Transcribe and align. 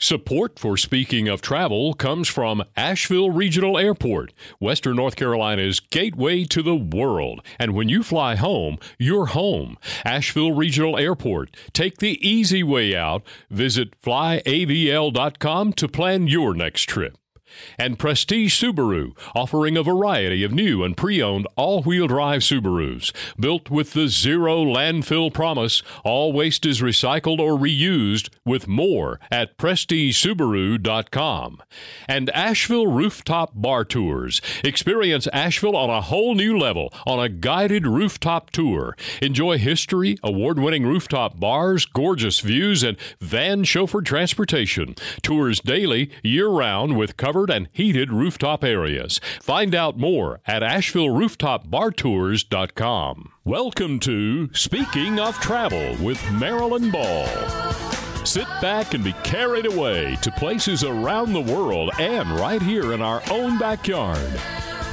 Support 0.00 0.60
for 0.60 0.76
Speaking 0.76 1.26
of 1.26 1.42
Travel 1.42 1.92
comes 1.92 2.28
from 2.28 2.62
Asheville 2.76 3.30
Regional 3.30 3.76
Airport, 3.76 4.32
Western 4.60 4.94
North 4.94 5.16
Carolina's 5.16 5.80
gateway 5.80 6.44
to 6.44 6.62
the 6.62 6.76
world. 6.76 7.40
And 7.58 7.74
when 7.74 7.88
you 7.88 8.04
fly 8.04 8.36
home, 8.36 8.78
you're 8.96 9.26
home. 9.26 9.76
Asheville 10.04 10.52
Regional 10.52 10.96
Airport. 10.96 11.56
Take 11.72 11.98
the 11.98 12.16
easy 12.26 12.62
way 12.62 12.94
out. 12.94 13.24
Visit 13.50 14.00
flyavl.com 14.00 15.72
to 15.72 15.88
plan 15.88 16.28
your 16.28 16.54
next 16.54 16.82
trip 16.82 17.18
and 17.78 17.98
Prestige 17.98 18.62
Subaru, 18.62 19.16
offering 19.34 19.76
a 19.76 19.82
variety 19.82 20.44
of 20.44 20.52
new 20.52 20.84
and 20.84 20.96
pre 20.96 21.22
owned 21.22 21.46
all 21.56 21.82
wheel 21.82 22.06
drive 22.06 22.42
Subarus. 22.42 23.12
Built 23.38 23.70
with 23.70 23.92
the 23.92 24.08
zero 24.08 24.64
landfill 24.64 25.32
promise, 25.32 25.82
all 26.04 26.32
waste 26.32 26.66
is 26.66 26.80
recycled 26.80 27.38
or 27.38 27.58
reused, 27.58 28.28
with 28.44 28.68
more 28.68 29.20
at 29.30 29.56
PrestigeSubaru.com. 29.58 31.62
And 32.08 32.30
Asheville 32.30 32.86
Rooftop 32.86 33.52
Bar 33.54 33.84
Tours. 33.84 34.40
Experience 34.64 35.26
Asheville 35.32 35.76
on 35.76 35.90
a 35.90 36.00
whole 36.00 36.34
new 36.34 36.58
level 36.58 36.92
on 37.06 37.18
a 37.18 37.28
guided 37.28 37.86
rooftop 37.86 38.50
tour. 38.50 38.96
Enjoy 39.22 39.58
history, 39.58 40.18
award 40.22 40.58
winning 40.58 40.84
rooftop 40.84 41.38
bars, 41.38 41.86
gorgeous 41.86 42.40
views, 42.40 42.82
and 42.82 42.96
van 43.20 43.64
chauffeured 43.64 44.04
transportation. 44.04 44.94
Tours 45.22 45.60
daily, 45.60 46.10
year 46.22 46.48
round, 46.48 46.96
with 46.96 47.16
covered 47.16 47.37
covered 47.38 47.50
and 47.50 47.68
heated 47.72 48.12
rooftop 48.12 48.62
areas. 48.64 49.20
Find 49.40 49.72
out 49.74 49.98
more 49.98 50.40
at 50.46 50.62
AshevilleRooftopBarTours.com. 50.62 53.32
Welcome 53.44 54.00
to 54.00 54.52
Speaking 54.54 55.20
of 55.20 55.36
Travel 55.36 55.96
with 56.04 56.20
Marilyn 56.32 56.90
Ball. 56.90 57.26
Sit 58.24 58.48
back 58.60 58.94
and 58.94 59.04
be 59.04 59.12
carried 59.22 59.66
away 59.66 60.16
to 60.22 60.32
places 60.32 60.82
around 60.82 61.32
the 61.32 61.40
world 61.40 61.92
and 61.98 62.28
right 62.32 62.60
here 62.60 62.92
in 62.92 63.00
our 63.00 63.22
own 63.30 63.56
backyard. 63.58 64.40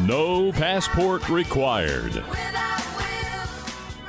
No 0.02 0.52
passport 0.52 1.28
required. 1.30 2.24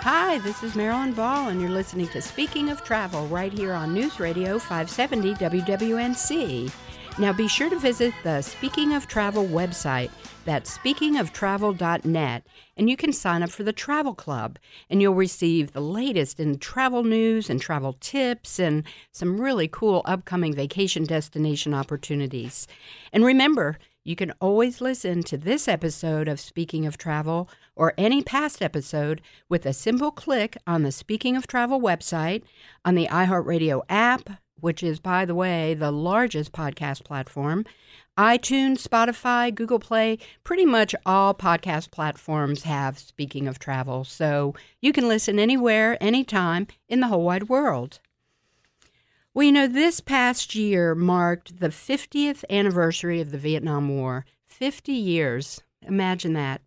Hi, 0.01 0.39
this 0.41 0.63
is 0.63 0.77
Marilyn 0.77 1.15
Ball, 1.15 1.49
and 1.49 1.59
you're 1.61 1.71
listening 1.71 2.07
to 2.09 2.21
Speaking 2.23 2.69
of 2.69 2.85
Travel 2.85 3.27
right 3.29 3.53
here 3.53 3.73
on 3.73 3.95
News 3.95 4.21
Radio 4.21 4.59
570 4.59 5.35
WWNC. 5.35 6.71
Now 7.19 7.33
be 7.33 7.49
sure 7.49 7.71
to 7.71 7.79
visit 7.79 8.13
the 8.25 8.43
Speaking 8.43 8.93
of 8.93 9.09
Travel 9.09 9.47
website. 9.47 10.11
That's 10.45 10.77
speakingoftravel.net, 10.77 12.47
and 12.77 12.91
you 12.91 12.97
can 12.97 13.13
sign 13.15 13.43
up 13.43 13.49
for 13.49 13.63
the 13.63 13.73
Travel 13.73 14.15
Club, 14.15 14.59
and 14.91 15.01
you'll 15.01 15.15
receive 15.15 15.73
the 15.73 15.81
latest 15.81 16.39
in 16.39 16.59
travel 16.59 17.05
news 17.05 17.49
and 17.49 17.59
travel 17.59 17.95
tips 18.01 18.59
and 18.59 18.85
some 19.13 19.41
really 19.41 19.67
cool 19.67 20.03
upcoming 20.05 20.53
vacation 20.53 21.05
destination 21.05 21.73
opportunities. 21.73 22.69
And 23.15 23.25
remember, 23.25 23.79
you 24.05 24.15
can 24.15 24.35
always 24.39 24.83
listen 24.83 25.23
to 25.23 25.39
this 25.39 25.67
episode 25.67 26.29
of 26.29 26.39
Speaking 26.39 26.85
of 26.85 26.99
Travel 26.99 27.49
or 27.75 27.95
any 27.97 28.23
past 28.23 28.61
episode 28.61 29.23
with 29.49 29.65
a 29.65 29.73
simple 29.73 30.11
click 30.11 30.59
on 30.67 30.83
the 30.83 30.93
Speaking 30.93 31.35
of 31.35 31.47
Travel 31.47 31.81
website, 31.81 32.43
on 32.85 32.95
the 32.95 33.07
iHeartRadio 33.07 33.81
app, 33.89 34.29
which 34.61 34.83
is, 34.83 35.01
by 35.01 35.25
the 35.25 35.35
way, 35.35 35.75
the 35.75 35.91
largest 35.91 36.53
podcast 36.53 37.05
platform, 37.05 37.65
iTunes, 38.19 38.87
Spotify, 38.87 39.55
Google 39.55 39.79
Play, 39.79 40.19
pretty 40.43 40.65
much 40.65 40.95
all 41.05 41.35
podcast 41.35 41.91
platforms 41.91 42.63
have 42.63 42.99
Speaking 42.99 43.47
of 43.47 43.59
Travel. 43.59 44.05
So 44.05 44.55
you 44.81 44.93
can 44.93 45.09
listen 45.09 45.39
anywhere, 45.39 46.03
anytime 46.03 46.67
in 46.89 47.01
the 47.01 47.09
whole 47.09 47.25
wide 47.25 47.49
world. 47.49 48.01
Well, 49.35 49.45
you 49.45 49.53
know, 49.53 49.67
this 49.67 50.01
past 50.01 50.55
year 50.55 50.95
marked 50.95 51.61
the 51.61 51.69
50th 51.69 52.43
anniversary 52.49 53.21
of 53.21 53.33
the 53.33 53.39
Vietnam 53.39 53.91
War. 53.91 54.25
50 54.47 54.93
years. 54.93 55.63
Imagine 55.83 56.33
that. 56.33 56.63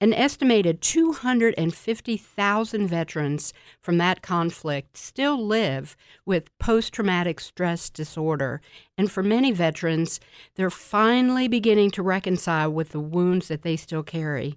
An 0.00 0.12
estimated 0.12 0.80
250,000 0.80 2.88
veterans 2.88 3.54
from 3.80 3.98
that 3.98 4.22
conflict 4.22 4.96
still 4.96 5.40
live 5.42 5.96
with 6.26 6.56
post 6.58 6.92
traumatic 6.92 7.40
stress 7.40 7.88
disorder. 7.88 8.60
And 8.98 9.10
for 9.10 9.22
many 9.22 9.52
veterans, 9.52 10.20
they're 10.56 10.68
finally 10.68 11.48
beginning 11.48 11.92
to 11.92 12.02
reconcile 12.02 12.70
with 12.70 12.90
the 12.90 13.00
wounds 13.00 13.48
that 13.48 13.62
they 13.62 13.76
still 13.76 14.02
carry. 14.02 14.56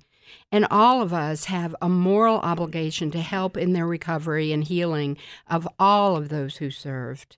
And 0.52 0.68
all 0.70 1.02
of 1.02 1.14
us 1.14 1.46
have 1.46 1.74
a 1.82 1.88
moral 1.88 2.40
obligation 2.40 3.12
to 3.12 3.22
help 3.22 3.56
in 3.56 3.74
their 3.74 3.88
recovery 3.88 4.52
and 4.52 4.64
healing 4.64 5.18
of 5.48 5.68
all 5.80 6.18
of 6.18 6.30
those 6.30 6.58
who 6.58 6.70
served. 6.70 7.38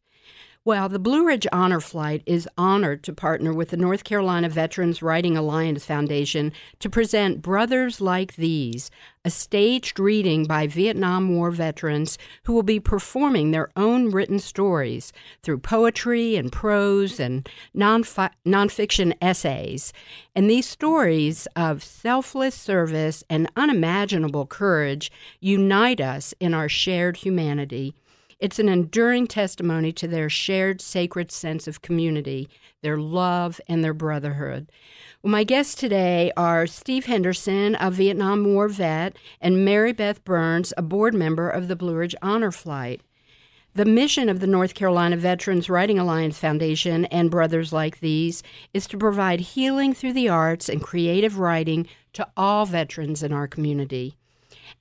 Well, 0.70 0.88
the 0.88 1.00
Blue 1.00 1.26
Ridge 1.26 1.48
Honor 1.52 1.80
Flight 1.80 2.22
is 2.28 2.48
honored 2.56 3.02
to 3.06 3.12
partner 3.12 3.52
with 3.52 3.70
the 3.70 3.76
North 3.76 4.04
Carolina 4.04 4.50
Veterans 4.50 5.02
Writing 5.02 5.36
Alliance 5.36 5.84
Foundation 5.84 6.54
to 6.78 6.88
present 6.92 7.42
Brothers 7.42 8.00
Like 8.00 8.36
These, 8.36 8.92
a 9.26 9.32
staged 9.32 10.00
reading 10.00 10.46
by 10.46 10.68
Vietnam 10.68 11.36
War 11.36 11.50
veterans 11.50 12.20
who 12.44 12.54
will 12.54 12.62
be 12.62 12.80
performing 12.80 13.50
their 13.50 13.72
own 13.76 14.12
written 14.12 14.38
stories 14.38 15.12
through 15.42 15.58
poetry 15.58 16.36
and 16.36 16.52
prose 16.52 17.20
and 17.20 17.50
non-fi- 17.74 18.30
nonfiction 18.46 19.18
essays. 19.24 19.92
And 20.36 20.48
these 20.48 20.70
stories 20.70 21.48
of 21.56 21.84
selfless 21.84 22.54
service 22.54 23.24
and 23.28 23.52
unimaginable 23.56 24.46
courage 24.46 25.12
unite 25.40 26.00
us 26.00 26.36
in 26.40 26.54
our 26.54 26.70
shared 26.70 27.18
humanity. 27.18 27.96
It's 28.40 28.58
an 28.58 28.70
enduring 28.70 29.28
testimony 29.28 29.92
to 29.92 30.08
their 30.08 30.30
shared 30.30 30.80
sacred 30.80 31.30
sense 31.30 31.68
of 31.68 31.82
community, 31.82 32.48
their 32.82 32.98
love, 32.98 33.60
and 33.68 33.84
their 33.84 33.94
brotherhood. 33.94 34.72
Well, 35.22 35.32
my 35.32 35.44
guests 35.44 35.76
today 35.76 36.32
are 36.38 36.66
Steve 36.66 37.06
Henderson, 37.06 37.76
a 37.82 37.92
Vietnam 37.92 38.46
War 38.46 38.70
vet, 38.70 39.18
and 39.42 39.66
Mary 39.66 39.92
Beth 39.92 40.24
Burns, 40.24 40.72
a 40.78 40.82
board 40.82 41.14
member 41.14 41.50
of 41.50 41.68
the 41.68 41.76
Blue 41.76 41.96
Ridge 41.96 42.16
Honor 42.22 42.54
Flight. 42.54 43.02
The 43.74 43.84
mission 43.84 44.30
of 44.30 44.40
the 44.40 44.48
North 44.48 44.74
Carolina 44.74 45.18
Veterans 45.18 45.70
Writing 45.70 46.00
Alliance 46.00 46.38
Foundation 46.38 47.06
and 47.06 47.30
Brothers 47.30 47.74
Like 47.74 48.00
These 48.00 48.42
is 48.74 48.88
to 48.88 48.98
provide 48.98 49.42
healing 49.42 49.94
through 49.94 50.14
the 50.14 50.30
arts 50.30 50.70
and 50.70 50.82
creative 50.82 51.40
writing 51.40 51.88
to 52.14 52.26
all 52.38 52.66
veterans 52.66 53.22
in 53.22 53.34
our 53.34 53.50
community. 53.50 54.16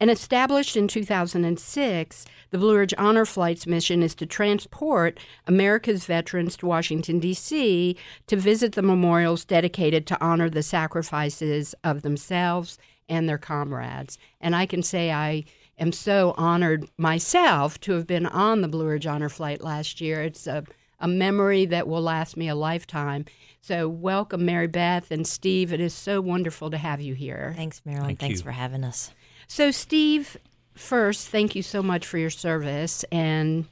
And 0.00 0.10
established 0.10 0.76
in 0.76 0.88
2006, 0.88 2.24
the 2.50 2.58
Blue 2.58 2.76
Ridge 2.76 2.94
Honor 2.96 3.24
Flight's 3.24 3.66
mission 3.66 4.02
is 4.02 4.14
to 4.16 4.26
transport 4.26 5.18
America's 5.46 6.06
veterans 6.06 6.56
to 6.58 6.66
Washington, 6.66 7.18
D.C. 7.18 7.96
to 8.26 8.36
visit 8.36 8.72
the 8.72 8.82
memorials 8.82 9.44
dedicated 9.44 10.06
to 10.06 10.20
honor 10.24 10.48
the 10.48 10.62
sacrifices 10.62 11.74
of 11.84 12.02
themselves 12.02 12.78
and 13.08 13.28
their 13.28 13.38
comrades. 13.38 14.18
And 14.40 14.54
I 14.54 14.66
can 14.66 14.82
say 14.82 15.10
I 15.10 15.44
am 15.78 15.92
so 15.92 16.34
honored 16.36 16.88
myself 16.96 17.80
to 17.80 17.92
have 17.92 18.06
been 18.06 18.26
on 18.26 18.60
the 18.60 18.68
Blue 18.68 18.86
Ridge 18.86 19.06
Honor 19.06 19.28
Flight 19.28 19.62
last 19.62 20.00
year. 20.00 20.22
It's 20.22 20.46
a, 20.46 20.64
a 21.00 21.08
memory 21.08 21.66
that 21.66 21.88
will 21.88 22.02
last 22.02 22.36
me 22.36 22.48
a 22.48 22.54
lifetime. 22.54 23.24
So, 23.60 23.88
welcome, 23.88 24.44
Mary 24.44 24.66
Beth 24.68 25.10
and 25.10 25.26
Steve. 25.26 25.72
It 25.72 25.80
is 25.80 25.92
so 25.92 26.20
wonderful 26.20 26.70
to 26.70 26.78
have 26.78 27.00
you 27.00 27.14
here. 27.14 27.52
Thanks, 27.56 27.82
Marilyn. 27.84 28.06
Thank 28.06 28.20
Thanks 28.20 28.40
you. 28.40 28.44
for 28.44 28.52
having 28.52 28.84
us. 28.84 29.12
So, 29.48 29.70
Steve, 29.70 30.36
first, 30.74 31.28
thank 31.28 31.56
you 31.56 31.62
so 31.62 31.82
much 31.82 32.06
for 32.06 32.18
your 32.18 32.30
service. 32.30 33.04
And, 33.10 33.66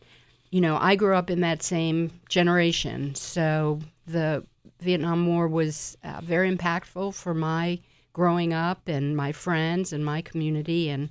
you 0.51 0.61
know, 0.61 0.79
I 0.81 0.97
grew 0.97 1.15
up 1.15 1.31
in 1.31 1.43
that 1.43 1.63
same 1.63 2.11
generation. 2.29 3.15
So, 3.15 3.81
the 4.07 4.45
Vietnam 4.81 5.27
War 5.27 5.47
was 5.47 5.97
uh, 6.03 6.21
very 6.23 6.55
impactful 6.55 7.15
for 7.15 7.35
my 7.35 7.79
growing 8.15 8.55
up 8.55 8.89
and 8.89 9.15
my 9.15 9.33
friends 9.33 9.93
and 9.93 10.05
my 10.05 10.23
community. 10.23 10.89
And 10.89 11.11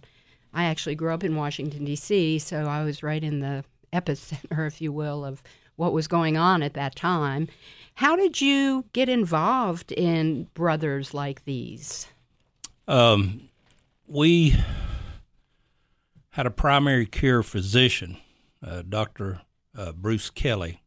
I 0.53 0.65
actually 0.65 0.95
grew 0.95 1.13
up 1.13 1.23
in 1.23 1.35
Washington, 1.35 1.85
D.C., 1.85 2.39
so 2.39 2.65
I 2.65 2.83
was 2.83 3.03
right 3.03 3.23
in 3.23 3.41
the 3.41 3.63
epicenter, 3.93 4.65
if 4.67 4.81
you 4.81 4.91
will, 4.91 5.23
of 5.23 5.43
what 5.75 5.93
was 5.93 6.07
going 6.07 6.37
on 6.37 6.63
at 6.63 6.73
that 6.73 6.95
time. 6.95 7.47
How 7.93 8.15
did 8.15 8.41
you 8.41 8.85
get 8.93 9.09
involved 9.09 9.91
in 9.91 10.45
brothers 10.53 11.13
like 11.13 11.45
these? 11.45 12.07
Um, 12.87 13.49
we 14.07 14.55
had 16.31 16.45
a 16.45 16.51
primary 16.51 17.05
care 17.05 17.43
physician, 17.43 18.17
uh, 18.65 18.83
Dr. 18.87 19.41
Uh, 19.77 19.91
Bruce 19.91 20.29
Kelly, 20.29 20.81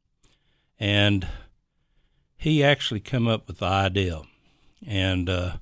and 0.79 1.27
he 2.37 2.63
actually 2.63 3.01
came 3.01 3.27
up 3.27 3.49
with 3.49 3.59
the 3.59 3.67
idea. 3.67 4.23
And 4.87 5.29
uh, 5.29 5.57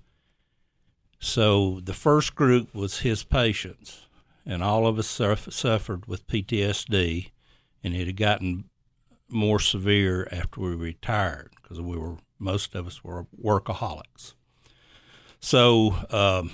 so 1.18 1.80
the 1.82 1.94
first 1.94 2.34
group 2.34 2.74
was 2.74 3.00
his 3.00 3.24
patients, 3.24 4.06
and 4.44 4.62
all 4.62 4.86
of 4.86 4.98
us 4.98 5.06
suff- 5.06 5.52
suffered 5.52 6.06
with 6.06 6.26
PTSD, 6.26 7.30
and 7.82 7.94
it 7.94 8.06
had 8.06 8.16
gotten 8.16 8.64
more 9.28 9.58
severe 9.58 10.28
after 10.30 10.60
we 10.60 10.74
retired 10.74 11.50
because 11.60 11.80
we 11.80 11.96
were 11.96 12.16
most 12.38 12.74
of 12.74 12.86
us 12.86 13.02
were 13.02 13.26
workaholics. 13.42 14.34
So 15.40 15.94
um, 16.10 16.50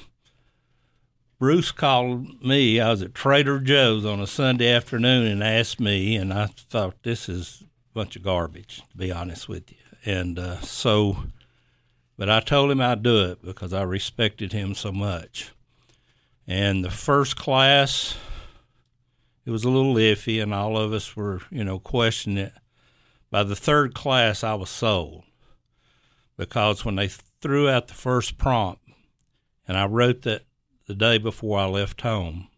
Bruce 1.43 1.73
called 1.73 2.41
me. 2.41 2.79
I 2.79 2.91
was 2.91 3.03
at 3.03 3.17
Trader 3.17 3.59
Joe's 3.59 4.07
on 4.07 4.21
a 4.21 4.29
Sunday 4.29 4.73
afternoon 4.73 5.27
and 5.27 5.43
asked 5.43 5.81
me, 5.81 6.15
and 6.15 6.33
I 6.33 6.47
thought 6.47 7.03
this 7.03 7.29
is 7.29 7.65
a 7.65 7.95
bunch 7.95 8.15
of 8.15 8.23
garbage, 8.23 8.81
to 8.93 8.97
be 8.97 9.11
honest 9.11 9.49
with 9.49 9.73
you. 9.73 9.79
And 10.05 10.39
uh, 10.39 10.61
so, 10.61 11.25
but 12.17 12.31
I 12.31 12.39
told 12.39 12.71
him 12.71 12.81
I'd 12.81 13.03
do 13.03 13.25
it 13.25 13.43
because 13.43 13.73
I 13.73 13.83
respected 13.83 14.53
him 14.53 14.77
so 14.77 14.93
much. 14.93 15.51
And 16.47 16.85
the 16.85 16.93
first 16.93 17.35
class, 17.35 18.17
it 19.45 19.51
was 19.51 19.65
a 19.65 19.69
little 19.69 19.97
iffy, 19.97 20.41
and 20.41 20.55
all 20.55 20.79
of 20.79 20.93
us 20.93 21.17
were, 21.17 21.41
you 21.51 21.65
know, 21.65 21.81
questioning 21.81 22.39
it. 22.39 22.53
By 23.33 23.43
the 23.43 23.57
third 23.57 23.97
class, 23.97 24.45
I 24.45 24.55
was 24.55 24.71
sold 24.71 25.25
because 26.37 26.85
when 26.85 26.95
they 26.95 27.09
threw 27.41 27.69
out 27.69 27.89
the 27.89 27.95
first 27.95 28.39
prompt, 28.39 28.81
and 29.67 29.77
I 29.77 29.87
wrote 29.87 30.23
that 30.23 30.43
the 30.93 30.99
day 30.99 31.17
before 31.17 31.59
I 31.59 31.65
left 31.65 32.03
home, 32.03 32.49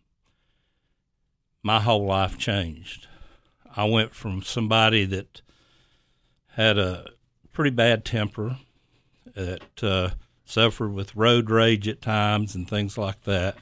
my 1.62 1.78
whole 1.78 2.04
life 2.04 2.36
changed. 2.36 3.06
I 3.76 3.84
went 3.84 4.12
from 4.12 4.42
somebody 4.42 5.04
that 5.04 5.40
had 6.48 6.76
a 6.76 7.10
pretty 7.52 7.70
bad 7.70 8.04
temper, 8.04 8.56
that 9.36 9.84
uh, 9.84 10.10
suffered 10.44 10.92
with 10.92 11.14
road 11.14 11.48
rage 11.48 11.86
at 11.86 12.02
times 12.02 12.56
and 12.56 12.68
things 12.68 12.98
like 12.98 13.22
that, 13.22 13.56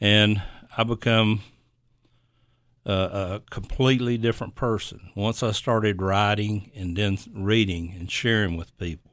and 0.00 0.40
I 0.76 0.84
become 0.84 1.40
a, 2.84 2.92
a 2.92 3.42
completely 3.50 4.16
different 4.16 4.54
person 4.54 5.10
once 5.16 5.42
I 5.42 5.50
started 5.50 6.00
writing 6.00 6.70
and 6.76 6.96
then 6.96 7.18
reading 7.34 7.92
and 7.98 8.08
sharing 8.08 8.56
with 8.56 8.78
people 8.78 9.10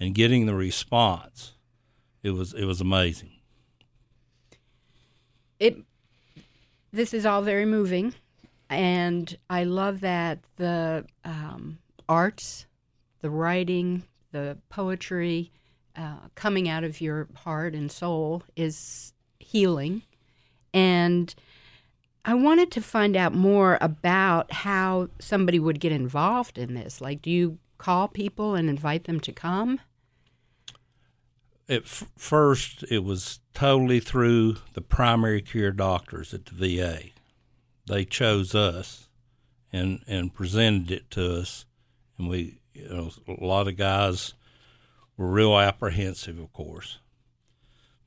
and 0.00 0.16
getting 0.16 0.46
the 0.46 0.54
response. 0.56 1.52
It 2.24 2.30
was 2.30 2.54
it 2.54 2.64
was 2.64 2.80
amazing. 2.80 3.35
It 5.58 5.78
this 6.92 7.12
is 7.12 7.26
all 7.26 7.42
very 7.42 7.66
moving, 7.66 8.14
and 8.70 9.36
I 9.50 9.64
love 9.64 10.00
that 10.00 10.38
the 10.56 11.04
um, 11.24 11.78
arts, 12.08 12.66
the 13.20 13.30
writing, 13.30 14.04
the 14.32 14.58
poetry 14.68 15.50
uh, 15.96 16.28
coming 16.34 16.68
out 16.68 16.84
of 16.84 17.00
your 17.00 17.28
heart 17.34 17.74
and 17.74 17.90
soul 17.90 18.42
is 18.54 19.12
healing. 19.38 20.02
And 20.74 21.34
I 22.24 22.34
wanted 22.34 22.70
to 22.72 22.82
find 22.82 23.16
out 23.16 23.34
more 23.34 23.78
about 23.80 24.52
how 24.52 25.08
somebody 25.18 25.58
would 25.58 25.80
get 25.80 25.92
involved 25.92 26.58
in 26.58 26.74
this. 26.74 27.00
Like, 27.00 27.22
do 27.22 27.30
you 27.30 27.58
call 27.78 28.08
people 28.08 28.54
and 28.54 28.68
invite 28.68 29.04
them 29.04 29.20
to 29.20 29.32
come? 29.32 29.80
At 31.68 31.82
f- 31.82 32.10
first, 32.16 32.84
it 32.90 33.02
was 33.02 33.40
totally 33.54 34.00
through 34.00 34.56
the 34.74 34.80
primary 34.80 35.42
care 35.42 35.72
doctors 35.72 36.32
at 36.32 36.46
the 36.46 36.76
VA. 36.76 37.10
They 37.86 38.04
chose 38.04 38.54
us 38.54 39.08
and 39.72 40.00
and 40.06 40.34
presented 40.34 40.90
it 40.90 41.10
to 41.12 41.40
us, 41.40 41.66
and 42.18 42.28
we, 42.28 42.60
you 42.72 42.88
know, 42.88 43.10
a 43.26 43.44
lot 43.44 43.68
of 43.68 43.76
guys 43.76 44.34
were 45.16 45.26
real 45.26 45.58
apprehensive, 45.58 46.38
of 46.38 46.52
course, 46.52 46.98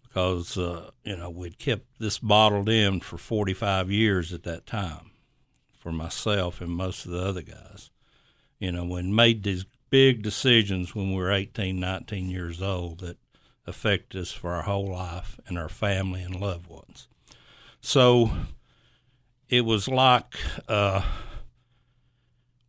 because 0.02 0.58
uh, 0.58 0.92
you 1.04 1.18
know 1.18 1.30
we'd 1.30 1.60
kept 1.60 2.00
this 2.00 2.18
bottled 2.18 2.70
in 2.70 3.00
for 3.02 3.18
45 3.18 3.92
years 3.92 4.34
at 4.34 4.44
that 4.44 4.66
time, 4.66 5.12
for 5.78 5.92
myself 5.92 6.62
and 6.62 6.72
most 6.72 7.06
of 7.06 7.12
the 7.12 7.22
other 7.22 7.42
guys. 7.42 7.90
You 8.60 8.72
know, 8.72 8.86
when 8.86 9.16
made 9.16 9.44
these 9.44 9.66
big 9.90 10.22
decisions 10.22 10.94
when 10.94 11.12
we 11.12 11.18
were 11.18 11.32
18, 11.32 11.80
19 11.80 12.30
years 12.30 12.62
old 12.62 13.00
that 13.00 13.18
affected 13.70 14.22
us 14.22 14.32
for 14.32 14.54
our 14.56 14.64
whole 14.64 14.88
life 14.88 15.40
and 15.48 15.58
our 15.58 15.70
family 15.70 16.22
and 16.22 16.36
loved 16.36 16.68
ones. 16.68 17.08
So 17.80 18.32
it 19.48 19.66
was 19.66 19.88
like 19.88 20.36
uh, 20.68 21.02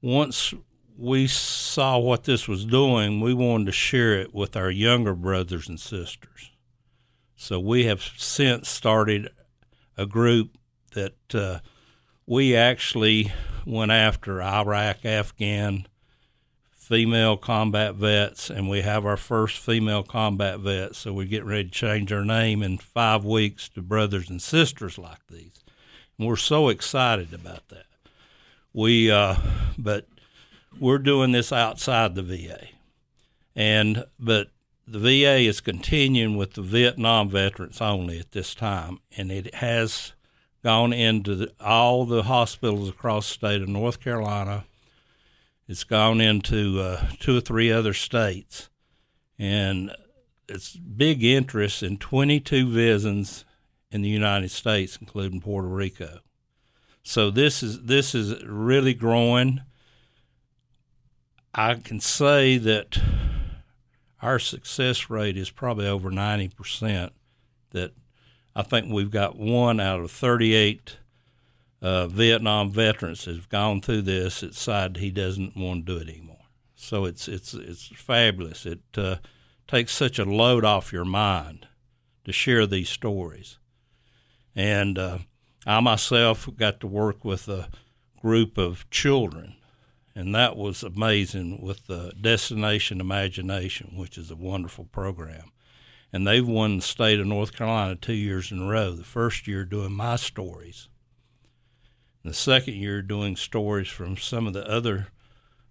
once 0.01 0.55
we 0.97 1.27
saw 1.27 1.99
what 1.99 2.25
this 2.25 2.47
was 2.47 2.65
doing, 2.65 3.21
we 3.21 3.35
wanted 3.35 3.67
to 3.67 3.73
share 3.73 4.21
it 4.21 4.35
with 4.35 4.57
our 4.57 4.71
younger 4.71 5.15
brothers 5.15 5.69
and 5.69 5.81
sisters. 5.81 6.51
So 7.37 7.59
we 7.59 7.85
have 7.85 8.03
since 8.03 8.69
started 8.69 9.31
a 9.97 10.07
group 10.07 10.59
that 10.93 11.35
uh, 11.35 11.61
we 12.27 12.55
actually 12.55 13.33
went 13.65 13.93
after 13.93 14.43
Iraq, 14.43 15.05
Afghan 15.05 15.87
female 16.91 17.37
combat 17.37 17.95
vets, 17.95 18.51
and 18.51 18.69
we 18.69 18.81
have 18.81 19.07
our 19.07 19.17
first 19.17 19.59
female 19.59 20.03
combat 20.03 20.59
vets. 20.59 20.99
So 20.99 21.13
we're 21.13 21.27
getting 21.27 21.49
ready 21.49 21.65
to 21.65 21.71
change 21.71 22.13
our 22.13 22.25
name 22.25 22.65
in 22.65 22.79
five 22.79 23.25
weeks 23.25 23.69
to 23.71 23.81
Brothers 23.81 24.29
and 24.29 24.43
Sisters 24.43 24.99
like 24.99 25.25
these. 25.29 25.63
And 26.19 26.27
we're 26.27 26.35
so 26.35 26.69
excited 26.69 27.33
about 27.33 27.69
that. 27.69 27.87
We, 28.73 29.09
uh, 29.09 29.37
but 29.79 30.09
we're 30.81 30.99
doing 30.99 31.31
this 31.31 31.53
outside 31.53 32.17
the 32.17 32.25
VA, 32.25 32.67
and 33.55 34.05
but 34.19 34.49
the 34.85 34.99
VA 34.99 35.39
is 35.39 35.61
continuing 35.61 36.37
with 36.37 36.55
the 36.55 36.63
Vietnam 36.63 37.29
veterans 37.31 37.81
only 37.81 38.19
at 38.19 38.33
this 38.33 38.53
time, 38.53 38.99
and 39.17 39.31
it 39.31 39.55
has 39.57 40.13
gone 40.65 40.93
into 40.93 41.37
the, 41.37 41.53
all 41.61 42.05
the 42.05 42.25
hospitals 42.25 42.89
across 42.89 43.29
the 43.29 43.35
state 43.35 43.63
of 43.63 43.69
North 43.69 44.01
Carolina. 44.01 44.65
It's 45.71 45.85
gone 45.85 46.21
into 46.21 46.81
uh, 46.81 47.07
two 47.21 47.39
or 47.39 47.41
three 47.41 47.71
other 47.71 47.95
states, 47.95 48.69
and 49.39 49.95
it's 50.49 50.75
big 50.75 51.23
interest 51.23 51.85
in 51.85 51.97
22 51.97 52.67
VISNs 52.67 53.45
in 53.93 54.03
the 54.03 54.09
United 54.09 54.51
States, 54.51 54.99
including 55.01 55.41
Puerto 55.41 55.69
Rico. 55.69 56.23
So 57.05 57.31
this 57.31 57.63
is 57.63 57.83
this 57.83 58.17
is 58.17 58.45
really 58.45 58.95
growing. 58.95 59.61
I 61.55 61.75
can 61.75 62.01
say 62.01 62.59
that 62.59 63.01
our 64.21 64.41
success 64.41 65.09
rate 65.09 65.37
is 65.37 65.51
probably 65.51 65.87
over 65.87 66.11
90%. 66.11 67.11
That 67.71 67.93
I 68.57 68.63
think 68.63 68.93
we've 68.93 69.13
got 69.13 69.39
one 69.39 69.79
out 69.79 70.01
of 70.01 70.11
38 70.11 70.97
uh, 71.83 72.07
Vietnam 72.07 72.71
veterans 72.71 73.25
have 73.25 73.49
gone 73.49 73.81
through 73.81 74.03
this 74.03 74.41
that 74.41 74.53
decided 74.53 74.97
he 74.97 75.11
doesn't 75.11 75.57
want 75.57 75.87
to 75.87 75.95
do 75.95 76.01
it 76.01 76.09
anymore. 76.09 76.37
So 76.75 77.05
it's 77.05 77.29
it's 77.29 77.55
it's 77.55 77.87
fabulous. 77.95 78.67
It 78.67 78.81
uh, 78.97 79.17
takes 79.69 79.93
such 79.93 80.19
a 80.19 80.25
load 80.25 80.65
off 80.65 80.93
your 80.93 81.05
mind 81.05 81.67
to 82.25 82.33
share 82.33 82.67
these 82.67 82.89
stories, 82.89 83.59
and 84.55 84.99
uh, 84.99 85.19
I 85.67 85.81
myself 85.81 86.49
got 86.57 86.81
to 86.81 86.87
work 86.87 87.25
with 87.25 87.49
a 87.49 87.69
group 88.21 88.59
of 88.59 88.89
children 88.91 89.57
and 90.15 90.35
that 90.35 90.57
was 90.57 90.83
amazing 90.83 91.63
with 91.63 91.87
the 91.87 92.13
Destination 92.21 93.01
Imagination, 93.01 93.93
which 93.97 94.19
is 94.19 94.31
a 94.31 94.37
wonderful 94.37 94.85
program. 94.87 95.53
And 96.13 96.27
they've 96.27 96.47
won 96.47 96.77
the 96.77 96.83
state 96.83 97.21
of 97.21 97.27
North 97.27 97.55
Carolina 97.55 97.95
two 97.95 98.15
years 98.15 98.51
in 98.51 98.61
a 98.61 98.67
row. 98.67 98.93
The 98.93 99.05
first 99.05 99.47
year 99.47 99.65
doing 99.65 99.93
my 99.93 100.17
stories, 100.17 100.89
the 102.25 102.35
second 102.35 102.75
year 102.75 103.03
doing 103.03 103.37
stories 103.37 103.89
from 103.89 104.17
some 104.17 104.47
of 104.47 104.53
the 104.53 104.69
other 104.69 105.09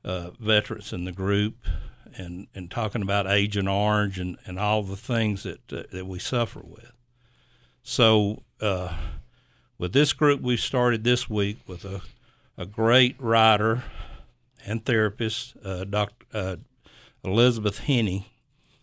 uh, 0.03 0.32
veterans 0.39 0.94
in 0.94 1.06
the 1.06 1.12
group, 1.12 1.68
and 2.15 2.48
and 2.56 2.72
talking 2.72 3.01
about 3.01 3.27
Agent 3.27 3.68
Orange 3.68 4.20
and, 4.20 4.38
and 4.46 4.60
all 4.60 4.84
the 4.84 4.96
things 4.96 5.44
that 5.44 5.72
uh, 5.72 5.84
that 5.91 6.08
we 6.08 6.20
suffer 6.20 6.62
with. 6.63 6.91
So 7.84 8.44
uh, 8.62 8.96
with 9.77 9.94
this 9.94 10.13
group, 10.13 10.41
we 10.41 10.58
started 10.58 11.03
this 11.03 11.29
week 11.29 11.58
with 11.68 11.86
a 11.86 12.01
a 12.58 12.65
great 12.65 13.15
writer 13.20 13.84
and 14.65 14.86
therapist, 14.86 15.56
uh, 15.63 15.86
Dr. 15.86 16.25
Uh, 16.34 16.56
Elizabeth 17.24 17.82
Heaney. 17.88 18.25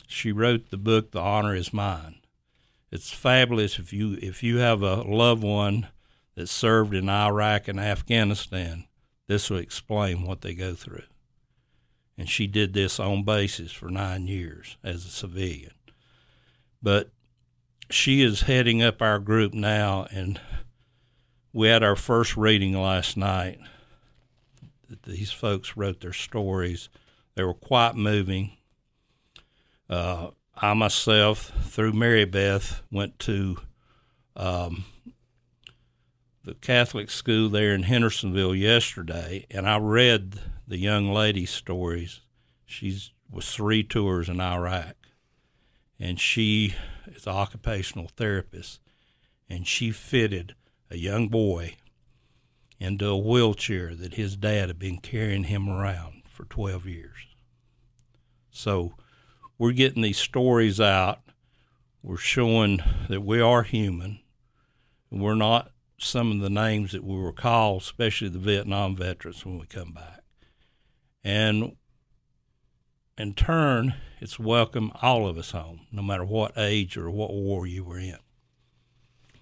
She 0.07 0.33
wrote 0.33 0.71
the 0.71 0.77
book 0.77 1.11
"The 1.11 1.21
Honor 1.21 1.55
Is 1.55 1.73
Mine." 1.73 2.17
It's 2.93 3.11
fabulous 3.11 3.79
if 3.79 3.93
you 3.93 4.19
if 4.23 4.43
you 4.43 4.59
have 4.59 4.83
a 4.83 5.03
loved 5.03 5.43
one 5.43 5.89
that 6.37 6.49
served 6.49 6.95
in 6.95 7.09
Iraq 7.09 7.67
and 7.67 7.81
Afghanistan. 7.81 8.85
This 9.27 9.51
will 9.51 9.59
explain 9.59 10.23
what 10.23 10.43
they 10.43 10.55
go 10.55 10.75
through. 10.75 11.03
And 12.17 12.29
she 12.29 12.47
did 12.47 12.73
this 12.73 13.01
on 13.01 13.25
basis 13.25 13.73
for 13.73 13.91
nine 13.91 14.27
years 14.27 14.77
as 14.85 15.05
a 15.05 15.11
civilian. 15.11 15.73
But 16.81 17.11
she 17.91 18.23
is 18.23 18.43
heading 18.43 18.83
up 18.83 19.03
our 19.03 19.19
group 19.19 19.53
now, 19.53 20.07
and 20.11 20.41
we 21.53 21.69
had 21.69 21.83
our 21.83 21.97
first 21.97 22.37
reading 22.37 22.81
last 22.81 23.17
night 23.17 23.59
these 25.05 25.33
folks 25.33 25.77
wrote 25.77 26.01
their 26.01 26.13
stories. 26.13 26.89
They 27.35 27.45
were 27.45 27.55
quite 27.55 27.95
moving. 27.95 28.53
Uh, 29.89 30.29
I 30.55 30.75
myself, 30.75 31.53
through 31.63 31.93
Mary 31.93 32.25
Beth, 32.25 32.83
went 32.91 33.19
to 33.21 33.59
um, 34.37 34.85
the 36.47 36.55
Catholic 36.55 37.11
school 37.11 37.49
there 37.49 37.75
in 37.75 37.83
Hendersonville 37.83 38.55
yesterday, 38.55 39.45
and 39.51 39.69
I 39.69 39.79
read 39.79 40.41
the 40.67 40.79
young 40.79 41.13
lady's 41.13 41.51
stories. 41.51 42.21
She 42.65 42.97
was 43.29 43.51
three 43.51 43.83
tours 43.83 44.29
in 44.29 44.41
Iraq, 44.41 44.95
and 45.99 46.21
she 46.21 46.77
is 47.09 47.27
an 47.27 47.33
occupational 47.33 48.07
therapist, 48.17 48.81
and 49.51 49.67
she 49.67 49.91
fitted 49.91 50.55
a 50.89 50.97
young 50.97 51.27
boy 51.27 51.75
into 52.79 53.09
a 53.09 53.19
wheelchair 53.19 53.97
that 53.97 54.15
his 54.15 54.37
dad 54.37 54.69
had 54.69 54.79
been 54.79 54.99
carrying 54.99 55.45
him 55.45 55.69
around 55.69 56.23
for 56.29 56.45
12 56.45 56.87
years. 56.87 57.27
So 58.53 58.95
we're 59.59 59.73
getting 59.73 60.03
these 60.03 60.19
stories 60.19 60.81
out. 60.81 61.23
We're 62.05 62.19
showing 62.19 62.79
that 63.09 63.23
we 63.23 63.41
are 63.41 63.65
human. 63.65 64.21
We're 65.11 65.35
not 65.35 65.73
some 65.99 66.31
of 66.31 66.41
the 66.41 66.51
names 66.51 66.93
that 66.93 67.05
we 67.05 67.17
were 67.17 67.33
called, 67.33 67.83
especially 67.83 68.29
the 68.29 68.39
Vietnam 68.39 68.97
veterans 68.97 69.45
when 69.45 69.59
we 69.59 69.67
come 69.67 69.93
back. 69.93 70.21
And 71.25 71.77
in 73.19 73.35
turn, 73.35 73.95
it's 74.21 74.39
welcome 74.39 74.93
all 75.03 75.27
of 75.27 75.39
us 75.39 75.51
home, 75.51 75.87
no 75.91 76.03
matter 76.03 76.25
what 76.25 76.53
age 76.57 76.97
or 76.97 77.11
what 77.11 77.33
war 77.33 77.67
you 77.67 77.85
were 77.85 77.99
in. 77.99 78.19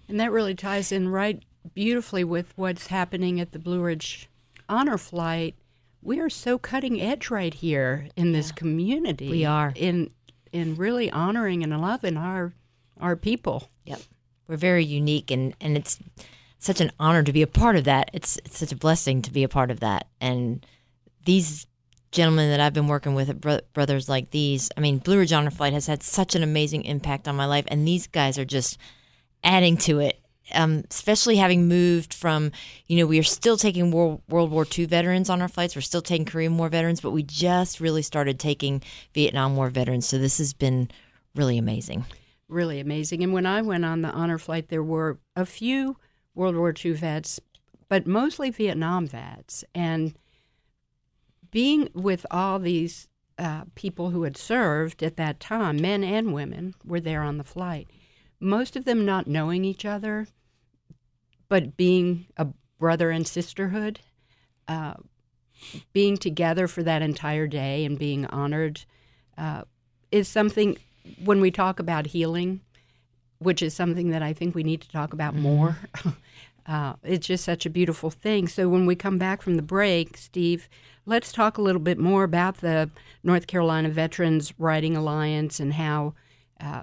And 0.07 0.19
that 0.19 0.31
really 0.31 0.55
ties 0.55 0.91
in 0.91 1.09
right 1.09 1.43
beautifully 1.73 2.23
with 2.23 2.53
what's 2.55 2.87
happening 2.87 3.39
at 3.39 3.51
the 3.51 3.59
Blue 3.59 3.81
Ridge 3.81 4.29
Honor 4.69 4.97
Flight. 4.97 5.55
We 6.01 6.19
are 6.19 6.29
so 6.29 6.57
cutting 6.57 7.01
edge 7.01 7.29
right 7.29 7.53
here 7.53 8.07
in 8.15 8.31
this 8.31 8.49
yeah. 8.49 8.55
community. 8.55 9.29
We 9.29 9.45
are 9.45 9.73
in 9.75 10.11
in 10.51 10.75
really 10.75 11.11
honoring 11.11 11.63
and 11.63 11.81
loving 11.81 12.17
our 12.17 12.53
our 12.99 13.15
people. 13.15 13.69
Yep, 13.85 14.01
we're 14.47 14.57
very 14.57 14.85
unique, 14.85 15.31
and 15.31 15.55
and 15.59 15.75
it's 15.75 15.97
such 16.59 16.81
an 16.81 16.91
honor 16.99 17.23
to 17.23 17.33
be 17.33 17.41
a 17.41 17.47
part 17.47 17.75
of 17.75 17.83
that. 17.83 18.09
It's 18.13 18.37
it's 18.45 18.57
such 18.57 18.71
a 18.71 18.77
blessing 18.77 19.21
to 19.23 19.31
be 19.31 19.43
a 19.43 19.49
part 19.49 19.71
of 19.71 19.79
that, 19.81 20.07
and 20.19 20.65
these 21.25 21.67
gentlemen 22.15 22.49
that 22.49 22.59
I've 22.59 22.73
been 22.73 22.87
working 22.87 23.13
with, 23.13 23.39
bro- 23.39 23.59
brothers 23.73 24.09
like 24.09 24.31
these. 24.31 24.71
I 24.75 24.79
mean, 24.79 24.97
Blue 24.99 25.19
Ridge 25.19 25.33
Honor 25.33 25.51
Flight 25.51 25.73
has 25.73 25.85
had 25.85 26.01
such 26.01 26.33
an 26.33 26.41
amazing 26.41 26.85
impact 26.85 27.27
on 27.27 27.35
my 27.35 27.45
life, 27.45 27.65
and 27.67 27.87
these 27.87 28.07
guys 28.07 28.39
are 28.39 28.45
just 28.45 28.79
adding 29.43 29.77
to 29.77 29.99
it. 29.99 30.19
Um, 30.53 30.83
especially 30.91 31.37
having 31.37 31.67
moved 31.67 32.13
from, 32.13 32.51
you 32.85 32.97
know, 32.97 33.07
we 33.07 33.17
are 33.17 33.23
still 33.23 33.57
taking 33.57 33.89
World, 33.89 34.21
World 34.29 34.51
War 34.51 34.63
II 34.77 34.85
veterans 34.85 35.27
on 35.27 35.41
our 35.41 35.47
flights. 35.47 35.75
We're 35.75 35.81
still 35.81 36.03
taking 36.03 36.25
Korean 36.25 36.55
War 36.55 36.69
veterans, 36.69 37.01
but 37.01 37.09
we 37.09 37.23
just 37.23 37.79
really 37.79 38.03
started 38.03 38.39
taking 38.39 38.83
Vietnam 39.15 39.55
War 39.55 39.71
veterans. 39.71 40.07
So 40.07 40.19
this 40.19 40.37
has 40.37 40.53
been 40.53 40.91
really 41.33 41.57
amazing. 41.57 42.05
Really 42.47 42.79
amazing. 42.79 43.23
And 43.23 43.33
when 43.33 43.47
I 43.47 43.63
went 43.63 43.85
on 43.85 44.03
the 44.03 44.09
honor 44.09 44.37
flight, 44.37 44.69
there 44.69 44.83
were 44.83 45.17
a 45.35 45.47
few 45.47 45.97
World 46.35 46.55
War 46.55 46.73
II 46.73 46.91
vets, 46.93 47.39
but 47.89 48.05
mostly 48.05 48.49
Vietnam 48.49 49.07
vets. 49.07 49.63
And 49.73 50.13
being 51.49 51.89
with 51.93 52.25
all 52.29 52.59
these 52.59 53.07
uh, 53.37 53.63
people 53.75 54.11
who 54.11 54.23
had 54.23 54.37
served 54.37 55.01
at 55.01 55.17
that 55.17 55.39
time, 55.39 55.81
men 55.81 56.03
and 56.03 56.33
women, 56.33 56.75
were 56.83 56.99
there 56.99 57.21
on 57.21 57.37
the 57.37 57.43
flight. 57.43 57.89
Most 58.39 58.75
of 58.75 58.85
them 58.85 59.05
not 59.05 59.27
knowing 59.27 59.65
each 59.65 59.85
other, 59.85 60.27
but 61.47 61.77
being 61.77 62.27
a 62.37 62.47
brother 62.79 63.09
and 63.09 63.27
sisterhood, 63.27 63.99
uh, 64.67 64.95
being 65.93 66.17
together 66.17 66.67
for 66.67 66.83
that 66.83 67.01
entire 67.01 67.47
day 67.47 67.85
and 67.85 67.97
being 67.97 68.25
honored 68.27 68.85
uh, 69.37 69.63
is 70.11 70.27
something 70.27 70.77
when 71.23 71.39
we 71.39 71.51
talk 71.51 71.79
about 71.79 72.07
healing, 72.07 72.61
which 73.39 73.61
is 73.61 73.73
something 73.73 74.09
that 74.09 74.21
I 74.23 74.33
think 74.33 74.55
we 74.55 74.63
need 74.63 74.81
to 74.81 74.89
talk 74.89 75.13
about 75.13 75.33
mm-hmm. 75.33 75.43
more. 75.43 75.77
Uh, 76.67 76.93
it's 77.03 77.27
just 77.27 77.43
such 77.43 77.65
a 77.65 77.69
beautiful 77.69 78.09
thing. 78.09 78.47
So 78.47 78.67
when 78.67 78.85
we 78.85 78.95
come 78.95 79.17
back 79.17 79.41
from 79.41 79.55
the 79.55 79.61
break, 79.61 80.17
Steve, 80.17 80.67
let's 81.05 81.31
talk 81.31 81.57
a 81.57 81.61
little 81.61 81.81
bit 81.81 81.99
more 81.99 82.23
about 82.23 82.57
the 82.57 82.89
North 83.23 83.45
Carolina 83.45 83.89
Veterans 83.89 84.51
Writing 84.57 84.97
Alliance 84.97 85.59
and 85.59 85.73
how 85.73 86.15
uh, 86.59 86.81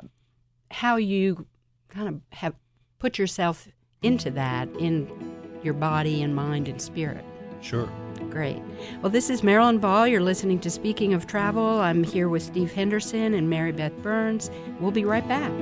how 0.71 0.97
you 0.97 1.47
kind 1.89 2.09
of 2.09 2.21
have 2.39 2.55
put 2.99 3.19
yourself 3.19 3.69
into 4.03 4.31
that 4.31 4.69
in 4.79 5.09
your 5.63 5.75
body 5.75 6.23
and 6.23 6.35
mind 6.35 6.69
and 6.69 6.81
spirit. 6.81 7.25
Sure. 7.61 7.89
Great. 8.31 8.63
Well, 9.03 9.11
this 9.11 9.31
is 9.31 9.43
Marilyn 9.43 9.79
Ball. 9.79 10.07
You're 10.07 10.23
listening 10.23 10.59
to 10.61 10.71
Speaking 10.71 11.13
of 11.13 11.27
Travel. 11.27 11.81
I'm 11.81 12.03
here 12.03 12.29
with 12.29 12.43
Steve 12.43 12.73
Henderson 12.73 13.35
and 13.35 13.51
Mary 13.51 13.73
Beth 13.73 13.97
Burns. 14.03 14.51
We'll 14.81 14.91
be 14.91 15.05
right 15.05 15.27
back. 15.29 15.53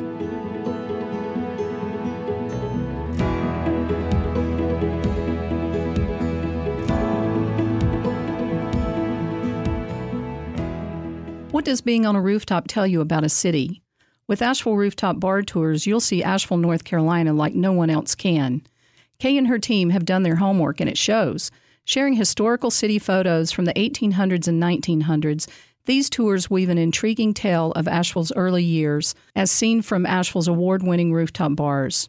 What 11.61 11.67
does 11.67 11.83
being 11.83 12.07
on 12.07 12.17
a 12.17 12.23
rooftop 12.23 12.69
tell 12.69 12.87
you 12.87 13.03
about 13.03 13.23
a 13.23 13.29
city? 13.29 13.83
With 14.27 14.41
Asheville 14.41 14.79
Rooftop 14.79 15.21
Bar 15.21 15.43
Tours, 15.43 15.87
you'll 15.87 16.01
see 16.01 16.23
Asheville, 16.23 16.57
North 16.57 16.85
Carolina 16.85 17.35
like 17.35 17.55
no 17.55 17.71
one 17.71 17.91
else 17.91 18.15
can. 18.15 18.63
Kay 19.19 19.37
and 19.37 19.47
her 19.47 19.59
team 19.59 19.91
have 19.91 20.07
done 20.07 20.23
their 20.23 20.37
homework 20.37 20.81
and 20.81 20.89
it 20.89 20.97
shows. 20.97 21.51
Sharing 21.85 22.15
historical 22.15 22.71
city 22.71 22.99
photos 22.99 23.53
from 23.53 23.67
the 23.67 23.75
1800s 23.75 24.49
and 24.49 24.63
1900s, 24.63 25.47
these 25.85 26.09
tours 26.09 26.49
weave 26.49 26.71
an 26.71 26.79
intriguing 26.79 27.35
tale 27.35 27.73
of 27.73 27.87
Asheville's 27.87 28.33
early 28.37 28.65
years, 28.65 29.15
as 29.37 29.51
seen 29.51 29.83
from 29.83 30.07
Asheville's 30.07 30.49
award 30.49 30.83
winning 30.83 31.13
rooftop 31.13 31.57
bars. 31.57 32.09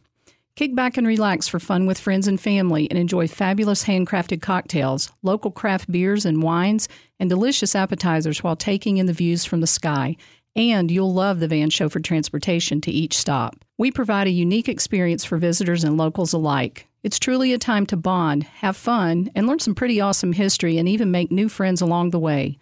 Kick 0.58 0.76
back 0.76 0.98
and 0.98 1.08
relax 1.08 1.48
for 1.48 1.60
fun 1.60 1.86
with 1.86 1.98
friends 2.00 2.28
and 2.28 2.40
family 2.40 2.90
and 2.90 3.00
enjoy 3.00 3.28
fabulous 3.28 3.86
handcrafted 3.86 4.42
cocktails, 4.42 5.10
local 5.24 5.50
craft 5.50 5.90
beers 5.90 6.26
and 6.26 6.44
wines, 6.44 6.90
and 7.20 7.30
delicious 7.30 7.74
appetizers 7.74 8.44
while 8.44 8.58
taking 8.58 8.98
in 8.98 9.06
the 9.06 9.14
views 9.14 9.46
from 9.46 9.62
the 9.62 9.68
sky. 9.68 10.18
And 10.54 10.92
you'll 10.92 11.14
love 11.14 11.40
the 11.40 11.48
van 11.48 11.70
chauffeur 11.70 12.02
transportation 12.02 12.82
to 12.82 12.92
each 12.92 13.18
stop. 13.18 13.64
We 13.78 13.92
provide 13.92 14.28
a 14.28 14.32
unique 14.32 14.68
experience 14.68 15.24
for 15.24 15.38
visitors 15.38 15.86
and 15.86 15.98
locals 15.98 16.34
alike. 16.34 16.86
It's 17.02 17.18
truly 17.18 17.54
a 17.54 17.58
time 17.58 17.86
to 17.88 17.98
bond, 17.98 18.44
have 18.44 18.76
fun, 18.76 19.32
and 19.34 19.48
learn 19.48 19.60
some 19.60 19.74
pretty 19.74 20.02
awesome 20.02 20.34
history 20.34 20.78
and 20.78 20.88
even 20.88 21.12
make 21.12 21.32
new 21.32 21.48
friends 21.48 21.80
along 21.80 22.10
the 22.10 22.20
way. 22.20 22.58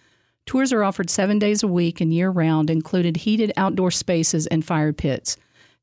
Tours 0.45 0.71
are 0.71 0.83
offered 0.83 1.09
seven 1.09 1.39
days 1.39 1.63
a 1.63 1.67
week 1.67 1.99
and 1.99 2.13
year 2.13 2.29
round, 2.29 2.69
included 2.69 3.17
heated 3.17 3.51
outdoor 3.57 3.89
spaces 3.89 4.45
and 4.47 4.63
fire 4.63 4.93
pits. 4.93 5.35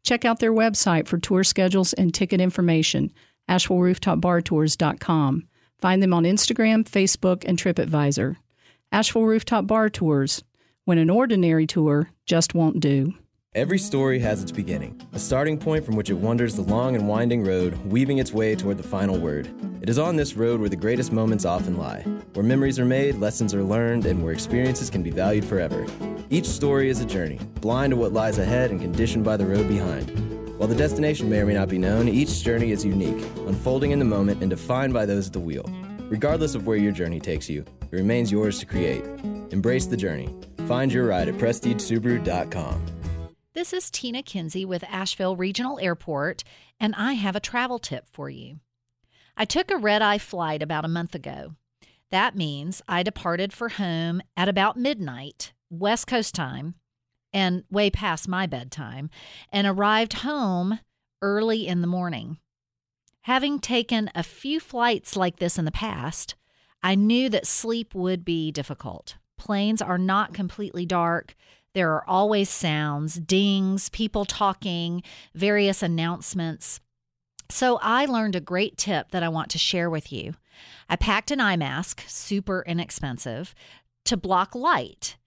Check 0.07 0.25
out 0.25 0.39
their 0.39 0.53
website 0.53 1.09
for 1.09 1.19
tour 1.19 1.43
schedules 1.43 1.93
and 1.93 2.15
ticket 2.15 2.41
information, 2.41 3.11
AshevilleRooftopBarTours.com. 3.51 5.49
Find 5.81 6.03
them 6.03 6.15
on 6.15 6.23
Instagram, 6.23 6.89
Facebook, 6.89 7.45
and 7.45 7.59
TripAdvisor. 7.59 8.37
Asheville 8.93 9.25
Rooftop 9.25 9.67
Bar 9.67 9.91
Tours, 9.91 10.45
when 10.85 10.99
an 10.99 11.11
ordinary 11.11 11.67
tour 11.67 12.13
just 12.25 12.55
won't 12.55 12.79
do. 12.79 13.15
Every 13.57 13.79
story 13.79 14.19
has 14.19 14.43
its 14.43 14.53
beginning, 14.53 15.01
a 15.15 15.19
starting 15.19 15.57
point 15.57 15.83
from 15.83 15.97
which 15.97 16.11
it 16.11 16.19
wanders 16.19 16.55
the 16.55 16.61
long 16.61 16.95
and 16.95 17.09
winding 17.09 17.43
road, 17.43 17.75
weaving 17.87 18.19
its 18.19 18.31
way 18.31 18.55
toward 18.55 18.77
the 18.77 18.83
final 18.83 19.19
word. 19.19 19.49
It 19.81 19.89
is 19.89 19.99
on 19.99 20.15
this 20.15 20.37
road 20.37 20.61
where 20.61 20.69
the 20.69 20.77
greatest 20.77 21.11
moments 21.11 21.47
often 21.47 21.79
lie, 21.79 22.03
where 22.35 22.45
memories 22.45 22.79
are 22.79 22.85
made, 22.85 23.15
lessons 23.15 23.55
are 23.55 23.63
learned, 23.63 24.05
and 24.05 24.23
where 24.23 24.35
experiences 24.35 24.91
can 24.91 25.03
be 25.03 25.09
valued 25.09 25.47
forever. 25.47 25.87
Each 26.29 26.45
story 26.45 26.91
is 26.91 27.01
a 27.01 27.07
journey, 27.07 27.41
blind 27.63 27.93
to 27.93 27.97
what 27.97 28.13
lies 28.13 28.37
ahead 28.37 28.71
and 28.71 28.79
conditioned 28.79 29.25
by 29.25 29.39
the 29.39 29.47
road 29.47 29.69
behind. 29.69 30.11
While 30.59 30.69
the 30.69 30.75
destination 30.75 31.31
may 31.31 31.39
or 31.39 31.47
may 31.47 31.55
not 31.55 31.71
be 31.71 31.79
known, 31.79 32.09
each 32.09 32.43
journey 32.43 32.73
is 32.73 32.85
unique, 32.85 33.25
unfolding 33.47 33.91
in 33.91 33.99
the 33.99 34.05
moment 34.05 34.43
and 34.43 34.51
defined 34.51 34.93
by 34.93 35.07
those 35.07 35.29
at 35.29 35.33
the 35.33 35.41
wheel. 35.41 35.65
Regardless 36.11 36.55
of 36.55 36.67
where 36.67 36.77
your 36.77 36.93
journey 36.93 37.21
takes 37.21 37.49
you, 37.49 37.65
it 37.91 37.97
remains 37.97 38.31
yours 38.31 38.59
to 38.59 38.67
create. 38.67 39.03
Embrace 39.51 39.87
the 39.87 39.97
journey. 39.97 40.29
Find 40.69 40.93
your 40.93 41.07
ride 41.07 41.29
at 41.29 41.37
PrestigeSubaru.com. 41.37 42.96
This 43.57 43.73
is 43.73 43.91
Tina 43.91 44.23
Kinsey 44.23 44.67
with 44.67 44.85
Asheville 44.87 45.35
Regional 45.35 45.81
Airport, 45.81 46.45
and 46.79 46.95
I 46.95 47.15
have 47.15 47.35
a 47.35 47.41
travel 47.41 47.79
tip 47.79 48.05
for 48.13 48.29
you. 48.29 48.61
I 49.35 49.47
took 49.47 49.71
a 49.71 49.79
red 49.79 50.03
eye 50.03 50.19
flight 50.19 50.63
about 50.63 50.85
a 50.85 50.89
month 50.89 51.15
ago. 51.15 51.55
That 52.11 52.37
means 52.37 52.83
I 52.87 53.03
departed 53.03 53.55
for 53.55 53.71
home 53.71 54.21
at 54.37 54.51
about 54.51 54.77
midnight, 54.77 55.55
West 55.71 56.07
Coast 56.07 56.35
time, 56.35 56.75
and 57.33 57.65
way 57.71 57.89
past 57.89 58.29
my 58.29 58.47
bedtime, 58.47 59.09
and 59.51 59.67
arrived 59.67 60.13
home 60.19 60.81
early 61.23 61.67
in 61.67 61.81
the 61.81 61.87
morning. 61.87 62.37
Having 63.23 63.61
taken 63.61 64.11
a 64.15 64.23
few 64.23 64.61
flights 64.61 65.17
like 65.17 65.39
this 65.39 65.57
in 65.57 65.65
the 65.65 65.73
past, 65.73 66.35
I 66.83 66.95
knew 66.95 67.31
that 67.31 67.47
sleep 67.47 67.95
would 67.95 68.23
be 68.23 68.53
difficult. 68.53 69.17
Planes 69.39 69.81
are 69.81 69.97
not 69.97 70.35
completely 70.35 70.85
dark, 70.85 71.35
there 71.77 71.93
are 71.93 72.09
always 72.09 72.49
sounds, 72.49 73.17
dings, 73.17 73.91
people 73.91 74.25
talking, 74.25 75.03
various 75.35 75.83
announcements. 75.83 76.81
So 77.51 77.79
I 77.83 78.07
learned 78.07 78.35
a 78.35 78.41
great 78.41 78.79
tip 78.79 79.11
that 79.11 79.23
I 79.23 79.29
want 79.29 79.51
to 79.51 79.59
share 79.59 79.91
with 79.91 80.11
you. 80.11 80.33
I 80.89 80.97
packed 80.97 81.31
an 81.31 81.39
eye 81.39 81.59
mask, 81.59 82.03
super 82.07 82.65
inexpensive, 82.67 83.55
to 84.07 84.17
block 84.17 84.55
light. 84.55 85.19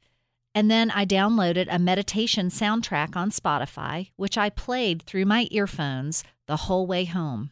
And 0.56 0.72
then 0.72 0.89
I 0.89 1.06
downloaded 1.06 1.68
a 1.70 1.77
meditation 1.77 2.50
soundtrack 2.50 3.15
on 3.15 3.29
Spotify, 3.29 4.10
which 4.15 4.36
I 4.36 4.50
played 4.50 5.03
through 5.03 5.25
my 5.25 5.48
earphones 5.51 6.24
the 6.48 6.58
whole 6.58 6.88
way 6.88 7.06
home. 7.06 7.51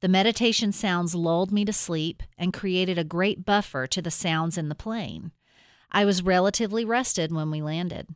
The 0.00 0.08
meditation 0.08 0.72
sounds 0.72 1.14
lulled 1.14 1.52
me 1.52 1.66
to 1.66 1.74
sleep 1.74 2.22
and 2.38 2.54
created 2.54 2.96
a 2.96 3.04
great 3.04 3.44
buffer 3.44 3.86
to 3.88 4.00
the 4.00 4.10
sounds 4.10 4.56
in 4.56 4.70
the 4.70 4.74
plane. 4.74 5.32
I 5.94 6.04
was 6.04 6.22
relatively 6.22 6.84
rested 6.84 7.32
when 7.32 7.52
we 7.52 7.62
landed. 7.62 8.08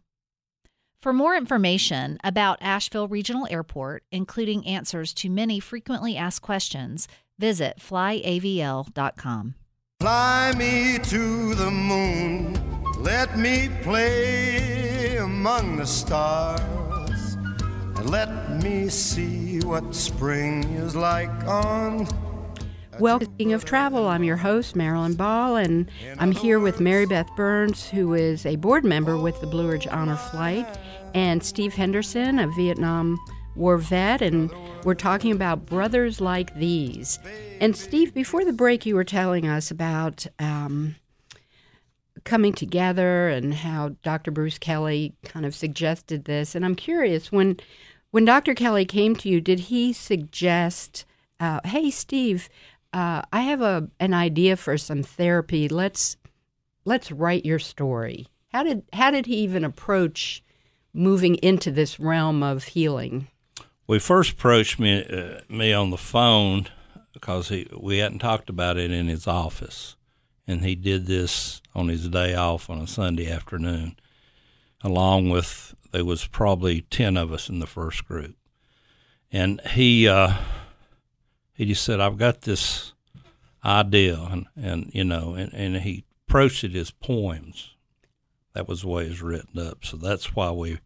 For 1.01 1.13
more 1.13 1.37
information 1.37 2.19
about 2.25 2.59
Asheville 2.61 3.07
Regional 3.07 3.47
Airport, 3.49 4.03
including 4.11 4.67
answers 4.67 5.15
to 5.15 5.31
many 5.31 5.61
frequently 5.61 6.17
asked 6.17 6.43
questions, 6.43 7.07
Visit 7.39 7.79
flyavl.com. 7.79 9.55
Fly 10.01 10.53
me 10.57 10.99
to 11.05 11.55
the 11.55 11.71
moon, 11.71 12.55
let 13.01 13.39
me 13.39 13.69
play 13.83 15.19
among 15.19 15.77
the 15.77 15.87
stars, 15.87 17.37
and 17.37 18.11
let 18.11 18.61
me 18.61 18.89
see 18.89 19.61
what 19.61 19.95
spring 19.95 20.65
is 20.75 20.97
like 20.97 21.31
on. 21.47 22.09
Well, 23.01 23.21
speaking 23.21 23.53
of 23.53 23.65
travel, 23.65 24.09
I'm 24.09 24.25
your 24.25 24.37
host, 24.37 24.75
Marilyn 24.75 25.15
Ball, 25.15 25.55
and 25.57 25.89
I'm 26.19 26.33
here 26.33 26.59
with 26.59 26.81
Mary 26.81 27.07
Beth 27.07 27.31
Burns, 27.37 27.89
who 27.89 28.13
is 28.13 28.45
a 28.45 28.57
board 28.57 28.85
member 28.85 29.17
with 29.17 29.41
the 29.41 29.47
Blue 29.47 29.69
Ridge 29.71 29.87
Honor 29.87 30.17
Flight, 30.17 30.67
and 31.15 31.43
Steve 31.45 31.75
Henderson, 31.75 32.41
a 32.41 32.49
Vietnam 32.49 33.17
War 33.55 33.79
vet, 33.79 34.21
and 34.21 34.51
we're 34.85 34.95
talking 34.95 35.31
about 35.31 35.65
brothers 35.65 36.21
like 36.21 36.53
these. 36.57 37.21
And 37.61 37.77
Steve, 37.77 38.13
before 38.15 38.45
the 38.45 38.53
break, 38.53 38.85
you 38.85 38.97
were 38.97 39.05
telling 39.05 39.47
us 39.47 39.71
about 39.71 40.27
um, 40.41 40.97
coming 42.25 42.53
together 42.53 43.29
and 43.29 43.55
how 43.55 43.91
Dr. 44.03 44.33
Bruce 44.33 44.59
Kelly 44.59 45.15
kind 45.25 45.47
of 45.47 45.55
suggested 45.55 46.25
this. 46.25 46.57
And 46.57 46.65
I'm 46.65 46.75
curious 46.75 47.31
when 47.31 47.59
when 48.11 48.25
Dr. 48.25 48.55
Kelly 48.55 48.87
came 48.87 49.15
to 49.17 49.29
you, 49.29 49.41
did 49.41 49.61
he 49.61 49.93
suggest, 49.93 51.05
uh, 51.41 51.61
"Hey, 51.65 51.91
Steve, 51.91 52.49
uh, 52.93 53.23
I 53.33 53.41
have 53.43 53.61
a 53.61 53.89
an 54.01 54.15
idea 54.15 54.57
for 54.57 54.79
some 54.79 55.03
therapy. 55.03 55.69
Let's 55.69 56.17
let's 56.85 57.13
write 57.13 57.45
your 57.45 57.59
story." 57.59 58.27
How 58.53 58.63
did 58.63 58.83
how 58.93 59.11
did 59.11 59.27
he 59.27 59.37
even 59.37 59.65
approach 59.65 60.43
moving 60.93 61.37
into 61.37 61.71
this 61.71 62.01
realm 62.01 62.43
of 62.43 62.65
healing? 62.65 63.29
We 63.87 63.99
first 63.99 64.33
approached 64.33 64.79
me 64.79 65.05
uh, 65.05 65.41
me 65.49 65.73
on 65.73 65.91
the 65.91 65.97
phone 65.97 66.69
because 67.13 67.49
he, 67.49 67.69
we 67.77 67.99
hadn't 67.99 68.21
talked 68.21 68.49
about 68.49 68.77
it 68.77 68.91
in 68.91 69.09
his 69.09 69.27
office, 69.27 69.97
and 70.47 70.63
he 70.63 70.75
did 70.75 71.07
this 71.07 71.61
on 71.75 71.89
his 71.89 72.09
day 72.09 72.35
off 72.35 72.71
on 72.71 72.79
a 72.79 72.87
Sunday 72.87 73.31
afternoon, 73.31 73.97
along 74.83 75.31
with 75.31 75.75
there 75.93 76.05
was 76.05 76.27
probably 76.27 76.83
ten 76.83 77.17
of 77.17 77.33
us 77.33 77.49
in 77.49 77.59
the 77.59 77.67
first 77.67 78.07
group, 78.07 78.37
and 79.31 79.61
he 79.73 80.09
uh, 80.09 80.35
he 81.59 81.67
just 81.67 81.85
said, 81.85 82.01
"I've 82.01 82.17
got 82.17 82.43
this 82.43 82.95
idea," 83.63 84.19
and, 84.31 84.47
and 84.57 84.91
you 84.95 85.05
know, 85.05 85.35
and, 85.35 85.53
and 85.53 85.77
he 85.77 86.05
approached 86.27 86.65
it 86.65 86.75
as 86.75 86.91
poems. 86.91 87.75
That 88.55 88.67
was 88.67 88.81
the 88.81 88.89
way 88.89 89.05
it 89.05 89.11
was 89.11 89.21
written 89.21 89.61
up, 89.61 89.85
so 89.85 89.99
that's 89.99 90.35
why 90.35 90.51
we, 90.51 90.79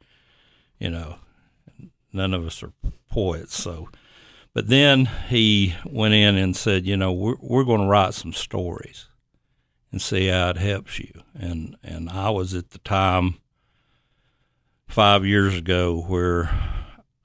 you 0.81 0.91
know, 0.91 1.19
none 2.13 2.35
of 2.35 2.45
us 2.45 2.63
are 2.65 2.73
poets, 3.09 3.57
so 3.57 3.89
but 4.55 4.69
then 4.69 5.07
he 5.29 5.75
went 5.85 6.15
in 6.15 6.37
and 6.37 6.55
said, 6.55 6.87
you 6.87 6.97
know, 6.97 7.13
we're, 7.13 7.37
we're 7.41 7.65
going 7.65 7.81
to 7.81 7.87
write 7.87 8.15
some 8.15 8.33
stories 8.33 9.07
and 9.91 10.01
see 10.01 10.27
how 10.27 10.51
it 10.51 10.59
helps 10.59 10.99
you. 10.99 11.23
And, 11.35 11.77
and 11.83 12.11
I 12.11 12.31
was 12.31 12.55
at 12.55 12.71
the 12.71 12.79
time 12.79 13.37
five 14.87 15.25
years 15.25 15.57
ago 15.57 16.03
where 16.03 16.51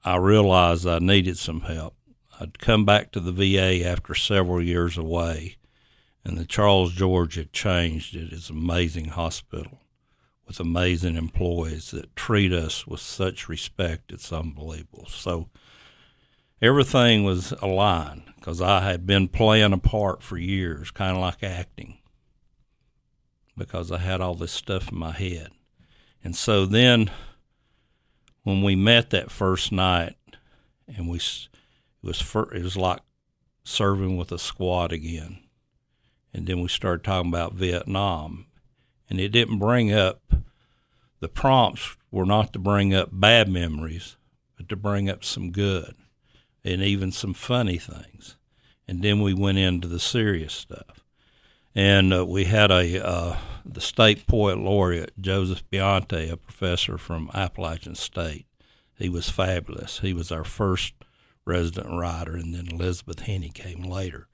I 0.04 0.16
realized 0.16 0.86
I 0.86 1.00
needed 1.00 1.36
some 1.36 1.62
help. 1.62 1.94
I'd 2.40 2.58
come 2.58 2.84
back 2.84 3.10
to 3.12 3.20
the 3.20 3.32
VA 3.32 3.84
after 3.84 4.14
several 4.14 4.62
years 4.62 4.96
away, 4.96 5.56
and 6.24 6.38
the 6.38 6.44
Charles 6.44 6.92
George 6.92 7.34
had 7.34 7.52
changed. 7.52 8.14
It 8.14 8.32
is 8.32 8.50
an 8.50 8.56
amazing 8.56 9.06
hospital 9.06 9.78
with 10.46 10.60
amazing 10.60 11.16
employees 11.16 11.90
that 11.90 12.14
treat 12.14 12.52
us 12.52 12.86
with 12.86 13.00
such 13.00 13.48
respect. 13.48 14.12
It's 14.12 14.32
unbelievable. 14.32 15.06
So 15.08 15.48
everything 16.62 17.24
was 17.24 17.52
aligned 17.60 18.22
because 18.36 18.62
I 18.62 18.82
had 18.82 19.06
been 19.06 19.28
playing 19.28 19.72
a 19.72 19.78
part 19.78 20.22
for 20.22 20.38
years, 20.38 20.90
kind 20.90 21.16
of 21.16 21.20
like 21.20 21.42
acting, 21.42 21.98
because 23.56 23.90
I 23.90 23.98
had 23.98 24.20
all 24.20 24.34
this 24.34 24.52
stuff 24.52 24.92
in 24.92 24.98
my 24.98 25.12
head. 25.12 25.50
And 26.22 26.36
so 26.36 26.66
then 26.66 27.10
when 28.44 28.62
we 28.62 28.76
met 28.76 29.10
that 29.10 29.30
first 29.30 29.72
night, 29.72 30.14
and 30.86 31.08
we 31.08 31.20
was 32.02 32.20
for, 32.20 32.54
it 32.54 32.62
was 32.62 32.76
like 32.76 33.00
serving 33.64 34.16
with 34.16 34.32
a 34.32 34.38
squad 34.38 34.92
again, 34.92 35.40
and 36.32 36.46
then 36.46 36.60
we 36.60 36.68
started 36.68 37.04
talking 37.04 37.30
about 37.30 37.54
Vietnam, 37.54 38.46
and 39.08 39.20
it 39.20 39.30
didn't 39.30 39.58
bring 39.58 39.92
up 39.92 40.22
the 41.20 41.28
prompts 41.28 41.96
were 42.10 42.26
not 42.26 42.52
to 42.52 42.58
bring 42.58 42.94
up 42.94 43.08
bad 43.12 43.48
memories, 43.48 44.16
but 44.56 44.68
to 44.68 44.76
bring 44.76 45.10
up 45.10 45.24
some 45.24 45.50
good 45.50 45.94
and 46.64 46.82
even 46.82 47.12
some 47.12 47.34
funny 47.34 47.78
things. 47.78 48.36
And 48.86 49.02
then 49.02 49.20
we 49.20 49.34
went 49.34 49.58
into 49.58 49.88
the 49.88 50.00
serious 50.00 50.54
stuff. 50.54 51.04
And 51.74 52.12
uh, 52.12 52.24
we 52.26 52.44
had 52.44 52.70
a 52.70 53.06
uh, 53.06 53.36
the 53.64 53.80
state 53.80 54.26
poet 54.26 54.58
laureate 54.58 55.12
Joseph 55.20 55.62
Bathanti, 55.70 56.30
a 56.30 56.36
professor 56.36 56.98
from 56.98 57.30
Appalachian 57.34 57.94
State. 57.94 58.46
He 58.96 59.08
was 59.08 59.28
fabulous. 59.28 60.00
He 60.00 60.12
was 60.12 60.32
our 60.32 60.44
first 60.44 60.94
resident 61.48 61.88
writer, 61.90 62.36
and 62.36 62.54
then 62.54 62.68
Elizabeth 62.68 63.18
Heaney 63.18 63.52
came 63.52 63.82
later. 63.82 64.28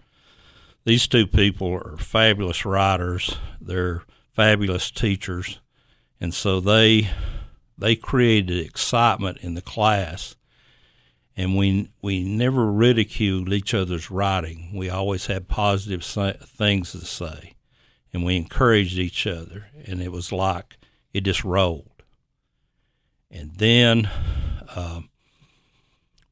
These 0.84 1.06
two 1.06 1.26
people 1.26 1.72
are 1.72 1.96
fabulous 1.96 2.66
writers. 2.66 3.36
They're 3.60 4.02
fabulous 4.32 4.90
teachers, 4.90 5.60
and 6.20 6.34
so 6.34 6.60
they 6.60 7.08
they 7.78 7.96
created 7.96 8.58
excitement 8.58 9.38
in 9.38 9.54
the 9.54 9.62
class 9.62 10.36
and 11.36 11.56
we 11.56 11.90
we 12.00 12.22
never 12.22 12.70
ridiculed 12.70 13.52
each 13.52 13.74
other's 13.74 14.10
writing. 14.10 14.70
We 14.74 14.88
always 14.88 15.26
had 15.26 15.48
positive 15.48 16.04
things 16.04 16.92
to 16.92 17.04
say, 17.04 17.54
and 18.12 18.24
we 18.24 18.36
encouraged 18.36 18.98
each 18.98 19.26
other. 19.26 19.68
And 19.84 20.00
it 20.00 20.12
was 20.12 20.32
like 20.32 20.78
it 21.12 21.22
just 21.22 21.44
rolled. 21.44 21.90
And 23.30 23.56
then 23.56 24.08
um, 24.76 25.08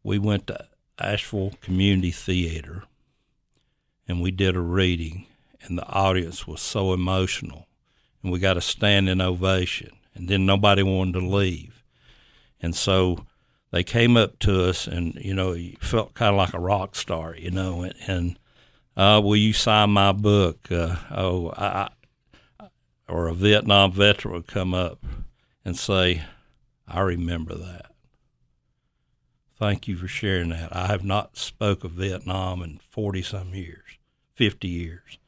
we 0.04 0.18
went 0.18 0.46
to 0.46 0.66
Asheville 0.98 1.54
Community 1.60 2.10
Theater, 2.10 2.84
and 4.06 4.20
we 4.20 4.30
did 4.30 4.56
a 4.56 4.60
reading, 4.60 5.26
and 5.62 5.78
the 5.78 5.86
audience 5.86 6.46
was 6.46 6.60
so 6.60 6.92
emotional, 6.92 7.66
and 8.22 8.32
we 8.32 8.38
got 8.38 8.56
a 8.56 8.60
standing 8.60 9.20
ovation. 9.20 9.90
And 10.14 10.28
then 10.28 10.44
nobody 10.44 10.82
wanted 10.82 11.20
to 11.20 11.26
leave, 11.26 11.82
and 12.60 12.76
so 12.76 13.24
they 13.72 13.82
came 13.82 14.16
up 14.16 14.38
to 14.40 14.68
us 14.68 14.86
and 14.86 15.14
you 15.16 15.34
know 15.34 15.52
you 15.52 15.76
felt 15.80 16.14
kind 16.14 16.30
of 16.30 16.36
like 16.36 16.54
a 16.54 16.60
rock 16.60 16.94
star 16.94 17.34
you 17.36 17.50
know 17.50 17.82
and, 17.82 17.94
and 18.06 18.38
uh, 18.96 19.20
will 19.22 19.36
you 19.36 19.52
sign 19.52 19.90
my 19.90 20.12
book 20.12 20.70
uh, 20.70 20.96
oh 21.10 21.50
I, 21.56 21.88
or 23.08 23.26
a 23.26 23.34
Vietnam 23.34 23.90
veteran 23.90 24.34
would 24.34 24.46
come 24.46 24.72
up 24.72 25.04
and 25.64 25.76
say 25.76 26.22
I 26.86 27.00
remember 27.00 27.54
that 27.54 27.91
thank 29.62 29.86
you 29.86 29.96
for 29.96 30.08
sharing 30.08 30.48
that. 30.48 30.74
I 30.74 30.88
have 30.88 31.04
not 31.04 31.36
spoke 31.36 31.84
of 31.84 31.92
Vietnam 31.92 32.64
in 32.64 32.80
40 32.90 33.22
some 33.22 33.54
years 33.54 33.96
50 34.34 34.66
years. 34.66 35.18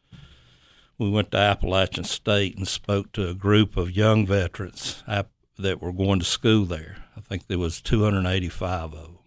We 0.99 1.09
went 1.09 1.31
to 1.31 1.38
Appalachian 1.38 2.03
State 2.03 2.57
and 2.57 2.66
spoke 2.66 3.12
to 3.12 3.29
a 3.29 3.35
group 3.35 3.77
of 3.77 3.92
young 3.92 4.27
veterans 4.27 5.05
that 5.07 5.81
were 5.81 5.92
going 5.92 6.18
to 6.18 6.25
school 6.25 6.64
there. 6.64 6.97
I 7.16 7.20
think 7.20 7.47
there 7.47 7.61
was 7.61 7.81
285 7.81 8.83
of 8.83 8.90
them 8.90 9.18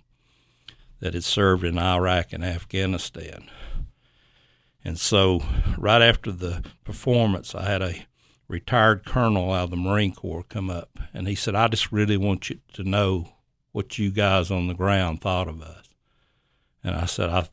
that 1.00 1.14
had 1.14 1.24
served 1.24 1.64
in 1.64 1.78
Iraq 1.78 2.34
and 2.34 2.44
Afghanistan. 2.44 3.50
And 4.84 5.00
so, 5.00 5.42
right 5.78 6.02
after 6.02 6.34
the 6.34 6.66
performance, 6.84 7.56
I 7.56 7.64
had 7.64 7.82
a 7.82 8.06
retired 8.50 9.06
colonel 9.06 9.54
out 9.54 9.66
of 9.66 9.70
the 9.70 9.78
Marine 9.78 10.14
Corps 10.14 10.44
come 10.44 10.70
up, 10.70 11.00
and 11.14 11.30
he 11.30 11.36
said, 11.36 11.56
"I 11.56 11.70
just 11.70 11.94
really 11.94 12.18
want 12.18 12.50
you 12.50 12.60
to 12.74 12.84
know 12.84 13.37
what 13.78 14.00
you 14.00 14.10
guys 14.10 14.50
on 14.50 14.66
the 14.66 14.74
ground 14.74 15.22
thought 15.22 15.48
of 15.48 15.62
us." 15.62 15.88
And 16.84 16.96
I 16.96 17.06
said, 17.06 17.30
"I, 17.30 17.48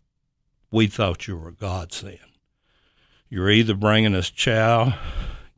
we 0.70 0.86
thought 0.86 1.28
you 1.28 1.36
were 1.36 1.48
a 1.48 1.52
godsend. 1.52 2.18
You're 3.28 3.50
either 3.50 3.74
bringing 3.74 4.14
us 4.14 4.30
chow, 4.30 4.94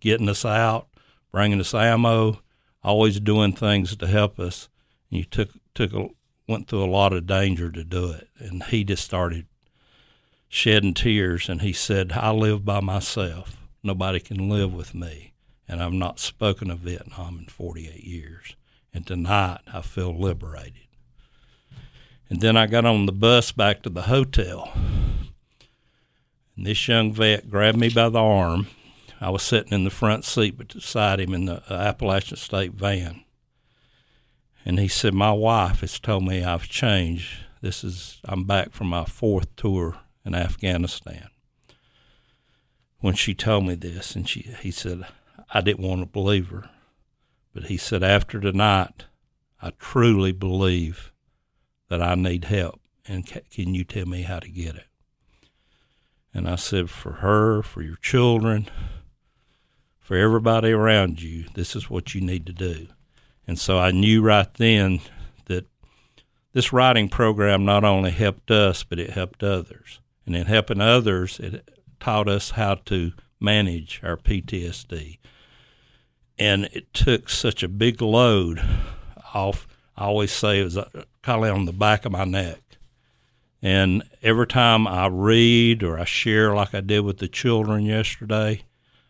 getting 0.00 0.28
us 0.28 0.44
out, 0.44 0.88
bringing 1.30 1.60
us 1.60 1.72
ammo, 1.72 2.40
always 2.82 3.20
doing 3.20 3.52
things 3.52 3.94
to 3.94 4.06
help 4.06 4.40
us. 4.40 4.68
And 5.08 5.18
you 5.18 5.24
took 5.24 5.50
took 5.72 5.92
a, 5.92 6.08
went 6.48 6.66
through 6.66 6.84
a 6.84 6.90
lot 6.90 7.12
of 7.12 7.26
danger 7.26 7.70
to 7.70 7.84
do 7.84 8.10
it, 8.10 8.28
and 8.38 8.64
he 8.64 8.82
just 8.82 9.04
started 9.04 9.46
shedding 10.48 10.94
tears. 10.94 11.48
And 11.48 11.62
he 11.62 11.72
said, 11.72 12.12
"I 12.12 12.32
live 12.32 12.64
by 12.64 12.80
myself. 12.80 13.56
Nobody 13.84 14.18
can 14.18 14.48
live 14.48 14.72
with 14.72 14.94
me, 14.94 15.32
and 15.68 15.80
I've 15.80 15.92
not 15.92 16.18
spoken 16.18 16.70
of 16.72 16.80
Vietnam 16.80 17.38
in 17.38 17.46
48 17.46 18.02
years. 18.02 18.56
And 18.96 19.06
tonight 19.06 19.60
I 19.72 19.82
feel 19.82 20.18
liberated." 20.18 20.86
And 22.28 22.40
then 22.40 22.56
I 22.56 22.66
got 22.66 22.84
on 22.84 23.06
the 23.06 23.12
bus 23.12 23.52
back 23.52 23.82
to 23.82 23.90
the 23.90 24.02
hotel. 24.02 24.72
And 26.56 26.66
this 26.66 26.88
young 26.88 27.12
vet 27.12 27.50
grabbed 27.50 27.78
me 27.78 27.88
by 27.88 28.08
the 28.08 28.18
arm 28.18 28.66
I 29.20 29.30
was 29.30 29.42
sitting 29.42 29.72
in 29.72 29.84
the 29.84 29.90
front 29.90 30.24
seat 30.24 30.58
beside 30.58 31.20
him 31.20 31.32
in 31.32 31.46
the 31.46 31.62
uh, 31.70 31.74
Appalachian 31.74 32.36
State 32.36 32.72
van. 32.72 33.22
And 34.64 34.78
he 34.78 34.88
said, 34.88 35.14
My 35.14 35.32
wife 35.32 35.80
has 35.80 35.98
told 35.98 36.24
me 36.24 36.42
I've 36.42 36.68
changed. 36.68 37.44
This 37.62 37.82
is, 37.82 38.20
I'm 38.24 38.44
back 38.44 38.72
from 38.72 38.88
my 38.88 39.04
fourth 39.04 39.54
tour 39.56 39.98
in 40.24 40.34
Afghanistan. 40.34 41.28
When 43.00 43.14
she 43.14 43.34
told 43.34 43.66
me 43.66 43.74
this, 43.74 44.16
and 44.16 44.28
she 44.28 44.40
he 44.60 44.70
said, 44.70 45.06
I 45.54 45.60
didn't 45.60 45.86
want 45.86 46.00
to 46.00 46.06
believe 46.06 46.48
her, 46.48 46.68
but 47.56 47.64
he 47.64 47.78
said, 47.78 48.02
after 48.02 48.38
tonight, 48.38 49.06
I 49.62 49.70
truly 49.78 50.30
believe 50.30 51.10
that 51.88 52.02
I 52.02 52.14
need 52.14 52.44
help, 52.44 52.82
and 53.08 53.26
ca- 53.26 53.40
can 53.50 53.74
you 53.74 53.82
tell 53.82 54.04
me 54.04 54.24
how 54.24 54.40
to 54.40 54.50
get 54.50 54.74
it? 54.74 54.88
And 56.34 56.46
I 56.50 56.56
said, 56.56 56.90
for 56.90 57.12
her, 57.12 57.62
for 57.62 57.80
your 57.80 57.96
children, 57.96 58.68
for 59.98 60.18
everybody 60.18 60.70
around 60.70 61.22
you, 61.22 61.46
this 61.54 61.74
is 61.74 61.88
what 61.88 62.14
you 62.14 62.20
need 62.20 62.44
to 62.44 62.52
do. 62.52 62.88
And 63.46 63.58
so 63.58 63.78
I 63.78 63.90
knew 63.90 64.20
right 64.20 64.52
then 64.52 65.00
that 65.46 65.64
this 66.52 66.74
writing 66.74 67.08
program 67.08 67.64
not 67.64 67.84
only 67.84 68.10
helped 68.10 68.50
us, 68.50 68.84
but 68.84 68.98
it 68.98 69.10
helped 69.10 69.42
others. 69.42 70.00
And 70.26 70.36
in 70.36 70.44
helping 70.44 70.82
others, 70.82 71.40
it 71.40 71.66
taught 72.00 72.28
us 72.28 72.50
how 72.50 72.74
to 72.84 73.12
manage 73.40 74.02
our 74.04 74.18
PTSD. 74.18 75.16
And 76.38 76.64
it 76.72 76.92
took 76.92 77.30
such 77.30 77.62
a 77.62 77.68
big 77.68 78.02
load 78.02 78.62
off. 79.34 79.66
I 79.96 80.04
always 80.04 80.32
say 80.32 80.60
it 80.60 80.64
was 80.64 80.78
kind 81.22 81.44
of 81.44 81.54
on 81.54 81.64
the 81.64 81.72
back 81.72 82.04
of 82.04 82.12
my 82.12 82.24
neck. 82.24 82.60
And 83.62 84.02
every 84.22 84.46
time 84.46 84.86
I 84.86 85.06
read 85.06 85.82
or 85.82 85.98
I 85.98 86.04
share, 86.04 86.54
like 86.54 86.74
I 86.74 86.80
did 86.80 87.00
with 87.00 87.18
the 87.18 87.28
children 87.28 87.84
yesterday, 87.84 88.62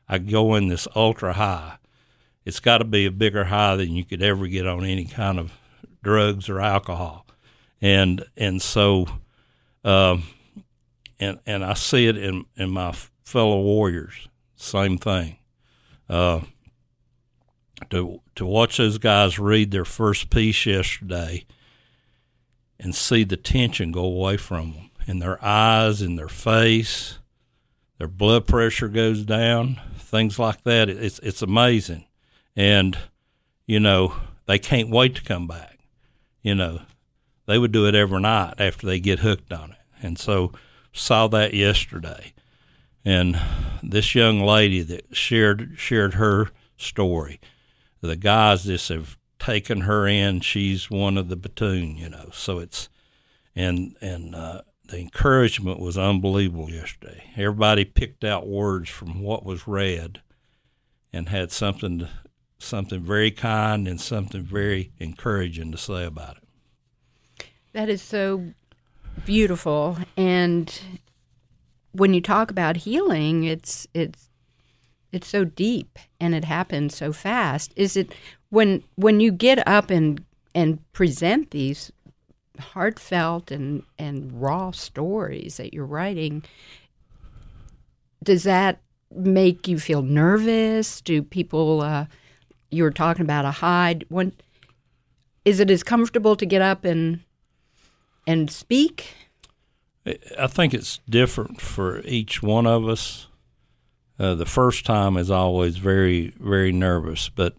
I 0.08 0.18
go 0.18 0.54
in 0.54 0.68
this 0.68 0.86
ultra 0.94 1.32
high. 1.32 1.78
It's 2.44 2.60
got 2.60 2.78
to 2.78 2.84
be 2.84 3.06
a 3.06 3.10
bigger 3.10 3.46
high 3.46 3.74
than 3.76 3.94
you 3.94 4.04
could 4.04 4.22
ever 4.22 4.46
get 4.46 4.66
on 4.66 4.84
any 4.84 5.04
kind 5.04 5.38
of 5.38 5.52
drugs 6.02 6.48
or 6.48 6.60
alcohol, 6.60 7.26
and 7.82 8.24
and 8.36 8.62
so, 8.62 9.06
um, 9.84 10.22
and 11.18 11.40
and 11.44 11.64
I 11.64 11.74
see 11.74 12.06
it 12.06 12.16
in 12.16 12.44
in 12.56 12.70
my 12.70 12.94
fellow 13.24 13.60
warriors. 13.60 14.28
Same 14.54 14.96
thing. 14.96 15.38
Uh, 16.08 16.42
to 17.90 18.20
to 18.34 18.46
watch 18.46 18.76
those 18.76 18.98
guys 18.98 19.38
read 19.38 19.70
their 19.70 19.84
first 19.84 20.30
piece 20.30 20.66
yesterday 20.66 21.44
and 22.78 22.94
see 22.94 23.24
the 23.24 23.36
tension 23.36 23.92
go 23.92 24.04
away 24.04 24.36
from 24.36 24.72
them 24.72 24.90
in 25.06 25.20
their 25.20 25.42
eyes, 25.44 26.02
in 26.02 26.16
their 26.16 26.28
face, 26.28 27.18
their 27.98 28.08
blood 28.08 28.46
pressure 28.46 28.88
goes 28.88 29.24
down, 29.24 29.80
things 29.96 30.38
like 30.38 30.62
that. 30.64 30.88
It's 30.88 31.18
it's 31.20 31.42
amazing, 31.42 32.04
and 32.54 32.98
you 33.66 33.80
know 33.80 34.14
they 34.46 34.58
can't 34.58 34.90
wait 34.90 35.14
to 35.16 35.22
come 35.22 35.46
back. 35.46 35.78
You 36.42 36.54
know, 36.54 36.82
they 37.46 37.58
would 37.58 37.72
do 37.72 37.86
it 37.86 37.94
every 37.94 38.20
night 38.20 38.54
after 38.58 38.86
they 38.86 39.00
get 39.00 39.20
hooked 39.20 39.52
on 39.52 39.72
it, 39.72 39.78
and 40.02 40.18
so 40.18 40.52
saw 40.92 41.26
that 41.28 41.54
yesterday. 41.54 42.32
And 43.04 43.40
this 43.82 44.14
young 44.14 44.40
lady 44.40 44.82
that 44.82 45.16
shared 45.16 45.74
shared 45.76 46.14
her 46.14 46.50
story, 46.76 47.40
the 48.06 48.16
guys 48.16 48.64
just 48.64 48.88
have 48.88 49.18
taken 49.38 49.82
her 49.82 50.06
in. 50.06 50.40
She's 50.40 50.90
one 50.90 51.16
of 51.16 51.28
the 51.28 51.36
platoon, 51.36 51.96
you 51.96 52.08
know. 52.08 52.30
So 52.32 52.58
it's 52.58 52.88
and 53.54 53.96
and 54.00 54.34
uh, 54.34 54.62
the 54.88 54.98
encouragement 54.98 55.80
was 55.80 55.98
unbelievable 55.98 56.70
yesterday. 56.70 57.24
Everybody 57.36 57.84
picked 57.84 58.24
out 58.24 58.46
words 58.46 58.88
from 58.88 59.20
what 59.20 59.44
was 59.44 59.66
read, 59.66 60.20
and 61.12 61.28
had 61.28 61.52
something 61.52 62.08
something 62.58 63.00
very 63.00 63.30
kind 63.30 63.86
and 63.86 64.00
something 64.00 64.42
very 64.42 64.92
encouraging 64.98 65.72
to 65.72 65.78
say 65.78 66.04
about 66.04 66.38
it. 66.38 67.46
That 67.72 67.88
is 67.88 68.00
so 68.00 68.52
beautiful, 69.24 69.98
and 70.16 70.80
when 71.92 72.14
you 72.14 72.20
talk 72.20 72.50
about 72.50 72.78
healing, 72.78 73.44
it's 73.44 73.86
it's 73.94 74.28
it's 75.16 75.26
so 75.26 75.44
deep 75.44 75.98
and 76.20 76.34
it 76.34 76.44
happens 76.44 76.94
so 76.94 77.12
fast. 77.12 77.72
Is 77.74 77.96
it 77.96 78.14
when 78.50 78.84
when 78.94 79.18
you 79.18 79.32
get 79.32 79.66
up 79.66 79.90
and 79.90 80.24
and 80.54 80.80
present 80.92 81.50
these 81.50 81.90
heartfelt 82.60 83.50
and 83.50 83.82
and 83.98 84.40
raw 84.40 84.70
stories 84.70 85.56
that 85.56 85.74
you're 85.74 85.84
writing? 85.84 86.44
Does 88.22 88.44
that 88.44 88.80
make 89.14 89.66
you 89.66 89.78
feel 89.78 90.02
nervous? 90.02 91.00
Do 91.00 91.22
people 91.22 91.80
uh, 91.80 92.06
you 92.70 92.82
were 92.82 92.90
talking 92.90 93.22
about 93.22 93.44
a 93.44 93.50
hide? 93.50 94.04
When 94.08 94.32
is 95.44 95.60
it 95.60 95.70
as 95.70 95.82
comfortable 95.82 96.36
to 96.36 96.46
get 96.46 96.62
up 96.62 96.84
and 96.84 97.20
and 98.26 98.50
speak? 98.50 99.14
I 100.38 100.46
think 100.46 100.72
it's 100.72 101.00
different 101.08 101.60
for 101.60 102.00
each 102.02 102.42
one 102.42 102.66
of 102.66 102.88
us. 102.88 103.26
Uh, 104.18 104.34
the 104.34 104.46
first 104.46 104.86
time 104.86 105.16
is 105.16 105.30
always 105.30 105.76
very, 105.76 106.32
very 106.40 106.72
nervous, 106.72 107.28
but 107.28 107.54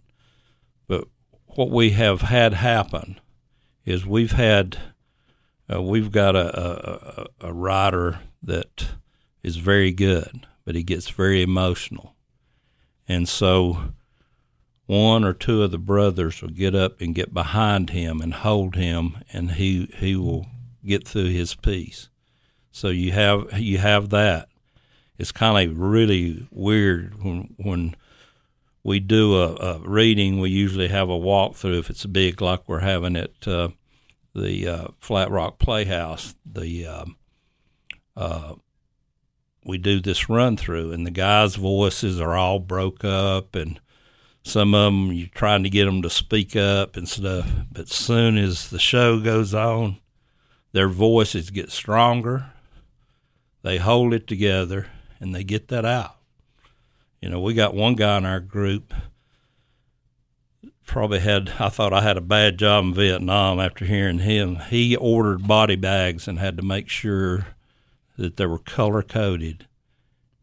but 0.88 1.08
what 1.46 1.70
we 1.70 1.92
have 1.92 2.22
had 2.22 2.54
happen 2.54 3.20
is 3.86 4.06
we've 4.06 4.32
had 4.32 4.78
uh, 5.72 5.82
we've 5.82 6.12
got 6.12 6.36
a, 6.36 7.28
a 7.42 7.48
a 7.50 7.54
writer 7.54 8.20
that 8.42 8.88
is 9.44 9.58
very 9.58 9.92
good, 9.92 10.48
but 10.66 10.76
he 10.76 10.84
gets 10.84 11.10
very 11.10 11.44
emotional, 11.44 12.16
and 13.08 13.30
so 13.30 13.94
one 14.88 15.24
or 15.24 15.34
two 15.34 15.62
of 15.62 15.70
the 15.72 15.78
brothers 15.78 16.42
will 16.42 16.50
get 16.50 16.74
up 16.74 17.00
and 17.02 17.14
get 17.14 17.34
behind 17.34 17.92
him 17.92 18.20
and 18.20 18.34
hold 18.34 18.76
him, 18.76 19.18
and 19.32 19.52
he 19.52 19.92
he 19.98 20.16
will 20.16 20.48
get 20.84 21.08
through 21.08 21.30
his 21.30 21.54
piece. 21.54 22.10
So 22.72 22.88
you 22.88 23.12
have 23.12 23.60
you 23.60 23.78
have 23.78 24.10
that. 24.10 24.50
It's 25.18 25.32
kind 25.32 25.70
of 25.70 25.78
really 25.80 26.48
weird 26.52 27.24
when 27.24 27.56
when 27.58 27.96
we 28.84 29.00
do 29.00 29.36
a, 29.36 29.56
a 29.56 29.80
reading. 29.80 30.40
We 30.40 30.50
usually 30.50 30.88
have 30.90 31.10
a 31.10 31.14
walkthrough 31.14 31.80
if 31.80 31.90
it's 31.90 32.06
big, 32.06 32.42
like 32.42 32.68
we're 32.68 32.80
having 32.80 33.16
at 33.16 33.48
uh, 33.48 33.70
the 34.34 34.68
uh, 34.68 34.88
Flat 35.00 35.32
Rock 35.32 35.60
Playhouse. 35.60 36.36
The 36.46 36.86
uh, 36.86 37.06
uh, 38.16 38.56
we 39.66 39.78
do 39.78 40.00
this 40.00 40.30
run 40.30 40.56
through, 40.56 40.92
and 40.92 41.06
the 41.06 41.12
guys' 41.12 41.56
voices 41.56 42.22
are 42.22 42.36
all 42.36 42.60
broke 42.60 43.04
up, 43.04 43.56
and 43.56 43.80
some 44.44 44.74
of 44.74 44.86
them 44.86 45.12
you're 45.12 45.28
trying 45.28 45.64
to 45.64 45.70
get 45.70 45.86
them 45.86 46.02
to 46.04 46.10
speak 46.10 46.56
up 46.56 46.96
and 46.96 47.10
stuff. 47.10 47.50
But 47.72 47.90
soon 47.90 48.38
as 48.38 48.70
the 48.70 48.80
show 48.80 49.20
goes 49.20 49.54
on, 49.54 49.98
their 50.74 50.90
voices 50.90 51.50
get 51.50 51.72
stronger 51.72 52.52
they 53.68 53.78
hold 53.80 54.14
it 54.14 54.28
together 54.28 54.88
and 55.20 55.34
they 55.34 55.44
get 55.44 55.68
that 55.70 55.86
out. 55.86 56.16
You 57.22 57.30
know, 57.30 57.40
we 57.40 57.54
got 57.54 57.74
one 57.74 57.96
guy 57.96 58.18
in 58.18 58.26
our 58.26 58.40
group 58.40 58.94
probably 60.88 61.20
had 61.20 61.52
I 61.60 61.70
thought 61.70 61.94
I 61.94 62.02
had 62.02 62.18
a 62.18 62.22
bad 62.22 62.58
job 62.58 62.86
in 62.86 62.94
Vietnam 62.94 63.60
after 63.60 63.86
hearing 63.86 64.20
him. 64.20 64.56
He 64.70 64.96
ordered 64.96 65.48
body 65.48 65.76
bags 65.76 66.28
and 66.28 66.40
had 66.40 66.58
to 66.58 66.64
make 66.64 66.90
sure 66.90 67.48
that 68.18 68.38
they 68.38 68.46
were 68.48 68.58
color 68.58 69.04
coded 69.04 69.68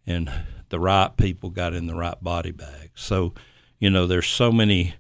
and 0.07 0.31
the 0.69 0.79
right 0.79 1.17
people 1.17 1.51
got 1.51 1.75
in 1.75 1.87
the 1.87 1.95
right 1.95 2.23
body 2.23 2.53
bag. 2.53 2.91
So, 2.95 3.33
you 3.81 3.91
know, 3.91 4.07
there's 4.07 4.29
so 4.29 4.53
many 4.53 4.95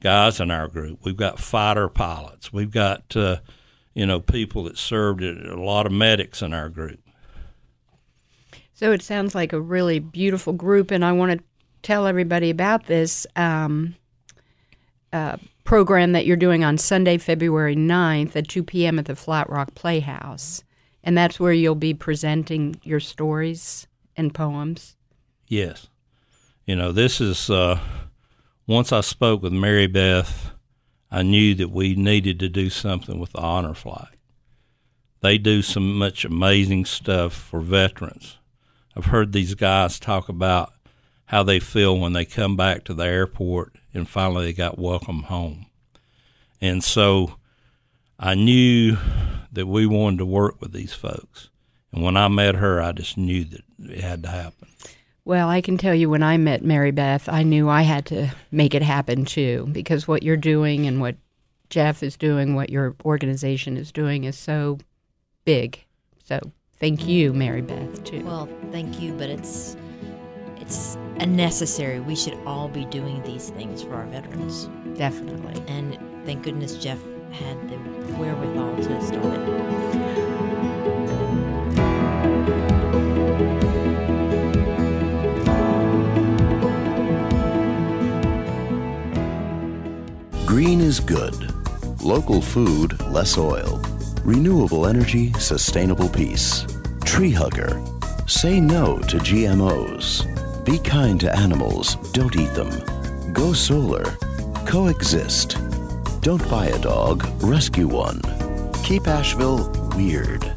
guys 0.00 0.40
in 0.40 0.50
our 0.50 0.68
group. 0.68 1.00
We've 1.04 1.16
got 1.16 1.38
fighter 1.38 1.88
pilots. 1.88 2.52
We've 2.52 2.70
got 2.70 3.14
uh, 3.14 3.36
you 3.94 4.06
know 4.06 4.20
people 4.20 4.64
that 4.64 4.78
served 4.78 5.22
a 5.22 5.54
lot 5.54 5.86
of 5.86 5.92
medics 5.92 6.42
in 6.42 6.52
our 6.54 6.68
group. 6.68 7.00
So 8.82 8.90
it 8.90 9.00
sounds 9.00 9.32
like 9.32 9.52
a 9.52 9.60
really 9.60 10.00
beautiful 10.00 10.52
group, 10.52 10.90
and 10.90 11.04
I 11.04 11.12
want 11.12 11.38
to 11.38 11.44
tell 11.82 12.04
everybody 12.04 12.50
about 12.50 12.86
this 12.86 13.28
um, 13.36 13.94
uh, 15.12 15.36
program 15.62 16.10
that 16.10 16.26
you're 16.26 16.36
doing 16.36 16.64
on 16.64 16.78
Sunday, 16.78 17.16
February 17.16 17.76
9th 17.76 18.34
at 18.34 18.48
2 18.48 18.64
p.m. 18.64 18.98
at 18.98 19.04
the 19.04 19.14
Flat 19.14 19.48
Rock 19.48 19.76
Playhouse. 19.76 20.64
And 21.04 21.16
that's 21.16 21.38
where 21.38 21.52
you'll 21.52 21.76
be 21.76 21.94
presenting 21.94 22.74
your 22.82 22.98
stories 22.98 23.86
and 24.16 24.34
poems. 24.34 24.96
Yes. 25.46 25.86
You 26.66 26.74
know, 26.74 26.90
this 26.90 27.20
is, 27.20 27.50
uh, 27.50 27.78
once 28.66 28.90
I 28.90 29.02
spoke 29.02 29.44
with 29.44 29.52
Mary 29.52 29.86
Beth, 29.86 30.50
I 31.08 31.22
knew 31.22 31.54
that 31.54 31.70
we 31.70 31.94
needed 31.94 32.40
to 32.40 32.48
do 32.48 32.68
something 32.68 33.20
with 33.20 33.30
the 33.30 33.42
honor 33.42 33.74
flight. 33.74 34.16
They 35.20 35.38
do 35.38 35.62
so 35.62 35.78
much 35.78 36.24
amazing 36.24 36.86
stuff 36.86 37.32
for 37.32 37.60
veterans 37.60 38.38
I've 38.96 39.06
heard 39.06 39.32
these 39.32 39.54
guys 39.54 39.98
talk 39.98 40.28
about 40.28 40.72
how 41.26 41.42
they 41.42 41.60
feel 41.60 41.98
when 41.98 42.12
they 42.12 42.24
come 42.24 42.56
back 42.56 42.84
to 42.84 42.94
the 42.94 43.04
airport 43.04 43.76
and 43.94 44.08
finally 44.08 44.46
they 44.46 44.52
got 44.52 44.78
welcome 44.78 45.24
home. 45.24 45.66
And 46.60 46.84
so 46.84 47.36
I 48.18 48.34
knew 48.34 48.96
that 49.50 49.66
we 49.66 49.86
wanted 49.86 50.18
to 50.18 50.26
work 50.26 50.60
with 50.60 50.72
these 50.72 50.92
folks. 50.92 51.48
And 51.92 52.02
when 52.02 52.16
I 52.16 52.28
met 52.28 52.56
her, 52.56 52.80
I 52.80 52.92
just 52.92 53.16
knew 53.16 53.44
that 53.44 53.62
it 53.78 54.00
had 54.00 54.22
to 54.22 54.28
happen. 54.28 54.68
Well, 55.24 55.48
I 55.48 55.60
can 55.60 55.78
tell 55.78 55.94
you 55.94 56.10
when 56.10 56.22
I 56.22 56.36
met 56.36 56.64
Mary 56.64 56.90
Beth, 56.90 57.28
I 57.28 57.42
knew 57.42 57.68
I 57.68 57.82
had 57.82 58.06
to 58.06 58.30
make 58.50 58.74
it 58.74 58.82
happen 58.82 59.24
too, 59.24 59.68
because 59.72 60.08
what 60.08 60.22
you're 60.22 60.36
doing 60.36 60.86
and 60.86 61.00
what 61.00 61.16
Jeff 61.70 62.02
is 62.02 62.16
doing, 62.16 62.54
what 62.54 62.70
your 62.70 62.96
organization 63.04 63.76
is 63.76 63.92
doing 63.92 64.24
is 64.24 64.36
so 64.36 64.78
big. 65.44 65.84
So 66.24 66.40
thank 66.82 67.06
you, 67.06 67.32
Mary 67.32 67.62
Beth, 67.62 68.04
too. 68.04 68.22
Well, 68.24 68.48
thank 68.72 69.00
you, 69.00 69.14
but 69.14 69.30
it's 69.30 69.76
it's 70.60 70.98
unnecessary. 71.20 72.00
We 72.00 72.16
should 72.16 72.36
all 72.44 72.68
be 72.68 72.84
doing 72.86 73.22
these 73.22 73.50
things 73.50 73.82
for 73.82 73.94
our 73.94 74.06
veterans. 74.06 74.68
Definitely. 74.98 75.62
And 75.68 75.96
thank 76.26 76.42
goodness 76.42 76.76
Jeff 76.76 76.98
had 77.30 77.68
the 77.68 77.76
wherewithal 78.18 78.76
to 78.76 79.02
start 79.02 79.24
it. 79.24 79.62
Green 90.46 90.80
is 90.80 91.00
good. 91.00 91.34
Local 92.02 92.40
food, 92.40 93.00
less 93.08 93.36
oil. 93.38 93.81
Renewable 94.24 94.86
energy, 94.86 95.32
sustainable 95.32 96.08
peace. 96.08 96.64
Tree 97.04 97.32
hugger. 97.32 97.82
Say 98.28 98.60
no 98.60 98.98
to 98.98 99.16
GMOs. 99.18 100.64
Be 100.64 100.78
kind 100.78 101.18
to 101.20 101.36
animals, 101.36 101.96
don't 102.12 102.36
eat 102.36 102.54
them. 102.54 102.70
Go 103.32 103.52
solar. 103.52 104.04
Coexist. 104.64 105.58
Don't 106.20 106.48
buy 106.48 106.66
a 106.66 106.78
dog, 106.78 107.26
rescue 107.42 107.88
one. 107.88 108.20
Keep 108.84 109.08
Asheville 109.08 109.68
weird. 109.96 110.52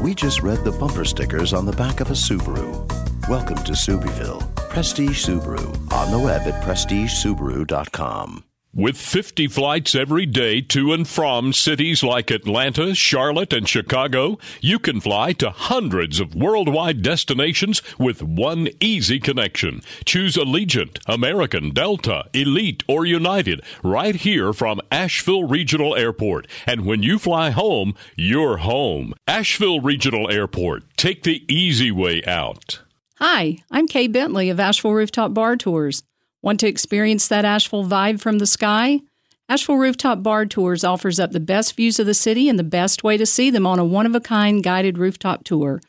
We 0.00 0.14
just 0.14 0.42
read 0.44 0.62
the 0.62 0.70
bumper 0.70 1.04
stickers 1.04 1.52
on 1.52 1.66
the 1.66 1.72
back 1.72 1.98
of 1.98 2.10
a 2.10 2.14
Subaru. 2.14 2.88
Welcome 3.28 3.58
to 3.64 3.72
Subieville. 3.72 4.54
Prestige 4.70 5.26
Subaru. 5.26 5.66
On 5.92 6.10
the 6.12 6.18
web 6.20 6.42
at 6.42 6.62
prestigesubaru.com. 6.62 8.44
With 8.74 8.96
50 8.96 9.48
flights 9.48 9.94
every 9.94 10.24
day 10.24 10.62
to 10.62 10.94
and 10.94 11.06
from 11.06 11.52
cities 11.52 12.02
like 12.02 12.30
Atlanta, 12.30 12.94
Charlotte, 12.94 13.52
and 13.52 13.68
Chicago, 13.68 14.38
you 14.62 14.78
can 14.78 14.98
fly 14.98 15.34
to 15.34 15.50
hundreds 15.50 16.20
of 16.20 16.34
worldwide 16.34 17.02
destinations 17.02 17.82
with 17.98 18.22
one 18.22 18.70
easy 18.80 19.20
connection. 19.20 19.82
Choose 20.06 20.36
Allegiant, 20.36 21.00
American, 21.06 21.74
Delta, 21.74 22.24
Elite, 22.32 22.82
or 22.88 23.04
United 23.04 23.60
right 23.84 24.14
here 24.14 24.54
from 24.54 24.80
Asheville 24.90 25.44
Regional 25.44 25.94
Airport. 25.94 26.46
And 26.64 26.86
when 26.86 27.02
you 27.02 27.18
fly 27.18 27.50
home, 27.50 27.94
you're 28.16 28.56
home. 28.56 29.12
Asheville 29.26 29.82
Regional 29.82 30.30
Airport. 30.30 30.84
Take 30.96 31.24
the 31.24 31.44
easy 31.52 31.90
way 31.90 32.24
out. 32.24 32.80
Hi, 33.16 33.58
I'm 33.70 33.86
Kay 33.86 34.06
Bentley 34.06 34.48
of 34.48 34.58
Asheville 34.58 34.94
Rooftop 34.94 35.34
Bar 35.34 35.58
Tours. 35.58 36.02
Want 36.42 36.58
to 36.60 36.66
experience 36.66 37.28
that 37.28 37.44
Asheville 37.44 37.86
vibe 37.86 38.20
from 38.20 38.38
the 38.38 38.46
sky? 38.46 39.00
Asheville 39.48 39.76
Rooftop 39.76 40.22
Bar 40.22 40.46
Tours 40.46 40.82
offers 40.82 41.20
up 41.20 41.30
the 41.30 41.40
best 41.40 41.76
views 41.76 42.00
of 42.00 42.06
the 42.06 42.14
city 42.14 42.48
and 42.48 42.58
the 42.58 42.64
best 42.64 43.04
way 43.04 43.16
to 43.16 43.24
see 43.26 43.48
them 43.48 43.66
on 43.66 43.78
a 43.78 43.84
one 43.84 44.06
of 44.06 44.14
a 44.14 44.20
kind 44.20 44.62
guided 44.62 44.98
rooftop 44.98 45.44
tour. 45.44 45.80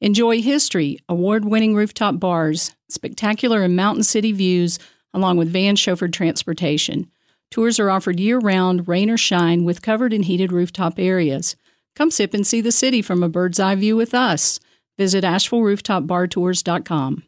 Enjoy 0.00 0.42
history, 0.42 0.98
award 1.08 1.46
winning 1.46 1.74
rooftop 1.74 2.20
bars, 2.20 2.74
spectacular 2.88 3.62
and 3.62 3.74
mountain 3.76 4.02
city 4.02 4.32
views, 4.32 4.78
along 5.14 5.38
with 5.38 5.48
van 5.52 5.76
chauffeured 5.76 6.12
transportation. 6.12 7.10
Tours 7.50 7.80
are 7.80 7.88
offered 7.88 8.20
year 8.20 8.38
round, 8.38 8.86
rain 8.88 9.08
or 9.08 9.16
shine, 9.16 9.64
with 9.64 9.80
covered 9.80 10.12
and 10.12 10.26
heated 10.26 10.52
rooftop 10.52 10.98
areas. 10.98 11.56
Come 11.96 12.10
sip 12.10 12.34
and 12.34 12.46
see 12.46 12.60
the 12.60 12.72
city 12.72 13.00
from 13.00 13.22
a 13.22 13.28
bird's 13.28 13.60
eye 13.60 13.76
view 13.76 13.96
with 13.96 14.12
us. 14.12 14.60
Visit 14.98 15.24
AshevilleRooftopBarTours.com. 15.24 17.22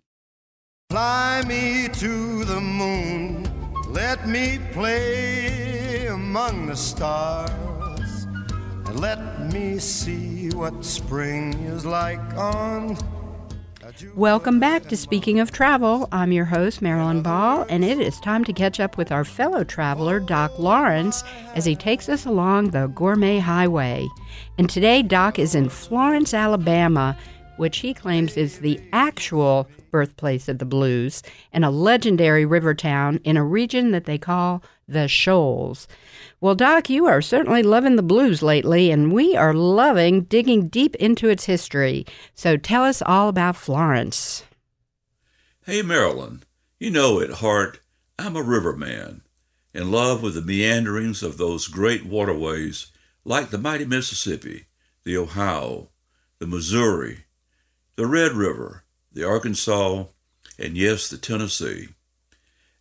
Fly 0.96 1.42
me 1.46 1.88
to 1.94 2.44
the 2.44 2.60
moon, 2.60 3.44
let 3.88 4.26
me 4.28 4.58
play 4.72 6.06
among 6.06 6.68
the 6.68 6.76
stars, 6.76 8.26
and 8.86 9.00
let 9.00 9.52
me 9.52 9.78
see 9.78 10.48
what 10.50 10.84
spring 10.84 11.52
is 11.64 11.84
like 11.84 12.20
on. 12.34 12.96
Welcome 14.14 14.58
back 14.58 14.84
to 14.84 14.96
Speaking 14.96 15.38
of 15.38 15.50
Travel. 15.50 16.08
I'm 16.12 16.32
your 16.32 16.44
host, 16.46 16.80
Marilyn 16.80 17.20
Ball, 17.20 17.66
and 17.68 17.84
it 17.84 18.00
is 18.00 18.18
time 18.20 18.44
to 18.44 18.52
catch 18.52 18.80
up 18.80 18.96
with 18.96 19.12
our 19.12 19.24
fellow 19.24 19.64
traveler, 19.64 20.18
Doc 20.18 20.58
Lawrence, 20.58 21.22
as 21.54 21.64
he 21.64 21.76
takes 21.76 22.08
us 22.08 22.24
along 22.24 22.70
the 22.70 22.86
Gourmet 22.88 23.38
Highway. 23.38 24.08
And 24.56 24.70
today, 24.70 25.02
Doc 25.02 25.38
is 25.38 25.54
in 25.54 25.68
Florence, 25.68 26.32
Alabama, 26.32 27.16
which 27.56 27.78
he 27.78 27.94
claims 27.94 28.36
is 28.36 28.58
the 28.58 28.80
actual 28.92 29.68
birthplace 29.90 30.48
of 30.48 30.58
the 30.58 30.64
blues 30.64 31.22
and 31.52 31.64
a 31.64 31.70
legendary 31.70 32.44
river 32.44 32.74
town 32.74 33.20
in 33.24 33.36
a 33.36 33.44
region 33.44 33.90
that 33.92 34.04
they 34.04 34.18
call 34.18 34.62
the 34.88 35.08
Shoals. 35.08 35.88
Well, 36.40 36.54
Doc, 36.54 36.88
you 36.88 37.06
are 37.06 37.22
certainly 37.22 37.62
loving 37.62 37.96
the 37.96 38.02
blues 38.02 38.42
lately, 38.42 38.90
and 38.90 39.12
we 39.12 39.36
are 39.36 39.54
loving 39.54 40.22
digging 40.22 40.68
deep 40.68 40.94
into 40.96 41.28
its 41.28 41.46
history. 41.46 42.06
So 42.34 42.56
tell 42.56 42.84
us 42.84 43.02
all 43.02 43.28
about 43.28 43.56
Florence. 43.56 44.44
Hey, 45.64 45.82
Marilyn, 45.82 46.44
you 46.78 46.90
know 46.90 47.20
at 47.20 47.30
heart, 47.30 47.80
I'm 48.18 48.36
a 48.36 48.42
riverman, 48.42 49.22
in 49.74 49.90
love 49.90 50.22
with 50.22 50.34
the 50.34 50.42
meanderings 50.42 51.22
of 51.22 51.36
those 51.36 51.68
great 51.68 52.06
waterways 52.06 52.92
like 53.24 53.50
the 53.50 53.58
mighty 53.58 53.84
Mississippi, 53.84 54.66
the 55.04 55.16
Ohio, 55.16 55.90
the 56.38 56.46
Missouri, 56.46 57.25
the 57.96 58.06
Red 58.06 58.32
River, 58.32 58.84
the 59.10 59.24
Arkansas, 59.24 60.04
and 60.58 60.76
yes, 60.76 61.08
the 61.08 61.16
Tennessee. 61.16 61.88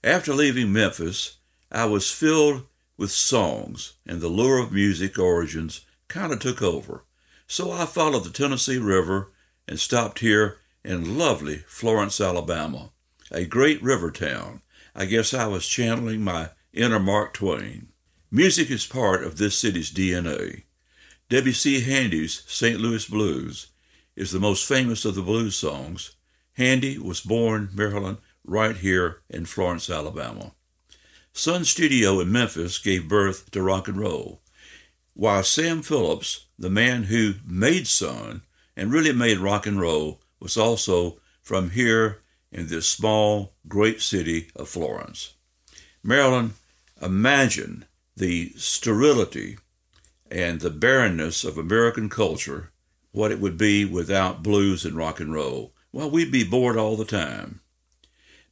After 0.04 0.34
leaving 0.34 0.74
Memphis, 0.74 1.38
I 1.72 1.86
was 1.86 2.12
filled 2.12 2.64
with 2.98 3.12
songs, 3.12 3.94
and 4.06 4.20
the 4.20 4.28
lure 4.28 4.60
of 4.60 4.74
music 4.74 5.18
origins 5.18 5.86
kind 6.10 6.34
of 6.34 6.40
took 6.40 6.62
over. 6.62 7.06
So 7.48 7.72
I 7.72 7.86
followed 7.86 8.26
the 8.26 8.30
Tennessee 8.30 8.78
River 8.78 9.32
and 9.68 9.80
stopped 9.80 10.20
here 10.20 10.58
in 10.84 11.18
lovely 11.18 11.64
Florence, 11.66 12.20
Alabama, 12.20 12.92
a 13.32 13.46
great 13.46 13.82
river 13.82 14.12
town. 14.12 14.62
I 14.94 15.06
guess 15.06 15.34
I 15.34 15.48
was 15.48 15.66
channeling 15.66 16.24
my 16.24 16.50
inner 16.74 17.00
Mark 17.00 17.34
Twain. 17.34 17.88
Music 18.30 18.70
is 18.70 18.86
part 18.86 19.24
of 19.24 19.38
this 19.38 19.58
city's 19.58 19.92
DNA. 19.92 20.64
W.C. 21.30 21.82
Handy's 21.82 22.44
St. 22.48 22.80
Louis 22.80 23.06
Blues 23.08 23.68
is 24.16 24.32
the 24.32 24.40
most 24.40 24.68
famous 24.68 25.06
of 25.06 25.16
the 25.16 25.22
blues 25.22 25.56
songs. 25.56 26.16
Handy 26.54 26.98
was 26.98 27.22
born, 27.22 27.70
Marilyn, 27.74 28.18
right 28.44 28.78
here 28.78 29.22
in 29.30 29.46
Florence, 29.46 29.90
Alabama. 29.90 30.54
Sun 31.34 31.66
Studio 31.66 32.20
in 32.22 32.32
Memphis 32.32 32.78
gave 32.78 33.10
birth 33.10 33.52
to 33.52 33.62
rock 33.62 33.88
and 33.88 33.98
roll, 33.98 34.42
while 35.14 35.44
Sam 35.44 35.82
Phillips, 35.82 36.46
the 36.58 36.70
man 36.70 37.04
who 37.04 37.36
made 37.46 37.88
Sun 37.88 38.42
and 38.78 38.92
really 38.92 39.14
made 39.14 39.40
rock 39.40 39.66
and 39.66 39.80
roll, 39.80 40.22
was 40.40 40.58
also 40.58 41.20
from 41.42 41.72
here 41.72 42.22
in 42.52 42.68
this 42.68 42.88
small, 42.88 43.54
great 43.68 44.02
city 44.02 44.50
of 44.56 44.70
Florence. 44.70 45.34
Marilyn, 46.04 46.54
imagine 47.02 47.86
the 48.16 48.54
sterility 48.56 49.58
and 50.32 50.62
the 50.62 50.70
barrenness 50.70 51.44
of 51.44 51.58
American 51.58 52.10
culture, 52.10 52.72
what 53.16 53.32
it 53.32 53.40
would 53.40 53.58
be 53.58 53.86
without 53.86 54.44
blues 54.44 54.84
and 54.84 54.98
rock 54.98 55.22
and 55.22 55.34
roll. 55.34 55.74
Well, 55.94 56.12
we'd 56.12 56.34
be 56.34 56.44
bored 56.44 56.78
all 56.78 56.98
the 56.98 57.06
time. 57.06 57.62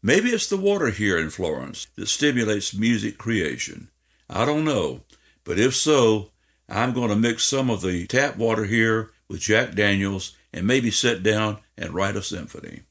Maybe 0.02 0.30
it's 0.30 0.48
the 0.48 0.56
water 0.56 0.90
here 0.90 1.18
in 1.18 1.30
Florence 1.30 1.88
that 1.98 2.08
stimulates 2.08 2.74
music 2.74 3.18
creation. 3.18 3.90
I 4.30 4.46
don't 4.46 4.64
know, 4.64 5.02
but 5.44 5.60
if 5.60 5.76
so, 5.76 6.32
I'm 6.70 6.94
going 6.94 7.10
to 7.10 7.16
mix 7.16 7.44
some 7.44 7.70
of 7.70 7.82
the 7.82 8.08
tap 8.08 8.38
water 8.38 8.64
here 8.64 9.12
with 9.28 9.42
Jack 9.42 9.76
Daniels 9.76 10.34
and 10.54 10.66
maybe 10.66 10.92
sit 10.92 11.24
down 11.24 11.58
and 11.78 11.94
write 11.94 12.16
a 12.16 12.24
symphony. 12.24 12.84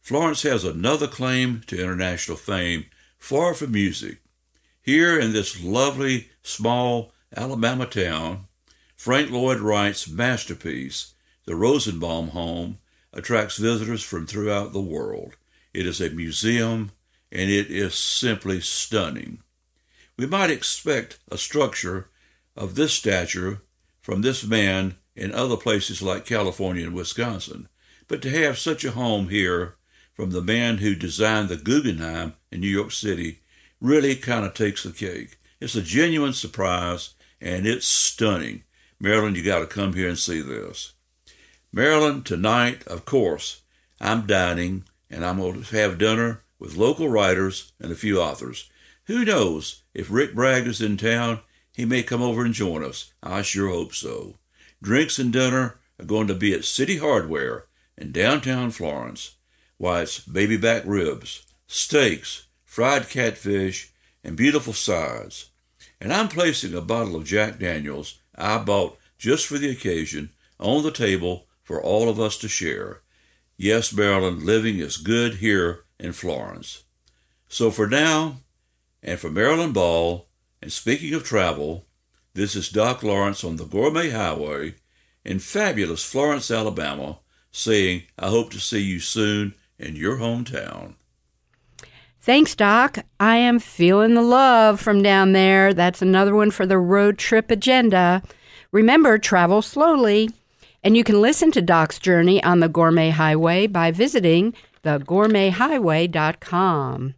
Florence 0.00 0.42
has 0.42 0.64
another 0.64 1.06
claim 1.06 1.62
to 1.68 1.80
international 1.80 2.36
fame 2.36 2.86
far 3.16 3.54
from 3.54 3.70
music. 3.70 4.18
Here 4.82 5.18
in 5.18 5.32
this 5.32 5.62
lovely, 5.62 6.30
small 6.42 7.12
Alabama 7.34 7.86
town, 7.86 8.46
Frank 9.04 9.30
Lloyd 9.30 9.60
Wright's 9.60 10.08
masterpiece, 10.08 11.12
the 11.44 11.54
Rosenbaum 11.54 12.28
Home, 12.28 12.78
attracts 13.12 13.58
visitors 13.58 14.02
from 14.02 14.26
throughout 14.26 14.72
the 14.72 14.80
world. 14.80 15.36
It 15.74 15.84
is 15.84 16.00
a 16.00 16.08
museum 16.08 16.90
and 17.30 17.50
it 17.50 17.70
is 17.70 17.94
simply 17.94 18.62
stunning. 18.62 19.42
We 20.16 20.24
might 20.24 20.50
expect 20.50 21.18
a 21.30 21.36
structure 21.36 22.08
of 22.56 22.76
this 22.76 22.94
stature 22.94 23.60
from 24.00 24.22
this 24.22 24.42
man 24.42 24.94
in 25.14 25.34
other 25.34 25.58
places 25.58 26.00
like 26.00 26.24
California 26.24 26.86
and 26.86 26.94
Wisconsin, 26.94 27.68
but 28.08 28.22
to 28.22 28.30
have 28.30 28.56
such 28.56 28.86
a 28.86 28.92
home 28.92 29.28
here 29.28 29.76
from 30.14 30.30
the 30.30 30.40
man 30.40 30.78
who 30.78 30.94
designed 30.94 31.50
the 31.50 31.58
Guggenheim 31.58 32.36
in 32.50 32.60
New 32.60 32.68
York 32.68 32.90
City 32.90 33.40
really 33.82 34.16
kind 34.16 34.46
of 34.46 34.54
takes 34.54 34.82
the 34.82 34.92
cake. 34.92 35.36
It's 35.60 35.74
a 35.74 35.82
genuine 35.82 36.32
surprise 36.32 37.10
and 37.38 37.66
it's 37.66 37.86
stunning. 37.86 38.62
Marilyn, 39.04 39.34
you 39.34 39.44
got 39.44 39.58
to 39.58 39.66
come 39.66 39.92
here 39.92 40.08
and 40.08 40.18
see 40.18 40.40
this. 40.40 40.94
Marilyn, 41.70 42.22
tonight, 42.22 42.86
of 42.86 43.04
course, 43.04 43.60
I'm 44.00 44.26
dining 44.26 44.84
and 45.10 45.26
I'm 45.26 45.36
going 45.36 45.62
to 45.62 45.76
have 45.76 45.98
dinner 45.98 46.40
with 46.58 46.78
local 46.78 47.10
writers 47.10 47.72
and 47.78 47.92
a 47.92 47.96
few 47.96 48.18
authors. 48.18 48.70
Who 49.04 49.26
knows 49.26 49.82
if 49.92 50.10
Rick 50.10 50.34
Bragg 50.34 50.66
is 50.66 50.80
in 50.80 50.96
town, 50.96 51.40
he 51.70 51.84
may 51.84 52.02
come 52.02 52.22
over 52.22 52.46
and 52.46 52.54
join 52.54 52.82
us. 52.82 53.12
I 53.22 53.42
sure 53.42 53.68
hope 53.68 53.94
so. 53.94 54.36
Drinks 54.82 55.18
and 55.18 55.30
dinner 55.30 55.76
are 56.00 56.06
going 56.06 56.26
to 56.28 56.34
be 56.34 56.54
at 56.54 56.64
City 56.64 56.96
Hardware 56.96 57.66
in 57.98 58.10
downtown 58.10 58.70
Florence. 58.70 59.32
Why, 59.76 60.00
it's 60.00 60.20
baby 60.20 60.56
back 60.56 60.82
ribs, 60.86 61.42
steaks, 61.66 62.46
fried 62.64 63.10
catfish, 63.10 63.92
and 64.24 64.34
beautiful 64.34 64.72
sides. 64.72 65.50
And 66.00 66.10
I'm 66.10 66.28
placing 66.28 66.72
a 66.72 66.80
bottle 66.80 67.16
of 67.16 67.26
Jack 67.26 67.58
Daniels 67.58 68.18
I 68.36 68.58
bought 68.58 68.98
just 69.18 69.46
for 69.46 69.58
the 69.58 69.70
occasion 69.70 70.30
on 70.58 70.82
the 70.82 70.90
table 70.90 71.46
for 71.62 71.82
all 71.82 72.08
of 72.08 72.20
us 72.20 72.36
to 72.38 72.48
share. 72.48 73.00
Yes, 73.56 73.92
Marilyn, 73.92 74.44
living 74.44 74.78
is 74.78 74.96
good 74.96 75.36
here 75.36 75.84
in 75.98 76.12
Florence. 76.12 76.84
So 77.48 77.70
for 77.70 77.86
now, 77.86 78.38
and 79.02 79.18
for 79.18 79.30
Marilyn 79.30 79.72
Ball, 79.72 80.26
and 80.60 80.72
speaking 80.72 81.14
of 81.14 81.24
travel, 81.24 81.86
this 82.34 82.56
is 82.56 82.68
Doc 82.68 83.02
Lawrence 83.02 83.44
on 83.44 83.56
the 83.56 83.64
Gourmet 83.64 84.10
Highway 84.10 84.74
in 85.24 85.38
fabulous 85.38 86.04
Florence, 86.04 86.50
Alabama, 86.50 87.18
saying, 87.52 88.02
I 88.18 88.28
hope 88.28 88.50
to 88.50 88.58
see 88.58 88.80
you 88.80 88.98
soon 88.98 89.54
in 89.78 89.94
your 89.94 90.16
hometown. 90.16 90.94
Thanks, 92.24 92.54
Doc. 92.54 93.00
I 93.20 93.36
am 93.36 93.58
feeling 93.58 94.14
the 94.14 94.22
love 94.22 94.80
from 94.80 95.02
down 95.02 95.32
there. 95.32 95.74
That's 95.74 96.00
another 96.00 96.34
one 96.34 96.50
for 96.50 96.64
the 96.64 96.78
road 96.78 97.18
trip 97.18 97.50
agenda. 97.50 98.22
Remember, 98.72 99.18
travel 99.18 99.60
slowly. 99.60 100.30
And 100.82 100.96
you 100.96 101.04
can 101.04 101.20
listen 101.20 101.52
to 101.52 101.60
Doc's 101.60 101.98
journey 101.98 102.42
on 102.42 102.60
the 102.60 102.68
Gourmet 102.70 103.10
Highway 103.10 103.66
by 103.66 103.90
visiting 103.90 104.54
thegourmethighway.com. 104.84 107.14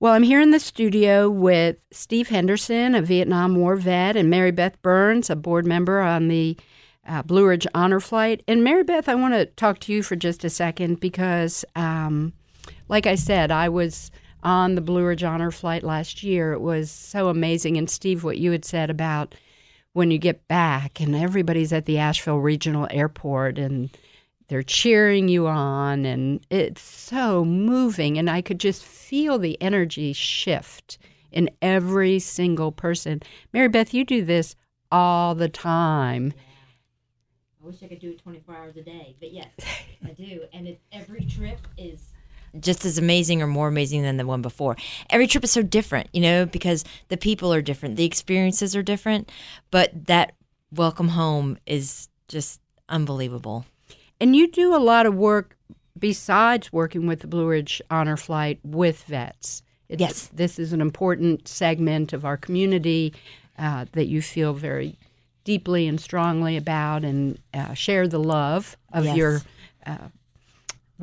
Well, 0.00 0.12
I'm 0.12 0.22
here 0.22 0.42
in 0.42 0.50
the 0.50 0.60
studio 0.60 1.30
with 1.30 1.82
Steve 1.90 2.28
Henderson, 2.28 2.94
a 2.94 3.00
Vietnam 3.00 3.54
War 3.54 3.74
vet, 3.74 4.18
and 4.18 4.28
Mary 4.28 4.50
Beth 4.50 4.82
Burns, 4.82 5.30
a 5.30 5.36
board 5.36 5.64
member 5.64 6.02
on 6.02 6.28
the 6.28 6.58
uh, 7.08 7.22
Blue 7.22 7.46
Ridge 7.46 7.66
Honor 7.74 8.00
Flight. 8.00 8.42
And 8.46 8.62
Mary 8.62 8.84
Beth, 8.84 9.08
I 9.08 9.14
want 9.14 9.32
to 9.32 9.46
talk 9.46 9.78
to 9.78 9.94
you 9.94 10.02
for 10.02 10.14
just 10.14 10.44
a 10.44 10.50
second 10.50 11.00
because, 11.00 11.64
um, 11.74 12.34
like 12.88 13.06
I 13.06 13.14
said, 13.14 13.50
I 13.50 13.68
was 13.68 14.10
on 14.42 14.74
the 14.74 14.80
Blue 14.80 15.04
Ridge 15.04 15.24
Honor 15.24 15.50
Flight 15.50 15.82
last 15.82 16.22
year. 16.22 16.52
It 16.52 16.60
was 16.60 16.90
so 16.90 17.28
amazing. 17.28 17.76
And 17.76 17.88
Steve, 17.88 18.24
what 18.24 18.38
you 18.38 18.52
had 18.52 18.64
said 18.64 18.90
about 18.90 19.34
when 19.94 20.10
you 20.10 20.18
get 20.18 20.46
back 20.48 21.00
and 21.00 21.14
everybody's 21.14 21.72
at 21.72 21.86
the 21.86 21.98
Asheville 21.98 22.40
Regional 22.40 22.88
Airport 22.90 23.58
and 23.58 23.90
they're 24.48 24.62
cheering 24.62 25.28
you 25.28 25.46
on 25.46 26.04
and 26.04 26.46
it's 26.50 26.82
so 26.82 27.44
moving 27.44 28.18
and 28.18 28.28
i 28.28 28.42
could 28.42 28.60
just 28.60 28.84
feel 28.84 29.38
the 29.38 29.60
energy 29.60 30.12
shift 30.12 30.98
in 31.32 31.50
every 31.62 32.18
single 32.18 32.70
person 32.70 33.22
mary 33.52 33.68
beth 33.68 33.94
you 33.94 34.04
do 34.04 34.24
this 34.24 34.54
all 34.92 35.34
the 35.34 35.48
time 35.48 36.32
I 37.62 37.66
wish 37.66 37.82
I 37.82 37.86
could 37.86 37.98
do 37.98 38.10
it 38.10 38.18
24 38.18 38.54
hours 38.54 38.76
a 38.76 38.82
day, 38.82 39.16
but 39.20 39.32
yes, 39.32 39.48
I 40.04 40.10
do. 40.10 40.42
And 40.52 40.76
every 40.92 41.24
trip 41.24 41.66
is 41.78 42.12
just 42.60 42.84
as 42.84 42.98
amazing 42.98 43.42
or 43.42 43.46
more 43.46 43.68
amazing 43.68 44.02
than 44.02 44.16
the 44.16 44.26
one 44.26 44.42
before. 44.42 44.76
Every 45.10 45.26
trip 45.26 45.44
is 45.44 45.50
so 45.50 45.62
different, 45.62 46.08
you 46.12 46.20
know, 46.20 46.46
because 46.46 46.84
the 47.08 47.16
people 47.16 47.52
are 47.52 47.62
different, 47.62 47.96
the 47.96 48.04
experiences 48.04 48.76
are 48.76 48.82
different, 48.82 49.30
but 49.70 50.06
that 50.06 50.34
welcome 50.72 51.08
home 51.08 51.58
is 51.66 52.08
just 52.28 52.60
unbelievable. 52.88 53.64
And 54.20 54.34
you 54.36 54.50
do 54.50 54.74
a 54.74 54.78
lot 54.78 55.06
of 55.06 55.14
work 55.14 55.56
besides 55.98 56.72
working 56.72 57.06
with 57.06 57.20
the 57.20 57.26
Blue 57.26 57.46
Ridge 57.46 57.80
Honor 57.90 58.16
Flight 58.16 58.58
with 58.64 59.04
vets. 59.04 59.62
It's, 59.88 60.00
Yes. 60.00 60.30
This 60.32 60.58
is 60.58 60.72
an 60.72 60.80
important 60.80 61.46
segment 61.46 62.12
of 62.12 62.24
our 62.24 62.36
community 62.36 63.12
uh, 63.58 63.84
that 63.92 64.06
you 64.06 64.22
feel 64.22 64.54
very 64.54 64.98
deeply 65.44 65.86
and 65.86 66.00
strongly 66.00 66.56
about 66.56 67.04
and 67.04 67.38
uh, 67.52 67.74
share 67.74 68.08
the 68.08 68.18
love 68.18 68.76
of 68.92 69.04
Yes. 69.04 69.16
your. 69.16 69.42
Uh, 69.86 70.08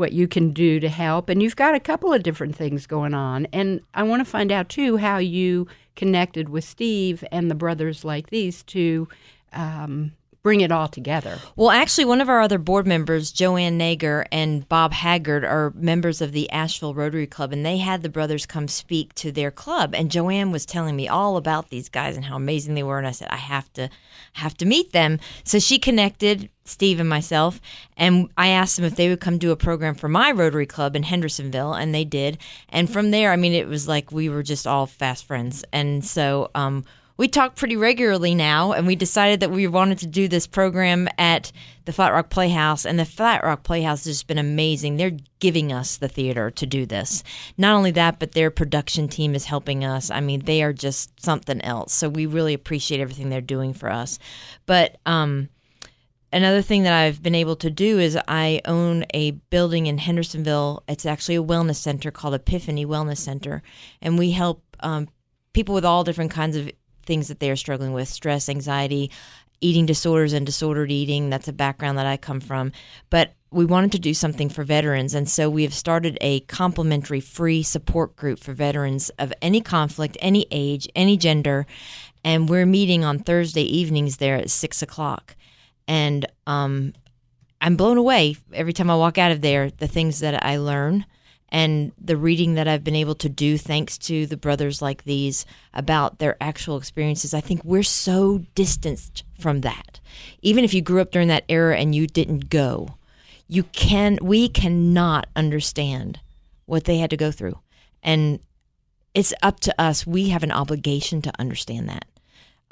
what 0.02 0.12
you 0.12 0.28
can 0.28 0.52
do 0.52 0.82
to 0.82 0.90
help. 0.90 1.30
And 1.30 1.42
you've 1.42 1.56
got 1.56 1.76
a 1.76 1.80
couple 1.80 2.12
of 2.12 2.24
different 2.24 2.56
things 2.56 2.86
going 2.86 3.14
on. 3.14 3.48
And 3.54 3.80
I 3.94 4.04
want 4.04 4.20
to 4.20 4.30
find 4.30 4.52
out, 4.52 4.68
too, 4.68 4.98
how 4.98 5.20
you 5.20 5.68
connected 5.96 6.50
with 6.50 6.66
Steve 6.66 7.24
and 7.32 7.50
the 7.50 7.56
brothers 7.56 8.04
like 8.04 8.30
these 8.30 8.64
to 8.64 9.08
um, 9.54 10.12
bring 10.44 10.62
it 10.62 10.72
all 10.72 10.88
together. 10.88 11.38
Well, 11.56 11.70
actually, 11.70 12.06
one 12.06 12.22
of 12.22 12.30
our 12.30 12.42
other 12.42 12.58
board 12.58 12.88
members, 12.88 13.32
Joanne 13.32 13.78
Nager 13.78 14.26
and 14.32 14.68
Bob 14.68 14.92
Haggard, 14.92 15.46
are 15.46 15.72
members 15.76 16.22
of 16.22 16.32
the 16.32 16.50
Asheville 16.50 16.96
Rotary 16.96 17.28
Club, 17.28 17.54
and 17.54 17.66
they 17.66 17.78
had 17.78 18.02
the 18.02 18.10
brothers 18.10 18.46
come 18.46 18.68
speak 18.68 19.14
to 19.16 19.32
their 19.32 19.52
club. 19.52 19.94
And 19.94 20.10
Joanne 20.10 20.52
was 20.52 20.66
telling 20.66 20.96
me 20.96 21.08
all 21.08 21.38
about 21.38 21.70
these 21.70 21.90
guys 21.90 22.16
and 22.16 22.26
how 22.26 22.38
amazing 22.38 22.74
they 22.74 22.84
were. 22.84 22.98
And 22.98 23.08
I 23.08 23.12
said, 23.12 23.28
I 23.30 23.38
have 23.38 23.72
to, 23.74 23.90
have 24.34 24.58
to 24.58 24.66
meet 24.66 24.94
them. 24.94 25.20
So 25.44 25.60
she 25.60 25.78
connected 25.78 26.50
Steve 26.64 27.00
and 27.00 27.10
myself, 27.10 27.60
and 27.98 28.30
I 28.38 28.48
asked 28.48 28.78
them 28.78 28.86
if 28.86 28.96
they 28.96 29.10
would 29.10 29.20
come 29.20 29.38
do 29.38 29.52
a 29.52 29.56
program 29.56 29.94
for 29.94 30.08
my 30.08 30.32
Rotary 30.32 30.66
Club 30.66 30.96
in 30.96 31.04
Hendersonville, 31.04 31.74
and 31.74 31.94
they 31.94 32.06
did. 32.06 32.38
And 32.70 32.90
from 32.90 33.12
there, 33.12 33.32
I 33.32 33.36
mean, 33.36 33.54
it 33.54 33.68
was 33.68 33.88
like 33.88 34.12
we 34.12 34.30
were 34.30 34.44
just 34.44 34.66
all 34.66 34.88
fast 34.88 35.26
friends. 35.26 35.64
And 35.72 36.04
so, 36.06 36.50
um, 36.56 36.86
we 37.22 37.28
talk 37.28 37.56
pretty 37.56 37.78
regularly 37.78 38.34
now, 38.34 38.72
and 38.72 38.88
we 38.88 38.96
decided 38.96 39.42
that 39.42 39.52
we 39.52 39.68
wanted 39.68 40.00
to 40.00 40.08
do 40.08 40.28
this 40.28 40.48
program 40.48 41.08
at 41.20 41.52
the 41.86 41.94
Flat 41.94 42.14
Rock 42.14 42.32
Playhouse. 42.32 42.84
And 42.84 42.98
the 42.98 43.06
Flat 43.06 43.44
Rock 43.44 43.62
Playhouse 43.62 44.06
has 44.06 44.16
just 44.16 44.26
been 44.26 44.40
amazing. 44.40 44.98
They're 44.98 45.20
giving 45.38 45.72
us 45.72 45.98
the 45.98 46.08
theater 46.08 46.50
to 46.50 46.66
do 46.66 46.88
this. 46.88 47.24
Not 47.60 47.76
only 47.76 47.92
that, 47.92 48.18
but 48.18 48.32
their 48.32 48.50
production 48.50 49.08
team 49.08 49.36
is 49.36 49.46
helping 49.46 49.86
us. 49.86 50.10
I 50.10 50.20
mean, 50.20 50.46
they 50.46 50.64
are 50.64 50.74
just 50.74 51.24
something 51.24 51.62
else. 51.62 51.94
So 51.94 52.10
we 52.10 52.26
really 52.26 52.56
appreciate 52.56 53.00
everything 53.00 53.30
they're 53.30 53.40
doing 53.40 53.76
for 53.76 53.92
us. 53.92 54.18
But 54.66 54.98
um, 55.06 55.50
another 56.34 56.64
thing 56.64 56.82
that 56.82 56.94
I've 56.94 57.22
been 57.22 57.36
able 57.36 57.58
to 57.58 57.70
do 57.70 58.00
is 58.00 58.18
I 58.28 58.62
own 58.66 59.06
a 59.14 59.30
building 59.52 59.86
in 59.86 60.00
Hendersonville. 60.00 60.82
It's 60.88 61.06
actually 61.06 61.36
a 61.36 61.44
wellness 61.44 61.76
center 61.76 62.10
called 62.10 62.34
Epiphany 62.34 62.84
Wellness 62.84 63.18
Center, 63.18 63.62
and 64.02 64.18
we 64.18 64.32
help 64.32 64.64
um, 64.80 65.08
people 65.54 65.76
with 65.76 65.86
all 65.86 66.04
different 66.04 66.32
kinds 66.32 66.56
of 66.56 66.72
things 67.12 67.28
that 67.28 67.42
they 67.42 67.52
are 67.52 67.58
struggling 67.58 67.92
with 67.92 68.08
stress, 68.08 68.48
anxiety, 68.48 69.12
eating 69.60 69.86
disorders, 69.86 70.32
and 70.32 70.46
disordered 70.46 70.90
eating. 70.90 71.30
That's 71.30 71.50
a 71.50 71.52
background 71.52 71.98
that 71.98 72.06
I 72.06 72.16
come 72.16 72.40
from. 72.40 72.72
But 73.10 73.34
we 73.52 73.66
wanted 73.66 73.92
to 73.92 74.00
do 74.00 74.14
something 74.14 74.48
for 74.48 74.64
veterans, 74.64 75.14
and 75.14 75.28
so 75.28 75.50
we 75.50 75.64
have 75.64 75.74
started 75.74 76.18
a 76.22 76.40
complimentary 76.42 77.20
free 77.20 77.64
support 77.64 78.16
group 78.16 78.40
for 78.40 78.54
veterans 78.54 79.10
of 79.20 79.34
any 79.42 79.60
conflict, 79.60 80.16
any 80.22 80.46
age, 80.52 80.88
any 80.96 81.18
gender. 81.18 81.68
And 82.24 82.48
we're 82.48 82.66
meeting 82.66 83.04
on 83.04 83.20
Thursday 83.20 83.64
evenings 83.64 84.16
there 84.16 84.38
at 84.38 84.50
six 84.50 84.82
o'clock. 84.82 85.36
And 85.90 86.26
um, 86.48 86.94
I'm 87.60 87.76
blown 87.76 87.98
away 87.98 88.38
every 88.54 88.72
time 88.72 88.90
I 88.90 88.96
walk 88.96 89.18
out 89.18 89.34
of 89.34 89.42
there, 89.42 89.70
the 89.70 89.88
things 89.88 90.22
that 90.22 90.46
I 90.46 90.56
learn 90.56 91.06
and 91.52 91.92
the 92.00 92.16
reading 92.16 92.54
that 92.54 92.68
I've 92.68 92.84
been 92.84 92.96
able 92.96 93.16
to 93.16 93.30
do 93.30 93.58
thanks 93.58 93.98
to 94.00 94.26
the 94.26 94.38
brothers 94.38 94.82
like 94.82 95.04
these 95.04 95.46
about 95.74 96.20
their 96.20 96.38
actual 96.40 96.78
experiences. 96.78 97.34
I 97.34 97.42
think 97.42 97.64
we're 97.64 97.84
so 97.84 98.44
distanced 98.56 99.24
from 99.38 99.62
that. 99.62 100.00
Even 100.42 100.64
if 100.64 100.74
you 100.74 100.82
grew 100.82 101.02
up 101.02 101.12
during 101.12 101.28
that 101.28 101.44
era 101.50 101.78
and 101.78 101.94
you 101.94 102.08
didn't 102.08 102.50
go, 102.50 102.96
you 103.48 103.64
can 103.64 104.18
we 104.22 104.48
cannot 104.48 105.28
understand 105.36 106.20
what 106.66 106.86
they 106.86 107.00
had 107.00 107.10
to 107.10 107.18
go 107.18 107.32
through. 107.32 107.60
And 108.02 108.40
it's 109.14 109.34
up 109.44 109.60
to 109.62 109.82
us. 109.82 110.08
We 110.08 110.30
have 110.30 110.44
an 110.44 110.52
obligation 110.52 111.22
to 111.24 111.34
understand 111.38 111.90
that. 111.90 112.06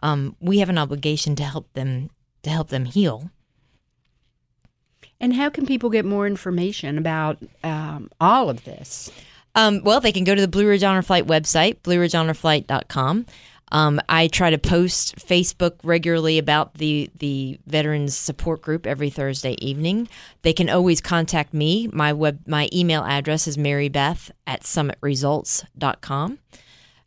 Um, 0.02 0.38
we 0.39 0.60
have 0.60 0.70
an 0.70 0.78
obligation 0.78 1.36
to 1.36 1.44
help 1.44 1.72
them 1.74 2.10
to 2.44 2.50
help 2.50 2.70
them 2.70 2.86
heal. 2.86 3.30
And 5.19 5.34
how 5.34 5.49
can 5.49 5.65
people 5.65 5.89
get 5.89 6.05
more 6.05 6.25
information 6.25 6.97
about 6.97 7.38
um, 7.63 8.10
all 8.21 8.49
of 8.49 8.63
this? 8.63 9.12
Um, 9.55 9.82
well, 9.84 9.99
they 9.99 10.12
can 10.12 10.23
go 10.23 10.36
to 10.36 10.41
the 10.41 10.47
Blue 10.47 10.67
Ridge 10.67 10.84
Honor 10.84 11.01
Flight 11.01 11.27
website, 11.27 11.82
blueridgehonorflight.com. 11.82 13.25
Um, 13.71 14.01
I 14.10 14.27
try 14.27 14.49
to 14.49 14.58
post 14.58 15.17
Facebook 15.17 15.75
regularly 15.84 16.38
about 16.39 16.75
the 16.75 17.12
the 17.15 17.60
Veterans 17.67 18.15
Support 18.15 18.62
Group 18.62 18.88
every 18.88 19.10
Thursday 19.10 19.55
evening. 19.59 20.09
They 20.41 20.53
can 20.53 20.70
always 20.70 21.01
contact 21.01 21.53
me. 21.53 21.88
My 21.88 22.13
web 22.13 22.39
my 22.47 22.67
email 22.74 23.03
address 23.03 23.47
is 23.47 23.57
marybeth 23.57 24.32
at 24.47 24.63
summitresults.com. 24.63 26.39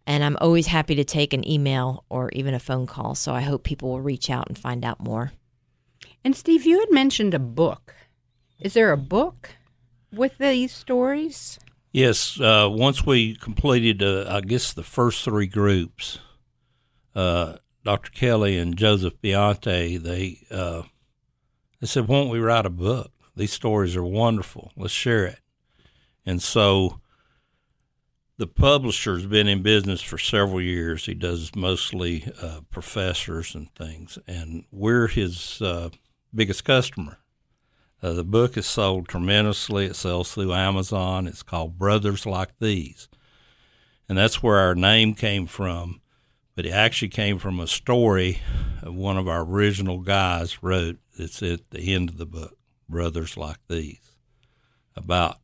And 0.05 0.25
I'm 0.25 0.37
always 0.41 0.67
happy 0.67 0.97
to 0.97 1.05
take 1.05 1.33
an 1.33 1.49
email 1.49 2.05
or 2.09 2.29
even 2.33 2.55
a 2.55 2.61
phone 2.61 2.87
call. 2.87 3.15
So 3.15 3.33
I 3.33 3.41
hope 3.41 3.63
people 3.63 3.91
will 3.91 4.01
reach 4.01 4.31
out 4.31 4.49
and 4.49 4.59
find 4.59 4.85
out 4.85 5.01
more. 5.01 5.33
And 6.25 6.37
Steve, 6.37 6.65
you 6.65 6.79
had 6.81 6.91
mentioned 6.91 7.35
a 7.35 7.39
book. 7.39 7.95
Is 8.61 8.75
there 8.75 8.93
a 8.93 8.97
book 8.97 9.51
with 10.13 10.39
these 10.39 10.73
stories? 10.73 11.59
Yes, 11.93 12.41
uh, 12.41 12.69
once 12.71 13.05
we 13.05 13.35
completed, 13.35 14.03
uh, 14.03 14.27
I 14.29 14.41
guess, 14.41 14.73
the 14.73 14.83
first 14.83 15.25
three 15.25 15.47
groups, 15.47 16.21
uh, 17.15 17.57
Dr. 17.85 18.11
Kelly 18.11 18.57
and 18.57 18.77
Joseph 18.77 19.21
Bathanti, 19.21 20.01
they 20.01 20.47
uh, 20.51 20.83
they 21.81 21.87
said, 21.87 22.09
"Why 22.09 22.21
don't 22.21 22.31
we 22.31 22.39
write 22.39 22.65
a 22.65 22.71
book? 22.71 23.11
These 23.37 23.53
stories 23.53 23.97
are 23.97 24.05
wonderful. 24.05 24.73
Let's 24.77 24.93
share 24.93 25.27
it." 25.27 25.41
And 26.25 26.41
so, 26.41 27.01
the 28.39 28.47
publisher's 28.47 29.27
been 29.27 29.49
in 29.49 29.63
business 29.63 30.01
for 30.01 30.17
several 30.17 30.63
years. 30.63 31.05
He 31.07 31.15
does 31.15 31.55
mostly 31.55 32.33
uh, 32.41 32.61
professors 32.71 33.55
and 33.55 33.75
things, 33.75 34.19
and 34.27 34.65
we're 34.71 35.09
his 35.09 35.61
uh, 35.61 35.91
biggest 36.35 36.65
customer. 36.65 37.19
Uh, 38.03 38.13
the 38.13 38.25
book 38.25 38.57
is 38.57 38.67
sold 38.67 39.09
tremendously. 39.09 39.87
It 39.87 39.97
sells 39.97 40.33
through 40.33 40.53
Amazon. 40.53 41.27
It's 41.27 41.43
called 41.43 41.79
Brothers 41.79 42.27
Like 42.27 42.51
These. 42.59 43.09
And 44.09 44.19
that's 44.19 44.43
where 44.43 44.59
our 44.59 44.75
name 44.75 45.15
came 45.15 45.47
from. 45.47 46.01
But 46.55 46.67
it 46.67 46.71
actually 46.71 47.09
came 47.09 47.39
from 47.39 47.61
a 47.61 47.67
story 47.67 48.41
of 48.83 48.95
one 48.95 49.17
of 49.17 49.29
our 49.29 49.43
original 49.43 49.99
guys 49.99 50.63
wrote 50.63 50.99
that's 51.17 51.43
at 51.43 51.71
the 51.71 51.95
end 51.95 52.11
of 52.11 52.19
the 52.19 52.27
book, 52.27 52.57
Brothers 52.89 53.37
Like 53.37 53.59
These, 53.69 54.17
about 54.97 55.39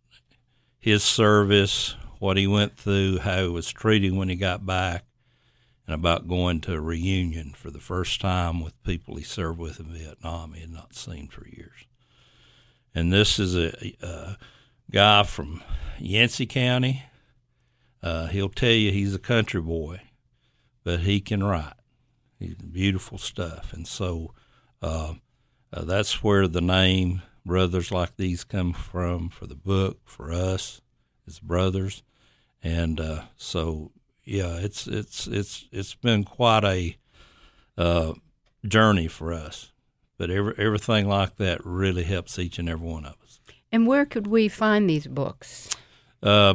his 0.78 1.02
service, 1.02 1.96
what 2.18 2.36
he 2.36 2.46
went 2.46 2.76
through, 2.76 3.18
how 3.18 3.42
he 3.42 3.48
was 3.48 3.70
treated 3.70 4.14
when 4.14 4.28
he 4.28 4.36
got 4.36 4.66
back, 4.66 5.04
and 5.88 5.94
about 5.94 6.28
going 6.28 6.60
to 6.60 6.74
a 6.74 6.80
reunion 6.80 7.54
for 7.56 7.70
the 7.70 7.80
first 7.80 8.20
time 8.20 8.62
with 8.62 8.82
people 8.82 9.16
he 9.16 9.24
served 9.24 9.58
with 9.58 9.80
in 9.80 9.86
Vietnam 9.86 10.52
he 10.52 10.60
had 10.60 10.70
not 10.70 10.94
seen 10.94 11.28
for 11.28 11.48
years. 11.48 11.86
And 12.94 13.10
this 13.10 13.38
is 13.38 13.56
a, 13.56 13.96
a 14.02 14.36
guy 14.90 15.22
from 15.22 15.62
Yancey 15.98 16.44
County. 16.44 17.04
Uh, 18.02 18.26
he'll 18.26 18.50
tell 18.50 18.68
you 18.68 18.92
he's 18.92 19.14
a 19.14 19.18
country 19.18 19.62
boy, 19.62 20.02
but 20.84 21.00
he 21.00 21.20
can 21.20 21.42
write. 21.42 21.72
He's 22.38 22.54
beautiful 22.56 23.16
stuff. 23.16 23.72
And 23.72 23.88
so 23.88 24.34
uh, 24.82 25.14
uh, 25.72 25.84
that's 25.84 26.22
where 26.22 26.46
the 26.46 26.60
name 26.60 27.22
Brothers 27.46 27.90
Like 27.90 28.14
These 28.18 28.44
come 28.44 28.74
from 28.74 29.30
for 29.30 29.46
the 29.46 29.56
book, 29.56 30.00
for 30.04 30.32
us 30.32 30.82
as 31.26 31.38
brothers. 31.38 32.02
And 32.62 33.00
uh, 33.00 33.22
so 33.38 33.92
yeah, 34.28 34.56
it's 34.56 34.86
it's 34.86 35.26
it's 35.26 35.66
it's 35.72 35.94
been 35.94 36.22
quite 36.22 36.64
a 36.64 36.96
uh, 37.78 38.12
journey 38.66 39.08
for 39.08 39.32
us. 39.32 39.72
But 40.18 40.30
every, 40.30 40.54
everything 40.58 41.08
like 41.08 41.36
that 41.36 41.64
really 41.64 42.02
helps 42.02 42.38
each 42.38 42.58
and 42.58 42.68
every 42.68 42.86
one 42.86 43.06
of 43.06 43.14
us. 43.24 43.40
And 43.72 43.86
where 43.86 44.04
could 44.04 44.26
we 44.26 44.48
find 44.48 44.90
these 44.90 45.06
books? 45.06 45.70
Uh, 46.22 46.54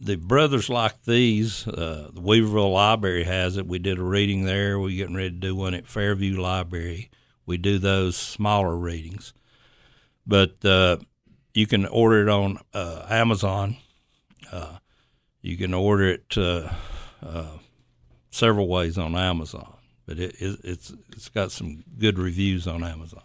the 0.00 0.16
brothers 0.16 0.68
like 0.68 1.04
these, 1.04 1.68
uh, 1.68 2.10
the 2.12 2.20
Weaverville 2.20 2.72
Library 2.72 3.24
has 3.24 3.56
it. 3.56 3.66
We 3.66 3.78
did 3.78 3.98
a 3.98 4.02
reading 4.02 4.44
there. 4.44 4.80
We're 4.80 4.96
getting 4.96 5.14
ready 5.14 5.30
to 5.30 5.36
do 5.36 5.54
one 5.54 5.74
at 5.74 5.86
Fairview 5.86 6.40
Library. 6.40 7.10
We 7.46 7.58
do 7.58 7.78
those 7.78 8.16
smaller 8.16 8.76
readings, 8.76 9.34
but 10.26 10.64
uh, 10.64 10.96
you 11.54 11.66
can 11.66 11.86
order 11.86 12.22
it 12.22 12.28
on 12.28 12.58
uh, 12.72 13.06
Amazon. 13.10 13.76
You 15.42 15.56
can 15.56 15.74
order 15.74 16.04
it 16.04 16.38
uh, 16.38 16.70
uh, 17.24 17.58
several 18.30 18.68
ways 18.68 18.96
on 18.96 19.16
Amazon, 19.16 19.74
but 20.06 20.18
it, 20.18 20.36
it, 20.40 20.60
it's 20.62 20.92
it's 21.10 21.28
got 21.28 21.50
some 21.50 21.84
good 21.98 22.18
reviews 22.18 22.66
on 22.66 22.84
Amazon. 22.84 23.22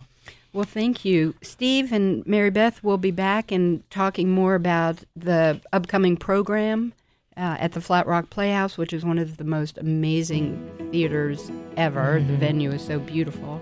Well, 0.51 0.65
thank 0.65 1.05
you. 1.05 1.36
Steve 1.43 1.91
and 1.91 2.26
Mary 2.26 2.49
Beth 2.49 2.84
will 2.84 2.97
be 2.97 3.11
back 3.11 3.51
and 3.51 3.88
talking 3.91 4.32
more 4.32 4.55
about 4.55 5.03
the 5.15 5.61
upcoming 5.72 6.18
program 6.18 6.93
uh, 7.38 7.57
at 7.59 7.74
the 7.74 7.82
Flat 7.82 8.07
Rock 8.07 8.32
Playhouse, 8.32 8.78
which 8.78 8.93
is 8.93 9.05
one 9.05 9.20
of 9.20 9.38
the 9.38 9.43
most 9.43 9.78
amazing 9.78 10.89
theaters 10.91 11.51
ever. 11.76 12.24
The 12.28 12.38
venue 12.38 12.72
is 12.72 12.82
so 12.82 12.97
beautiful. 12.99 13.61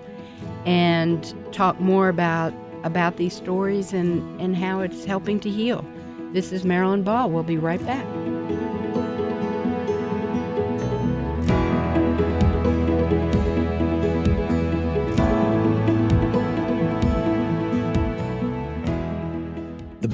And 0.64 1.34
talk 1.52 1.78
more 1.80 2.08
about 2.08 2.54
about 2.84 3.16
these 3.16 3.34
stories 3.34 3.92
and, 3.92 4.40
and 4.40 4.56
how 4.56 4.80
it's 4.80 5.04
helping 5.04 5.40
to 5.40 5.50
heal. 5.50 5.84
This 6.32 6.52
is 6.52 6.64
Marilyn 6.64 7.02
Ball. 7.02 7.30
We'll 7.30 7.42
be 7.42 7.58
right 7.58 7.84
back. 7.84 8.06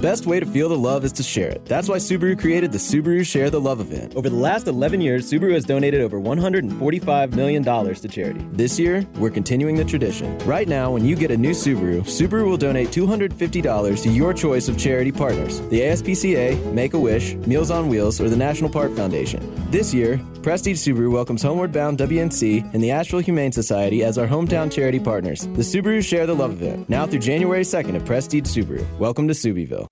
Best 0.03 0.27
way 0.27 0.41
to 0.41 0.45
feel 0.45 0.69
the 0.69 0.77
love 0.77 1.05
is 1.05 1.13
to 1.13 1.23
share 1.23 1.49
it. 1.49 1.65
That's 1.65 1.89
why 1.89 1.99
Subaru 1.99 2.39
created 2.39 2.73
the 2.73 2.79
Subaru 2.79 3.25
Share 3.25 3.51
the 3.51 3.61
Love 3.61 3.81
event. 3.81 4.17
Over 4.17 4.29
the 4.29 4.37
last 4.37 4.67
11 4.67 5.01
years, 5.01 5.31
Subaru 5.31 5.55
has 5.55 5.65
donated 5.65 6.01
over 6.01 6.19
$145 6.19 7.35
million 7.35 7.63
to 7.63 8.09
charity. 8.09 8.45
This 8.51 8.81
year, 8.81 9.07
we're 9.15 9.31
continuing 9.31 9.77
the 9.77 9.85
tradition. 9.85 10.37
Right 10.39 10.67
now, 10.67 10.91
when 10.91 11.05
you 11.05 11.15
get 11.15 11.31
a 11.31 11.37
new 11.37 11.53
Subaru, 11.53 12.01
Subaru 12.03 12.47
will 12.47 12.57
donate 12.57 12.89
$250 12.89 14.03
to 14.03 14.11
your 14.11 14.35
choice 14.35 14.69
of 14.69 14.77
charity 14.77 15.13
partners 15.13 15.61
the 15.71 15.81
ASPCA, 15.81 16.73
Make 16.73 16.95
a 16.95 16.99
Wish, 16.99 17.35
Meals 17.35 17.71
on 17.71 17.89
Wheels, 17.89 18.21
or 18.21 18.29
the 18.29 18.37
National 18.37 18.69
Park 18.69 18.93
Foundation. 18.97 19.41
This 19.71 19.95
year, 19.95 20.21
Prestige 20.43 20.81
Subaru 20.85 21.13
welcomes 21.13 21.43
Homeward 21.43 21.71
Bound 21.71 21.99
WNC 21.99 22.75
and 22.75 22.83
the 22.83 22.91
Asheville 22.91 23.21
Humane 23.21 23.53
Society 23.53 24.03
as 24.03 24.19
our 24.19 24.27
hometown 24.27 24.73
charity 24.73 24.99
partners. 24.99 25.43
The 25.43 25.63
Subaru 25.63 26.05
Share 26.05 26.27
the 26.27 26.35
Love 26.35 26.61
event, 26.61 26.89
now 26.89 27.07
through 27.07 27.21
January 27.21 27.63
2nd 27.63 27.95
at 27.95 28.05
Prestige 28.05 28.47
Subaru. 28.47 28.85
Welcome 28.99 29.29
to 29.29 29.35
Subieville. 29.35 29.92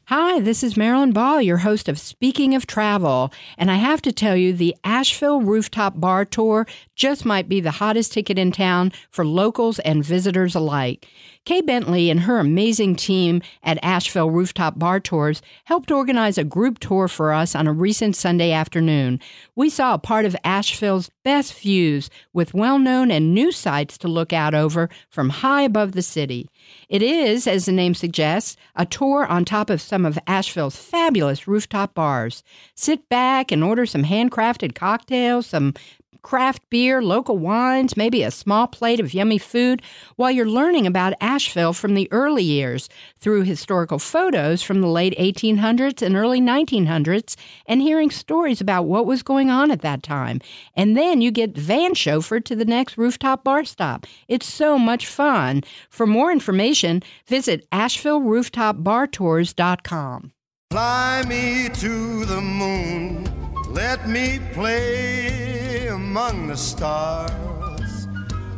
Hi, 0.13 0.41
this 0.41 0.61
is 0.61 0.75
Marilyn 0.75 1.13
Ball, 1.13 1.41
your 1.41 1.59
host 1.59 1.87
of 1.87 1.97
Speaking 1.97 2.53
of 2.53 2.67
Travel. 2.67 3.31
And 3.57 3.71
I 3.71 3.75
have 3.75 4.01
to 4.01 4.11
tell 4.11 4.35
you, 4.35 4.51
the 4.51 4.75
Asheville 4.83 5.39
Rooftop 5.39 6.01
Bar 6.01 6.25
Tour 6.25 6.67
just 6.97 7.23
might 7.23 7.47
be 7.47 7.61
the 7.61 7.71
hottest 7.71 8.11
ticket 8.11 8.37
in 8.37 8.51
town 8.51 8.91
for 9.09 9.25
locals 9.25 9.79
and 9.79 10.03
visitors 10.03 10.53
alike. 10.53 11.07
Kay 11.45 11.61
Bentley 11.61 12.09
and 12.09 12.19
her 12.19 12.39
amazing 12.39 12.97
team 12.97 13.41
at 13.63 13.81
Asheville 13.81 14.29
Rooftop 14.29 14.77
Bar 14.77 14.99
Tours 14.99 15.41
helped 15.63 15.91
organize 15.91 16.37
a 16.37 16.43
group 16.43 16.79
tour 16.79 17.07
for 17.07 17.31
us 17.31 17.55
on 17.55 17.65
a 17.65 17.71
recent 17.71 18.17
Sunday 18.17 18.51
afternoon. 18.51 19.17
We 19.55 19.69
saw 19.69 19.93
a 19.93 19.97
part 19.97 20.25
of 20.25 20.35
Asheville's 20.43 21.09
best 21.23 21.57
views 21.57 22.09
with 22.33 22.53
well 22.53 22.79
known 22.79 23.11
and 23.11 23.33
new 23.33 23.53
sights 23.53 23.97
to 23.99 24.09
look 24.09 24.33
out 24.33 24.53
over 24.53 24.89
from 25.09 25.29
high 25.29 25.61
above 25.61 25.93
the 25.93 26.01
city. 26.01 26.49
It 26.89 27.01
is, 27.01 27.47
as 27.47 27.65
the 27.65 27.71
name 27.71 27.93
suggests, 27.93 28.57
a 28.75 28.85
tour 28.85 29.25
on 29.25 29.45
top 29.45 29.69
of 29.69 29.81
some 29.81 30.05
of 30.05 30.19
Asheville's 30.27 30.75
fabulous 30.75 31.47
rooftop 31.47 31.93
bars. 31.93 32.43
Sit 32.75 33.07
back 33.09 33.51
and 33.51 33.63
order 33.63 33.85
some 33.85 34.03
handcrafted 34.03 34.75
cocktails, 34.75 35.47
some 35.47 35.73
craft 36.21 36.69
beer, 36.69 37.01
local 37.01 37.37
wines, 37.37 37.97
maybe 37.97 38.23
a 38.23 38.31
small 38.31 38.67
plate 38.67 38.99
of 38.99 39.13
yummy 39.13 39.37
food 39.37 39.81
while 40.15 40.31
you're 40.31 40.45
learning 40.45 40.87
about 40.87 41.13
Asheville 41.21 41.73
from 41.73 41.93
the 41.93 42.07
early 42.11 42.43
years 42.43 42.89
through 43.19 43.43
historical 43.43 43.99
photos 43.99 44.61
from 44.61 44.81
the 44.81 44.87
late 44.87 45.17
1800s 45.17 46.01
and 46.01 46.15
early 46.15 46.41
1900s 46.41 47.35
and 47.65 47.81
hearing 47.81 48.11
stories 48.11 48.61
about 48.61 48.83
what 48.83 49.05
was 49.05 49.23
going 49.23 49.49
on 49.49 49.71
at 49.71 49.81
that 49.81 50.03
time. 50.03 50.39
And 50.75 50.97
then 50.97 51.21
you 51.21 51.31
get 51.31 51.57
van 51.57 51.93
chauffeured 51.93 52.43
to 52.45 52.55
the 52.55 52.65
next 52.65 52.97
rooftop 52.97 53.43
bar 53.43 53.65
stop. 53.65 54.05
It's 54.27 54.51
so 54.51 54.77
much 54.77 55.07
fun. 55.07 55.63
For 55.89 56.05
more 56.07 56.31
information, 56.31 57.03
visit 57.27 57.69
AshevilleRooftopBarTours.com. 57.71 60.31
Fly 60.71 61.23
me 61.27 61.67
to 61.67 62.23
the 62.23 62.39
moon, 62.39 63.25
let 63.71 64.09
me 64.09 64.37
play 64.51 65.87
among 65.87 66.47
the 66.47 66.57
stars, 66.57 68.05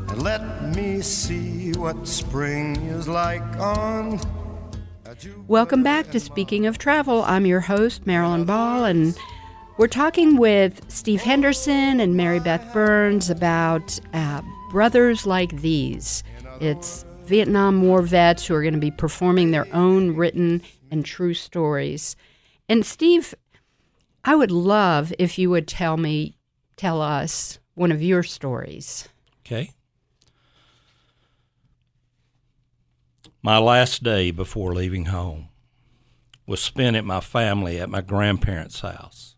and 0.09 0.23
let 0.23 0.75
me 0.75 1.01
see 1.01 1.71
what 1.73 2.07
spring 2.07 2.75
is 2.87 3.07
like 3.07 3.43
on. 3.59 4.19
Welcome 5.47 5.83
back 5.83 6.09
to 6.11 6.19
Speaking 6.19 6.65
of 6.65 6.79
Travel. 6.79 7.21
I'm 7.23 7.45
your 7.45 7.59
host, 7.59 8.07
Marilyn 8.07 8.45
Ball, 8.45 8.85
and 8.85 9.15
we're 9.77 9.87
talking 9.87 10.37
with 10.37 10.83
Steve 10.91 11.21
Henderson 11.21 11.99
and 11.99 12.17
Mary 12.17 12.39
Beth 12.39 12.73
Burns 12.73 13.29
about 13.29 13.99
uh, 14.13 14.41
Brothers 14.71 15.27
Like 15.27 15.61
These. 15.61 16.23
It's 16.59 17.05
Vietnam 17.25 17.83
War 17.83 18.01
vets 18.01 18.47
who 18.47 18.55
are 18.55 18.63
going 18.63 18.73
to 18.73 18.79
be 18.79 18.91
performing 18.91 19.51
their 19.51 19.67
own 19.75 20.15
written 20.15 20.63
and 20.89 21.05
true 21.05 21.35
stories. 21.35 22.15
And 22.67 22.83
Steve, 22.85 23.35
I 24.25 24.35
would 24.35 24.51
love 24.51 25.13
if 25.19 25.37
you 25.37 25.49
would 25.49 25.67
tell 25.67 25.97
me, 25.97 26.37
tell 26.77 27.01
us 27.01 27.59
one 27.75 27.91
of 27.91 28.01
your 28.01 28.23
stories. 28.23 29.09
Okay. 29.45 29.71
My 33.41 33.57
last 33.57 34.03
day 34.03 34.31
before 34.31 34.73
leaving 34.73 35.05
home 35.05 35.49
was 36.47 36.61
spent 36.61 36.95
at 36.95 37.03
my 37.03 37.19
family 37.19 37.79
at 37.79 37.89
my 37.89 37.99
grandparents' 38.01 38.79
house. 38.79 39.35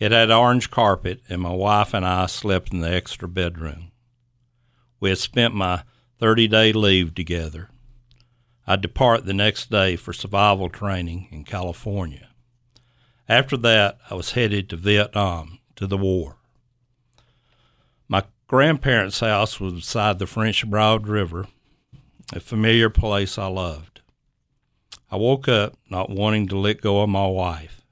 It 0.00 0.12
had 0.12 0.30
orange 0.30 0.70
carpet, 0.70 1.20
and 1.28 1.42
my 1.42 1.52
wife 1.52 1.92
and 1.94 2.06
I 2.06 2.26
slept 2.26 2.72
in 2.72 2.80
the 2.80 2.90
extra 2.92 3.28
bedroom. 3.28 3.92
We 4.98 5.10
had 5.10 5.18
spent 5.18 5.54
my 5.54 5.84
30 6.18 6.48
day 6.48 6.72
leave 6.72 7.14
together. 7.14 7.68
I 8.66 8.76
depart 8.76 9.24
the 9.24 9.34
next 9.34 9.70
day 9.70 9.96
for 9.96 10.12
survival 10.12 10.68
training 10.68 11.28
in 11.30 11.44
California. 11.44 12.29
After 13.30 13.56
that, 13.58 13.96
I 14.10 14.14
was 14.14 14.32
headed 14.32 14.68
to 14.68 14.76
Vietnam, 14.76 15.60
to 15.76 15.86
the 15.86 15.96
war. 15.96 16.38
My 18.08 18.24
grandparents' 18.48 19.20
house 19.20 19.60
was 19.60 19.72
beside 19.72 20.18
the 20.18 20.26
French 20.26 20.68
Broad 20.68 21.06
River, 21.06 21.46
a 22.32 22.40
familiar 22.40 22.90
place 22.90 23.38
I 23.38 23.46
loved. 23.46 24.00
I 25.12 25.16
woke 25.16 25.46
up 25.46 25.78
not 25.88 26.10
wanting 26.10 26.48
to 26.48 26.58
let 26.58 26.80
go 26.80 27.02
of 27.02 27.08
my 27.08 27.28
wife. 27.28 27.82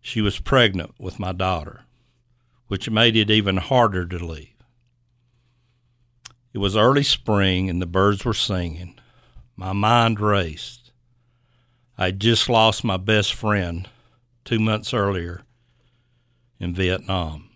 She 0.00 0.22
was 0.22 0.40
pregnant 0.40 0.94
with 0.98 1.18
my 1.18 1.32
daughter, 1.32 1.82
which 2.68 2.88
made 2.88 3.14
it 3.14 3.28
even 3.28 3.58
harder 3.58 4.06
to 4.06 4.24
leave. 4.24 4.54
It 6.54 6.58
was 6.58 6.78
early 6.78 7.02
spring 7.02 7.68
and 7.68 7.82
the 7.82 7.86
birds 7.86 8.24
were 8.24 8.32
singing. 8.32 8.98
My 9.54 9.74
mind 9.74 10.18
raced. 10.18 10.85
I 11.98 12.10
just 12.10 12.50
lost 12.50 12.84
my 12.84 12.98
best 12.98 13.32
friend 13.32 13.88
two 14.44 14.58
months 14.58 14.92
earlier 14.92 15.44
in 16.60 16.74
Vietnam. 16.74 17.48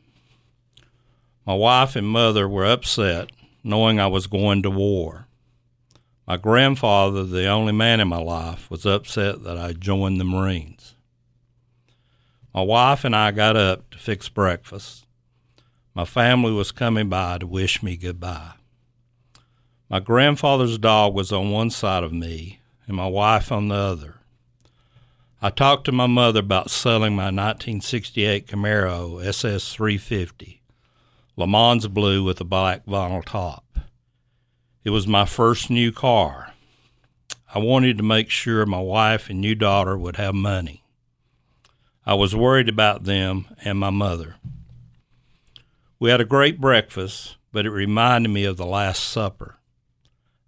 My 1.45 1.53
wife 1.53 1.95
and 1.95 2.09
mother 2.09 2.49
were 2.49 2.65
upset 2.65 3.31
knowing 3.63 4.01
I 4.01 4.07
was 4.07 4.27
going 4.27 4.63
to 4.63 4.71
war. 4.71 5.27
My 6.27 6.39
grandfather, 6.39 7.25
the 7.25 7.49
only 7.49 7.73
man 7.75 8.01
in 8.01 8.09
my 8.09 8.23
life, 8.23 8.71
was 8.71 8.87
upset 8.87 9.43
that 9.45 9.59
I 9.59 9.75
joined 9.75 10.19
the 10.19 10.25
Marines. 10.25 10.95
My 12.55 12.63
wife 12.63 13.05
and 13.05 13.15
I 13.15 13.33
got 13.33 13.57
up 13.57 13.91
to 13.91 13.99
fix 13.99 14.31
breakfast. 14.31 15.05
My 15.95 16.07
family 16.07 16.53
was 16.53 16.73
coming 16.73 17.11
by 17.11 17.37
to 17.39 17.47
wish 17.47 17.83
me 17.83 17.99
goodbye. 17.99 18.53
My 19.91 20.01
grandfather's 20.01 20.79
dog 20.79 21.15
was 21.15 21.31
on 21.31 21.51
one 21.51 21.69
side 21.69 22.05
of 22.05 22.13
me 22.13 22.61
and 22.87 22.97
my 22.97 23.07
wife 23.07 23.53
on 23.53 23.69
the 23.69 23.75
other. 23.75 24.20
I 25.43 25.49
talked 25.49 25.87
to 25.87 25.93
my 25.93 26.07
mother 26.07 26.41
about 26.41 26.71
selling 26.71 27.17
my 27.17 27.31
1968 27.31 28.47
Camaro 28.47 29.25
SS 29.25 29.73
350, 29.73 30.61
Le 31.35 31.47
Mans 31.47 31.89
blue 31.89 32.23
with 32.23 32.43
a 32.43 32.45
black 32.45 32.85
vinyl 32.85 33.25
top. 33.25 33.65
It 34.85 34.91
was 34.91 35.07
my 35.07 35.25
first 35.25 35.71
new 35.71 35.93
car. 35.93 36.53
I 37.55 37.59
wanted 37.59 37.97
to 37.97 38.03
make 38.03 38.29
sure 38.29 38.67
my 38.67 38.83
wife 38.83 39.31
and 39.31 39.41
new 39.41 39.55
daughter 39.55 39.97
would 39.97 40.17
have 40.17 40.35
money. 40.35 40.85
I 42.05 42.13
was 42.13 42.37
worried 42.37 42.69
about 42.69 43.05
them 43.05 43.47
and 43.65 43.79
my 43.79 43.89
mother. 43.89 44.37
We 45.99 46.11
had 46.11 46.21
a 46.21 46.27
great 46.27 46.61
breakfast, 46.61 47.39
but 47.51 47.65
it 47.65 47.71
reminded 47.71 48.29
me 48.29 48.45
of 48.45 48.59
the 48.59 48.67
Last 48.67 49.05
Supper. 49.05 49.57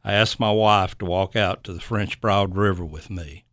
I 0.05 0.13
asked 0.13 0.39
my 0.39 0.53
wife 0.53 0.99
to 0.99 1.07
walk 1.07 1.35
out 1.35 1.65
to 1.65 1.73
the 1.73 1.81
French 1.81 2.21
Broad 2.21 2.55
River 2.55 2.85
with 2.85 3.09
me. 3.09 3.47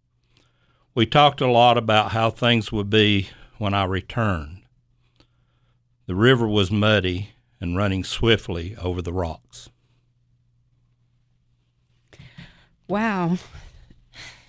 We 0.96 1.06
talked 1.06 1.42
a 1.42 1.52
lot 1.52 1.78
about 1.78 2.12
how 2.12 2.30
things 2.30 2.72
would 2.72 2.90
be 2.90 3.30
when 3.58 3.74
I 3.74 3.84
returned. 3.86 4.62
The 6.08 6.16
river 6.16 6.48
was 6.48 6.72
muddy 6.72 7.32
and 7.62 7.78
running 7.78 8.04
swiftly 8.04 8.76
over 8.78 9.02
the 9.02 9.14
rocks. 9.14 9.70
Wow. 12.88 13.38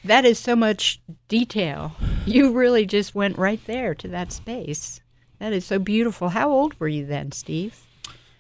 That 0.05 0.25
is 0.25 0.39
so 0.39 0.57
much 0.57 1.01
detail. 1.29 1.95
You 2.25 2.53
really 2.53 2.87
just 2.87 3.15
went 3.15 3.37
right 3.37 3.61
there 3.67 3.95
to 3.97 4.09
that 4.09 4.33
space. 4.33 5.01
That 5.39 5.53
is 5.53 5.67
so 5.67 5.79
beautiful. 5.79 6.31
How 6.31 6.51
old 6.51 6.79
were 6.81 6.89
you 6.89 7.05
then, 7.05 7.33
Steve? 7.33 7.85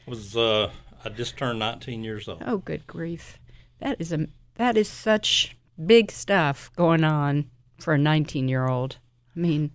was 0.06 0.36
uh, 0.36 0.70
I 1.04 1.08
just 1.08 1.36
turned 1.36 1.58
19 1.58 2.02
years 2.02 2.28
old. 2.28 2.42
Oh, 2.46 2.58
good 2.58 2.86
grief. 2.86 3.38
That 3.78 3.96
is 4.00 4.12
a 4.12 4.26
that 4.56 4.76
is 4.76 4.88
such 4.88 5.56
big 5.86 6.10
stuff 6.10 6.70
going 6.76 7.04
on 7.04 7.50
for 7.82 7.94
a 7.94 7.98
19-year-old. 7.98 8.96
I 9.36 9.38
mean, 9.38 9.70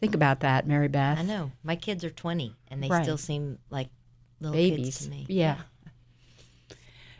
think 0.00 0.14
about 0.14 0.40
that, 0.40 0.66
Mary 0.66 0.88
Beth. 0.88 1.18
I 1.18 1.22
know. 1.22 1.52
My 1.62 1.76
kids 1.76 2.04
are 2.04 2.10
20 2.10 2.54
and 2.68 2.82
they 2.82 2.88
Right. 2.88 3.02
still 3.04 3.18
seem 3.18 3.58
like 3.70 3.88
little 4.40 4.54
Babies 4.54 4.98
kids 4.98 5.04
to 5.04 5.10
me. 5.10 5.26
Yeah. 5.28 5.56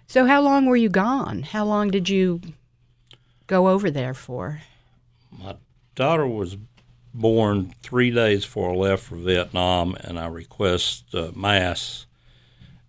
So 0.07 0.27
how 0.27 0.41
long 0.43 0.67
were 0.67 0.77
you 0.77 0.89
gone? 0.89 1.43
How 1.43 1.65
long 1.65 1.91
did 1.91 2.09
you 2.09 2.41
go 3.47 3.69
over 3.69 3.91
there 3.91 4.15
for? 4.15 4.61
My 5.37 5.57
daughter 5.95 6.27
was 6.27 6.57
born 7.13 7.75
three 7.83 8.11
days 8.11 8.45
before 8.45 8.73
I 8.73 8.75
left 8.77 9.05
for 9.05 9.17
Vietnam, 9.17 9.97
and 10.01 10.19
I 10.19 10.27
request 10.27 11.15
uh, 11.15 11.31
mass. 11.35 12.07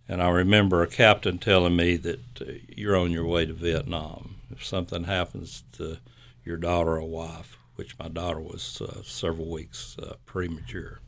And 0.07 0.21
I 0.21 0.29
remember 0.29 0.83
a 0.83 0.87
captain 0.87 1.37
telling 1.39 1.75
me 1.75 1.95
that 1.97 2.19
uh, 2.41 2.45
you're 2.67 2.95
on 2.95 3.11
your 3.11 3.25
way 3.25 3.45
to 3.45 3.53
Vietnam. 3.53 4.35
If 4.51 4.63
something 4.63 5.05
happens 5.05 5.63
to 5.73 5.97
your 6.45 6.57
daughter 6.57 6.97
or 6.97 7.09
wife, 7.09 7.57
which 7.75 7.97
my 7.99 8.07
daughter 8.07 8.39
was 8.39 8.81
uh, 8.81 9.01
several 9.03 9.49
weeks 9.49 9.97
uh, 9.99 10.13
premature, 10.25 10.99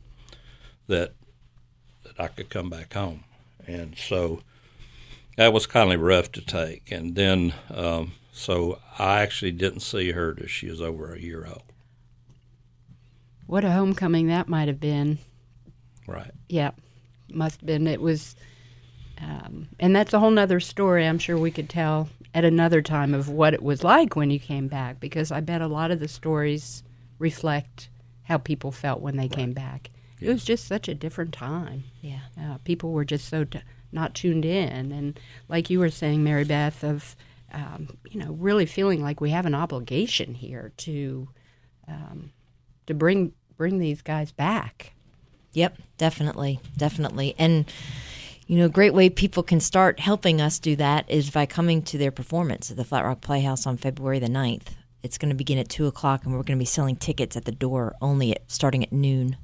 that 0.86 1.14
that 2.02 2.18
I 2.18 2.28
could 2.28 2.50
come 2.50 2.68
back 2.70 2.92
home. 2.94 3.24
And 3.66 3.96
so 3.96 4.40
that 5.36 5.52
was 5.52 5.66
kind 5.66 5.92
of 5.92 6.00
rough 6.00 6.32
to 6.32 6.40
take. 6.40 6.90
And 6.90 7.14
then, 7.14 7.54
um, 7.70 8.12
so 8.32 8.78
I 8.98 9.20
actually 9.20 9.52
didn't 9.52 9.80
see 9.80 10.12
her 10.12 10.34
till 10.34 10.46
she 10.46 10.68
was 10.68 10.80
over 10.80 11.14
a 11.14 11.20
year 11.20 11.46
old. 11.46 11.62
What 13.46 13.64
a 13.64 13.72
homecoming 13.72 14.26
that 14.28 14.48
might 14.48 14.68
have 14.68 14.80
been. 14.80 15.18
Right. 16.06 16.32
Yeah, 16.48 16.72
must 17.32 17.60
have 17.60 17.66
been. 17.66 17.86
It 17.86 18.00
was, 18.00 18.36
um, 19.20 19.68
and 19.78 19.94
that's 19.94 20.12
a 20.12 20.18
whole 20.18 20.30
nother 20.30 20.60
story. 20.60 21.06
I'm 21.06 21.18
sure 21.18 21.36
we 21.36 21.50
could 21.50 21.68
tell 21.68 22.08
at 22.34 22.44
another 22.44 22.82
time 22.82 23.14
of 23.14 23.28
what 23.28 23.54
it 23.54 23.62
was 23.62 23.82
like 23.82 24.16
when 24.16 24.30
you 24.30 24.38
came 24.38 24.68
back, 24.68 25.00
because 25.00 25.32
I 25.32 25.40
bet 25.40 25.62
a 25.62 25.66
lot 25.66 25.90
of 25.90 26.00
the 26.00 26.08
stories 26.08 26.82
reflect 27.18 27.88
how 28.22 28.38
people 28.38 28.70
felt 28.70 29.00
when 29.00 29.16
they 29.16 29.28
came 29.28 29.52
back. 29.52 29.90
It 30.20 30.28
was 30.28 30.44
just 30.44 30.66
such 30.66 30.88
a 30.88 30.94
different 30.94 31.32
time. 31.32 31.84
Yeah. 32.00 32.20
Uh, 32.40 32.58
people 32.64 32.92
were 32.92 33.04
just 33.04 33.28
so 33.28 33.44
t- 33.44 33.60
not 33.92 34.14
tuned 34.14 34.44
in, 34.44 34.92
and 34.92 35.18
like 35.48 35.70
you 35.70 35.78
were 35.78 35.90
saying, 35.90 36.24
Mary 36.24 36.44
Beth, 36.44 36.82
of 36.82 37.16
um, 37.52 37.96
you 38.10 38.20
know, 38.20 38.32
really 38.32 38.66
feeling 38.66 39.02
like 39.02 39.20
we 39.20 39.30
have 39.30 39.46
an 39.46 39.54
obligation 39.54 40.34
here 40.34 40.72
to 40.78 41.28
um, 41.86 42.32
to 42.86 42.94
bring 42.94 43.32
bring 43.56 43.78
these 43.78 44.02
guys 44.02 44.32
back. 44.32 44.92
Yep, 45.52 45.78
definitely, 45.96 46.60
definitely. 46.76 47.34
And 47.38 47.64
you 48.48 48.56
know, 48.56 48.64
a 48.64 48.70
great 48.70 48.94
way 48.94 49.10
people 49.10 49.42
can 49.42 49.60
start 49.60 50.00
helping 50.00 50.40
us 50.40 50.58
do 50.58 50.74
that 50.76 51.08
is 51.10 51.30
by 51.30 51.44
coming 51.44 51.82
to 51.82 51.98
their 51.98 52.10
performance 52.10 52.70
at 52.70 52.78
the 52.78 52.84
Flat 52.84 53.04
Rock 53.04 53.20
Playhouse 53.20 53.66
on 53.66 53.76
February 53.76 54.18
the 54.18 54.26
9th. 54.26 54.68
It's 55.02 55.18
going 55.18 55.28
to 55.28 55.34
begin 55.34 55.58
at 55.58 55.68
two 55.68 55.86
o'clock, 55.86 56.24
and 56.24 56.32
we're 56.32 56.42
going 56.42 56.58
to 56.58 56.62
be 56.62 56.64
selling 56.64 56.96
tickets 56.96 57.36
at 57.36 57.44
the 57.44 57.52
door 57.52 57.94
only 58.00 58.32
at, 58.32 58.50
starting 58.50 58.82
at 58.82 58.90
noon. 58.90 59.36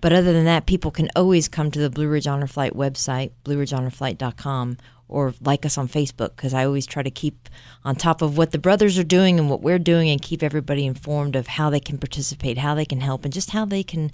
But 0.00 0.12
other 0.12 0.32
than 0.32 0.44
that, 0.46 0.66
people 0.66 0.90
can 0.90 1.08
always 1.14 1.46
come 1.46 1.70
to 1.70 1.78
the 1.78 1.88
Blue 1.88 2.08
Ridge 2.08 2.26
Honor 2.26 2.48
Flight 2.48 2.74
website, 2.74 3.30
blueridgehonorflight.com, 3.44 4.76
or 5.06 5.34
like 5.40 5.64
us 5.64 5.78
on 5.78 5.86
Facebook 5.86 6.34
because 6.34 6.52
I 6.52 6.64
always 6.64 6.84
try 6.84 7.04
to 7.04 7.10
keep 7.12 7.48
on 7.84 7.94
top 7.94 8.22
of 8.22 8.36
what 8.36 8.50
the 8.50 8.58
brothers 8.58 8.98
are 8.98 9.04
doing 9.04 9.38
and 9.38 9.48
what 9.48 9.62
we're 9.62 9.78
doing 9.78 10.10
and 10.10 10.20
keep 10.20 10.42
everybody 10.42 10.84
informed 10.84 11.36
of 11.36 11.46
how 11.46 11.70
they 11.70 11.78
can 11.78 11.96
participate, 11.96 12.58
how 12.58 12.74
they 12.74 12.86
can 12.86 13.02
help, 13.02 13.24
and 13.24 13.32
just 13.32 13.50
how 13.50 13.64
they 13.64 13.84
can 13.84 14.10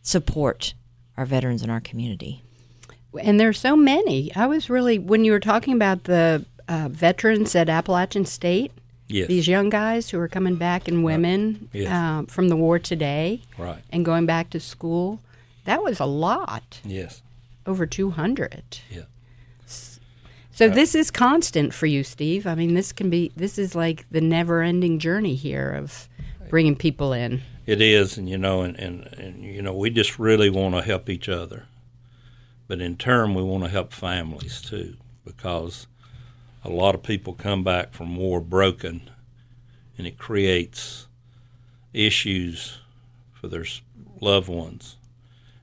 support 0.00 0.72
our 1.18 1.26
veterans 1.26 1.62
in 1.62 1.68
our 1.68 1.80
community. 1.80 2.42
And 3.22 3.38
there's 3.40 3.58
so 3.58 3.76
many. 3.76 4.34
I 4.34 4.46
was 4.46 4.68
really 4.70 4.98
when 4.98 5.24
you 5.24 5.32
were 5.32 5.40
talking 5.40 5.74
about 5.74 6.04
the 6.04 6.44
uh, 6.68 6.88
veterans 6.90 7.54
at 7.54 7.68
Appalachian 7.68 8.24
State. 8.26 8.72
Yes. 9.08 9.28
These 9.28 9.46
young 9.46 9.70
guys 9.70 10.10
who 10.10 10.18
are 10.18 10.26
coming 10.28 10.56
back 10.56 10.88
and 10.88 11.04
women 11.04 11.68
Yes. 11.72 11.92
uh, 11.92 12.24
from 12.28 12.48
the 12.48 12.56
war 12.56 12.78
today 12.80 13.42
Right. 13.56 13.78
and 13.90 14.04
going 14.04 14.26
back 14.26 14.50
to 14.50 14.58
school. 14.60 15.20
That 15.64 15.82
was 15.84 16.00
a 16.00 16.06
lot, 16.06 16.80
Yes. 16.84 17.22
over 17.66 17.86
200. 17.86 18.80
Yeah. 18.90 19.02
So 20.50 20.68
this 20.70 20.94
is 20.94 21.10
constant 21.10 21.74
for 21.74 21.84
you, 21.86 22.02
Steve. 22.02 22.46
I 22.46 22.54
mean, 22.54 22.74
this 22.74 22.90
can 22.92 23.10
be 23.10 23.30
this 23.36 23.58
is 23.58 23.74
like 23.74 24.06
the 24.10 24.22
never-ending 24.22 24.98
journey 24.98 25.34
here 25.34 25.70
of 25.72 26.08
bringing 26.48 26.74
people 26.76 27.12
in. 27.12 27.42
It 27.66 27.82
is, 27.82 28.16
and 28.16 28.28
you 28.28 28.38
know, 28.38 28.62
and, 28.62 28.74
and, 28.78 29.06
and 29.18 29.44
you 29.44 29.60
know, 29.60 29.74
we 29.74 29.90
just 29.90 30.18
really 30.18 30.48
want 30.48 30.74
to 30.74 30.80
help 30.82 31.10
each 31.10 31.28
other, 31.28 31.66
but 32.68 32.80
in 32.80 32.96
turn, 32.96 33.34
we 33.34 33.42
want 33.42 33.64
to 33.64 33.70
help 33.70 33.92
families 33.92 34.60
too, 34.60 34.96
because 35.24 35.86
a 36.64 36.70
lot 36.70 36.94
of 36.94 37.02
people 37.02 37.32
come 37.32 37.62
back 37.62 37.92
from 37.92 38.16
war 38.16 38.40
broken, 38.40 39.10
and 39.96 40.06
it 40.06 40.18
creates 40.18 41.06
issues 41.92 42.78
for 43.32 43.48
their 43.48 43.64
loved 44.20 44.48
ones, 44.48 44.96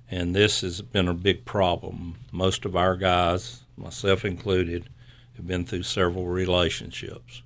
and 0.09 0.35
this 0.35 0.61
has 0.61 0.81
been 0.81 1.07
a 1.07 1.13
big 1.13 1.45
problem. 1.45 2.15
Most 2.31 2.65
of 2.65 2.75
our 2.75 2.95
guys, 2.95 3.63
myself 3.75 4.23
included, 4.23 4.89
have 5.35 5.47
been 5.47 5.65
through 5.65 5.83
several 5.83 6.27
relationships, 6.27 7.41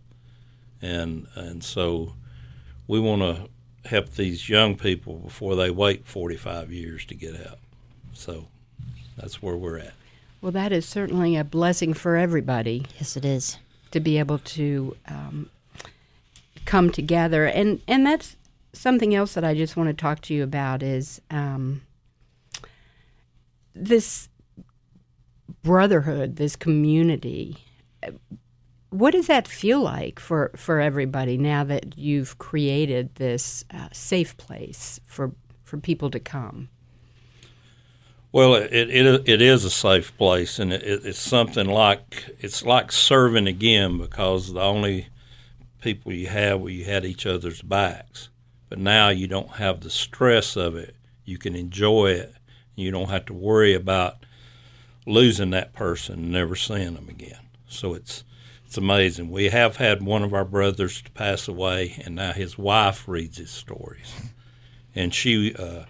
and 0.82 1.28
and 1.36 1.64
so 1.64 2.14
we 2.88 3.00
want 3.00 3.22
to 3.22 3.50
help 3.90 4.12
these 4.12 4.50
young 4.50 4.76
people 4.76 5.16
before 5.16 5.56
they 5.56 5.72
wait 5.72 6.06
45 6.06 6.72
years 6.72 7.06
to 7.06 7.16
get 7.16 7.36
out. 7.36 7.60
So 8.14 8.48
that's 9.18 9.42
where 9.42 9.58
we're 9.58 9.80
at. 9.80 9.94
Well, 10.42 10.52
that 10.52 10.72
is 10.72 10.86
certainly 10.86 11.36
a 11.36 11.44
blessing 11.44 11.94
for 11.94 12.16
everybody. 12.16 12.86
Yes, 12.98 13.18
it 13.18 13.26
is. 13.26 13.58
to 13.92 14.00
be 14.00 14.18
able 14.20 14.38
to 14.40 14.96
um, 15.08 15.50
come 16.66 16.92
together 16.92 17.46
and 17.46 17.82
and 17.88 18.06
that's 18.06 18.36
something 18.74 19.16
else 19.16 19.34
that 19.34 19.44
I 19.44 19.54
just 19.54 19.76
want 19.76 19.90
to 19.90 19.94
talk 19.94 20.22
to 20.24 20.34
you 20.34 20.44
about 20.44 20.84
is 20.84 21.22
um, 21.32 21.82
this 23.74 24.30
brotherhood, 25.64 26.36
this 26.38 26.56
community. 26.56 27.58
What 28.90 29.12
does 29.12 29.28
that 29.28 29.48
feel 29.48 29.82
like 29.82 30.20
for, 30.20 30.52
for 30.56 30.80
everybody 30.80 31.38
now 31.38 31.64
that 31.66 31.98
you've 31.98 32.38
created 32.38 33.16
this 33.16 33.66
uh, 33.72 33.90
safe 33.92 34.38
place 34.38 35.00
for 35.06 35.32
for 35.64 35.78
people 35.78 36.10
to 36.12 36.20
come? 36.20 36.70
Well, 38.38 38.54
it 38.54 38.72
it, 38.72 39.28
it 39.28 39.42
is 39.42 39.66
a 39.66 39.72
safe 39.72 40.16
place, 40.16 40.60
and 40.60 40.72
it, 40.72 40.84
it's 40.84 41.18
something 41.18 41.66
like 41.66 42.36
it's 42.40 42.64
like 42.64 42.92
serving 42.92 43.48
again 43.48 43.98
because 43.98 44.54
the 44.54 44.62
only 44.62 45.08
people 45.82 46.14
you 46.14 46.28
have 46.28 46.62
where 46.62 46.72
you 46.72 46.86
had 46.86 47.04
each 47.04 47.26
other's 47.26 47.64
backs, 47.64 48.30
but 48.70 48.78
now 48.78 49.10
you 49.10 49.26
don't 49.26 49.54
have 49.54 49.82
the 49.82 49.90
stress 49.90 50.56
of 50.56 50.76
it. 50.76 50.96
You 51.26 51.40
can 51.40 51.56
enjoy 51.56 52.12
it. 52.12 52.36
You 52.76 52.92
don't 52.92 53.10
have 53.10 53.26
to 53.26 53.34
worry 53.34 53.74
about 53.74 54.18
losing 55.08 55.50
that 55.50 55.74
person 55.74 56.20
and 56.20 56.32
never 56.32 56.56
seeing 56.56 56.94
them 56.94 57.10
again. 57.10 57.48
So 57.68 57.96
it's 57.96 58.24
it's 58.68 58.78
amazing. 58.78 59.32
We 59.32 59.46
have 59.46 59.78
had 59.78 60.04
one 60.04 60.22
of 60.22 60.36
our 60.36 60.46
brothers 60.46 61.02
to 61.02 61.10
pass 61.10 61.48
away, 61.48 62.00
and 62.06 62.14
now 62.14 62.34
his 62.34 62.56
wife 62.56 63.08
reads 63.08 63.40
his 63.40 63.50
stories, 63.50 64.14
and 64.94 65.12
she 65.12 65.56
uh, 65.56 65.86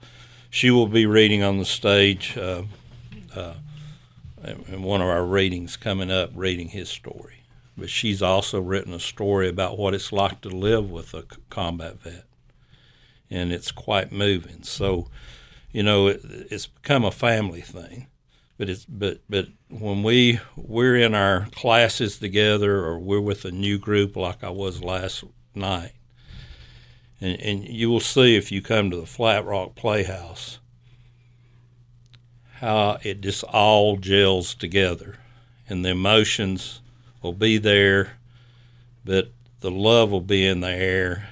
she 0.58 0.72
will 0.72 0.88
be 0.88 1.06
reading 1.06 1.44
on 1.44 1.60
the 1.60 1.66
stage 1.66 2.36
uh, 2.36 2.64
uh, 3.36 3.54
in 4.44 4.82
one 4.82 5.02
of 5.02 5.08
our 5.08 5.24
readings 5.24 5.78
coming 5.78 6.10
up, 6.10 6.32
reading 6.34 6.70
his 6.70 6.90
story. 6.90 7.44
But 7.78 7.92
she's 7.92 8.24
also 8.24 8.60
written 8.60 8.92
a 8.92 9.00
story 9.00 9.48
about 9.50 9.78
what 9.78 9.94
it's 9.94 10.12
like 10.12 10.42
to 10.42 10.50
live 10.50 10.90
with 10.90 11.14
a 11.14 11.26
combat 11.52 12.02
vet, 12.02 12.26
and 13.30 13.54
it's 13.54 13.72
quite 13.72 14.12
moving. 14.12 14.64
So, 14.64 15.12
you 15.72 15.84
know, 15.84 16.08
it, 16.08 16.22
it's 16.24 16.66
become 16.66 17.06
a 17.06 17.12
family 17.12 17.62
thing 17.62 18.08
but 18.58 18.68
it's 18.68 18.86
but 18.86 19.20
but 19.30 19.50
when 19.70 20.02
we 20.02 20.40
we're 20.56 20.96
in 20.96 21.14
our 21.14 21.46
classes 21.52 22.18
together 22.18 22.84
or 22.84 22.98
we're 22.98 23.22
with 23.22 23.46
a 23.46 23.52
new 23.52 23.78
group 23.78 24.16
like 24.16 24.44
I 24.44 24.50
was 24.50 24.82
last 24.82 25.24
night, 25.54 25.92
and 27.20 27.40
and 27.42 27.68
you 27.68 27.90
will 27.90 28.00
see 28.00 28.36
if 28.36 28.52
you 28.52 28.62
come 28.62 28.90
to 28.92 28.98
the 28.98 29.06
Flat 29.06 29.46
Rock 29.46 29.76
Playhouse 29.76 30.60
how 32.60 32.98
it 33.04 33.22
just 33.22 33.44
all 33.44 33.98
gels 33.98 34.56
together, 34.56 35.18
and 35.70 35.86
the 35.86 35.90
emotions 35.90 36.82
will 37.22 37.34
be 37.34 37.58
there, 37.58 38.18
but 39.06 39.32
the 39.60 39.70
love 39.70 40.12
will 40.12 40.22
be 40.22 40.46
in 40.46 40.62
the 40.62 40.72
air. 40.72 41.30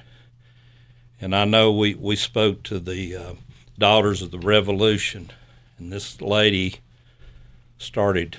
And 1.20 1.34
I 1.34 1.44
know 1.44 1.72
we, 1.72 1.94
we 1.94 2.14
spoke 2.14 2.62
to 2.64 2.78
the 2.78 3.16
uh, 3.16 3.34
Daughters 3.76 4.22
of 4.22 4.30
the 4.30 4.38
Revolution, 4.38 5.30
and 5.78 5.92
this 5.92 6.20
lady 6.20 6.76
started 7.78 8.38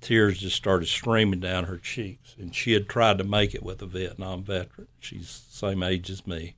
tears 0.00 0.38
just 0.38 0.56
started 0.56 0.86
streaming 0.86 1.40
down 1.40 1.64
her 1.64 1.76
cheeks 1.76 2.19
and 2.40 2.54
she 2.54 2.72
had 2.72 2.88
tried 2.88 3.18
to 3.18 3.24
make 3.24 3.54
it 3.54 3.62
with 3.62 3.82
a 3.82 3.86
vietnam 3.86 4.42
veteran. 4.42 4.88
She's 4.98 5.44
the 5.50 5.56
same 5.56 5.82
age 5.82 6.10
as 6.10 6.26
me. 6.26 6.56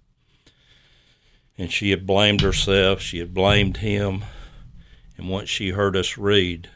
And 1.58 1.70
she 1.70 1.90
had 1.90 2.06
blamed 2.06 2.40
herself 2.40 3.00
she 3.00 3.18
had 3.18 3.34
blamed 3.34 3.78
him. 3.78 4.24
And 5.18 5.28
once 5.28 5.48
she 5.48 5.70
heard 5.70 5.96
us 5.96 6.16
read 6.16 6.70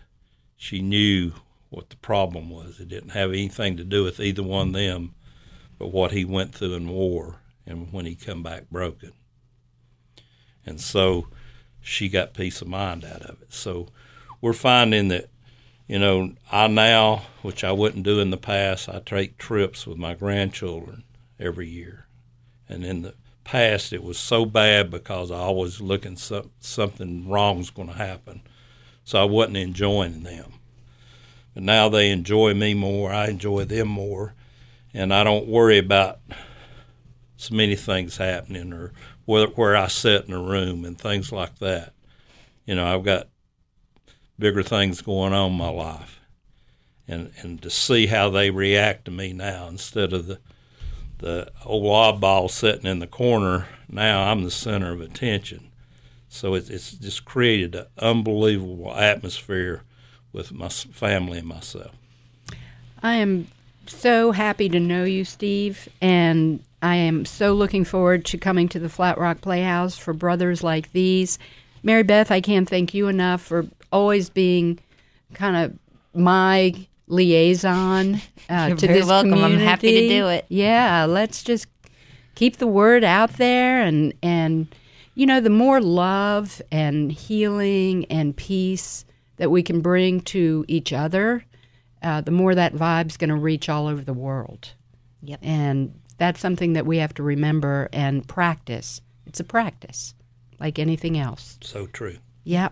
she 0.56 0.80
knew 0.80 1.32
what 1.70 1.90
the 1.90 1.96
problem 1.96 2.50
was. 2.50 2.80
It 2.80 2.88
didn't 2.88 3.10
have 3.10 3.30
anything 3.30 3.76
to 3.76 3.84
do 3.84 4.02
with 4.02 4.20
either 4.20 4.42
one 4.42 4.68
of 4.68 4.74
them 4.74 5.14
but 5.78 5.88
what 5.92 6.12
he 6.12 6.24
went 6.24 6.54
through 6.54 6.74
in 6.74 6.88
war 6.88 7.40
and 7.66 7.92
when 7.92 8.06
he 8.06 8.14
come 8.14 8.42
back 8.42 8.70
broken. 8.70 9.12
And 10.64 10.80
so 10.80 11.28
she 11.80 12.08
got 12.08 12.34
peace 12.34 12.60
of 12.60 12.68
mind 12.68 13.04
out 13.04 13.22
of 13.22 13.40
it. 13.42 13.52
So 13.52 13.88
we're 14.40 14.52
finding 14.52 15.08
that, 15.08 15.28
you 15.86 15.98
know, 15.98 16.32
I 16.50 16.66
now, 16.66 17.22
which 17.42 17.62
I 17.62 17.72
wouldn't 17.72 18.04
do 18.04 18.18
in 18.18 18.30
the 18.30 18.36
past, 18.36 18.88
I 18.88 19.00
take 19.04 19.38
trips 19.38 19.86
with 19.86 19.98
my 19.98 20.14
grandchildren 20.14 21.04
every 21.38 21.68
year. 21.68 22.06
And 22.68 22.84
in 22.84 23.02
the 23.02 23.14
past, 23.44 23.92
it 23.92 24.02
was 24.02 24.18
so 24.18 24.44
bad 24.44 24.90
because 24.90 25.30
I 25.30 25.38
always 25.38 25.80
looking 25.80 26.16
some, 26.16 26.50
something 26.58 27.28
wrong's 27.28 27.70
going 27.70 27.88
to 27.88 27.94
happen. 27.94 28.42
So 29.04 29.20
I 29.20 29.24
wasn't 29.24 29.58
enjoying 29.58 30.24
them. 30.24 30.54
But 31.54 31.62
now 31.62 31.88
they 31.88 32.10
enjoy 32.10 32.54
me 32.54 32.74
more. 32.74 33.12
I 33.12 33.28
enjoy 33.28 33.64
them 33.64 33.88
more. 33.88 34.34
And 34.92 35.14
I 35.14 35.22
don't 35.22 35.46
worry 35.46 35.78
about 35.78 36.18
so 37.36 37.54
many 37.54 37.76
things 37.76 38.16
happening 38.16 38.72
or 38.72 38.92
where, 39.24 39.46
where 39.48 39.76
I 39.76 39.86
sit 39.86 40.26
in 40.26 40.34
a 40.34 40.42
room 40.42 40.84
and 40.84 40.98
things 40.98 41.30
like 41.30 41.60
that. 41.60 41.92
You 42.64 42.74
know, 42.74 42.92
I've 42.92 43.04
got 43.04 43.28
bigger 44.38 44.62
things 44.62 45.00
going 45.02 45.32
on 45.32 45.52
in 45.52 45.58
my 45.58 45.68
life. 45.68 46.20
And, 47.08 47.32
and 47.40 47.62
to 47.62 47.70
see 47.70 48.06
how 48.06 48.30
they 48.30 48.50
react 48.50 49.04
to 49.04 49.10
me 49.10 49.32
now 49.32 49.68
instead 49.68 50.12
of 50.12 50.26
the 50.26 50.38
the 51.18 51.50
old 51.64 51.84
oddball 51.84 52.50
sitting 52.50 52.86
in 52.86 52.98
the 52.98 53.06
corner, 53.06 53.66
now 53.88 54.30
I'm 54.30 54.44
the 54.44 54.50
center 54.50 54.92
of 54.92 55.00
attention. 55.00 55.70
So 56.28 56.54
it, 56.54 56.68
it's 56.68 56.92
just 56.92 57.24
created 57.24 57.74
an 57.74 57.86
unbelievable 57.98 58.94
atmosphere 58.94 59.82
with 60.32 60.52
my 60.52 60.68
family 60.68 61.38
and 61.38 61.48
myself. 61.48 61.92
I 63.02 63.14
am 63.14 63.48
so 63.86 64.32
happy 64.32 64.68
to 64.68 64.80
know 64.80 65.04
you, 65.04 65.24
Steve, 65.24 65.88
and 66.00 66.62
I 66.82 66.96
am 66.96 67.24
so 67.24 67.54
looking 67.54 67.84
forward 67.84 68.24
to 68.26 68.38
coming 68.38 68.68
to 68.68 68.78
the 68.78 68.88
Flat 68.88 69.16
Rock 69.16 69.40
Playhouse 69.40 69.96
for 69.96 70.12
brothers 70.12 70.62
like 70.62 70.92
these. 70.92 71.38
Mary 71.82 72.02
Beth, 72.02 72.30
I 72.30 72.40
can't 72.40 72.68
thank 72.68 72.92
you 72.94 73.06
enough 73.06 73.40
for 73.40 73.66
always 73.92 74.30
being 74.30 74.78
kind 75.34 75.56
of 75.56 75.78
my 76.14 76.74
liaison 77.08 78.16
uh, 78.48 78.66
You're 78.68 78.76
to 78.76 78.86
very 78.86 79.00
this 79.00 79.08
welcome. 79.08 79.44
I'm 79.44 79.58
happy 79.58 79.92
to 79.92 80.08
do 80.08 80.28
it. 80.28 80.44
Yeah, 80.48 81.04
let's 81.04 81.42
just 81.42 81.66
keep 82.34 82.56
the 82.56 82.66
word 82.66 83.04
out 83.04 83.34
there, 83.34 83.82
and 83.82 84.14
and 84.22 84.68
you 85.16 85.26
know, 85.26 85.40
the 85.40 85.50
more 85.50 85.80
love 85.80 86.60
and 86.70 87.10
healing 87.10 88.04
and 88.06 88.36
peace 88.36 89.04
that 89.36 89.50
we 89.50 89.62
can 89.62 89.80
bring 89.80 90.20
to 90.20 90.64
each 90.68 90.92
other, 90.92 91.44
uh, 92.02 92.20
the 92.20 92.30
more 92.30 92.54
that 92.54 92.74
vibe's 92.74 93.16
going 93.16 93.30
to 93.30 93.36
reach 93.36 93.68
all 93.68 93.86
over 93.86 94.02
the 94.02 94.12
world. 94.12 94.72
Yep. 95.22 95.40
And 95.42 95.98
that's 96.18 96.38
something 96.38 96.74
that 96.74 96.86
we 96.86 96.98
have 96.98 97.14
to 97.14 97.22
remember 97.22 97.88
and 97.92 98.28
practice. 98.28 99.00
It's 99.26 99.40
a 99.40 99.44
practice, 99.44 100.14
like 100.60 100.78
anything 100.78 101.18
else. 101.18 101.58
So 101.62 101.86
true. 101.86 102.18
Yeah. 102.46 102.68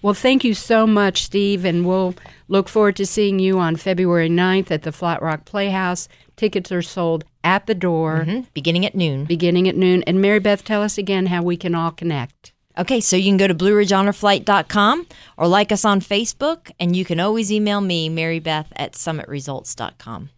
Well, 0.00 0.14
thank 0.14 0.42
you 0.42 0.54
so 0.54 0.86
much, 0.86 1.22
Steve, 1.22 1.64
and 1.64 1.86
we'll 1.86 2.14
look 2.48 2.68
forward 2.68 2.96
to 2.96 3.06
seeing 3.06 3.38
you 3.38 3.58
on 3.58 3.76
February 3.76 4.28
9th 4.30 4.70
at 4.70 4.82
the 4.82 4.90
Flat 4.90 5.20
Rock 5.22 5.44
Playhouse. 5.44 6.08
Tickets 6.34 6.72
are 6.72 6.82
sold 6.82 7.24
at 7.44 7.66
the 7.66 7.74
door 7.74 8.24
hmm 8.24 8.40
Beginning 8.54 8.86
at 8.86 8.94
noon. 8.94 9.26
beginning 9.26 9.68
at 9.68 9.76
noon. 9.76 10.02
And 10.04 10.20
Mary 10.20 10.38
Beth, 10.40 10.64
tell 10.64 10.82
us 10.82 10.96
again 10.98 11.26
how 11.26 11.42
we 11.42 11.56
can 11.58 11.74
all 11.74 11.90
connect. 11.92 12.52
Okay, 12.78 13.00
so 13.00 13.16
you 13.16 13.24
can 13.30 13.36
go 13.36 13.46
to 13.48 13.54
blueridgehonorflight.com 13.54 15.06
or 15.36 15.46
like 15.46 15.72
us 15.72 15.84
on 15.84 16.00
Facebook, 16.00 16.70
and 16.80 16.96
you 16.96 17.04
can 17.04 17.20
always 17.20 17.52
email 17.52 17.80
me, 17.80 18.08
marybeth 18.08 18.66
at 18.76 18.92
summitresults.com. 18.94 20.30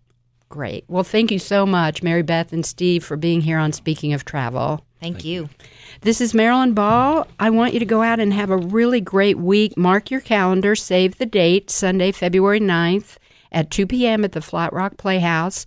Great. 0.48 0.84
Well, 0.88 1.04
thank 1.04 1.30
you 1.30 1.38
so 1.38 1.64
much, 1.64 2.02
Mary 2.02 2.22
Beth 2.22 2.52
and 2.52 2.66
Steve, 2.66 3.04
for 3.04 3.16
being 3.16 3.42
here 3.42 3.58
on 3.58 3.72
Speaking 3.72 4.12
of 4.12 4.24
Travel. 4.24 4.84
Thank, 5.00 5.24
you. 5.24 5.48
This 6.02 6.20
is 6.20 6.34
Marilyn 6.34 6.74
Ball. 6.74 7.26
I 7.38 7.48
want 7.48 7.72
you 7.72 7.80
to 7.80 7.86
go 7.86 8.02
out 8.02 8.20
and 8.20 8.34
have 8.34 8.50
a 8.50 8.58
really 8.58 9.00
great 9.00 9.38
week. 9.38 9.74
Mark 9.76 10.10
your 10.10 10.20
calendar, 10.20 10.76
save 10.76 11.16
the 11.16 11.24
date, 11.24 11.70
Sunday, 11.70 12.12
February 12.12 12.60
9th 12.60 13.16
at 13.50 13.70
2 13.70 13.86
p.m. 13.86 14.24
at 14.24 14.32
the 14.32 14.42
Flat 14.42 14.74
Rock 14.74 14.98
Playhouse. 14.98 15.64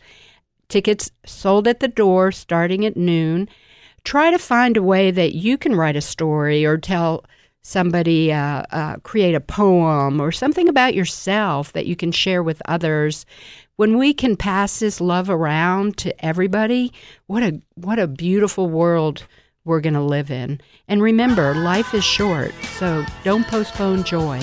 Tickets 0.70 1.10
sold 1.26 1.68
at 1.68 1.80
the 1.80 1.88
door 1.88 2.32
starting 2.32 2.86
at 2.86 2.96
noon. 2.96 3.50
Try 4.04 4.30
to 4.30 4.38
find 4.38 4.78
a 4.78 4.84
way 4.84 5.10
that 5.10 5.34
you 5.34 5.58
can 5.58 5.76
write 5.76 5.96
a 5.96 6.02
story 6.02 6.64
or 6.64 6.78
tell 6.78 7.26
somebody, 7.64 8.32
uh, 8.32 8.64
uh, 8.72 8.98
create 8.98 9.34
a 9.34 9.40
poem 9.40 10.20
or 10.20 10.32
something 10.32 10.68
about 10.68 10.94
yourself 10.94 11.74
that 11.74 11.88
you 11.88 11.96
can 11.96 12.12
share 12.12 12.44
with 12.44 12.62
others. 12.66 13.26
When 13.76 13.98
we 13.98 14.14
can 14.14 14.38
pass 14.38 14.78
this 14.78 15.02
love 15.02 15.32
around 15.32 15.98
to 15.98 16.24
everybody, 16.24 16.94
what 17.26 17.42
a 17.42 17.60
what 17.74 17.98
a 17.98 18.08
beautiful 18.08 18.70
world 18.70 19.26
we're 19.66 19.82
going 19.82 19.96
to 19.96 20.02
live 20.02 20.30
in. 20.30 20.62
And 20.88 21.02
remember, 21.02 21.56
life 21.56 21.96
is 21.96 22.04
short, 22.04 22.54
so 22.78 23.04
don't 23.24 23.48
postpone 23.48 24.04
joy. 24.04 24.42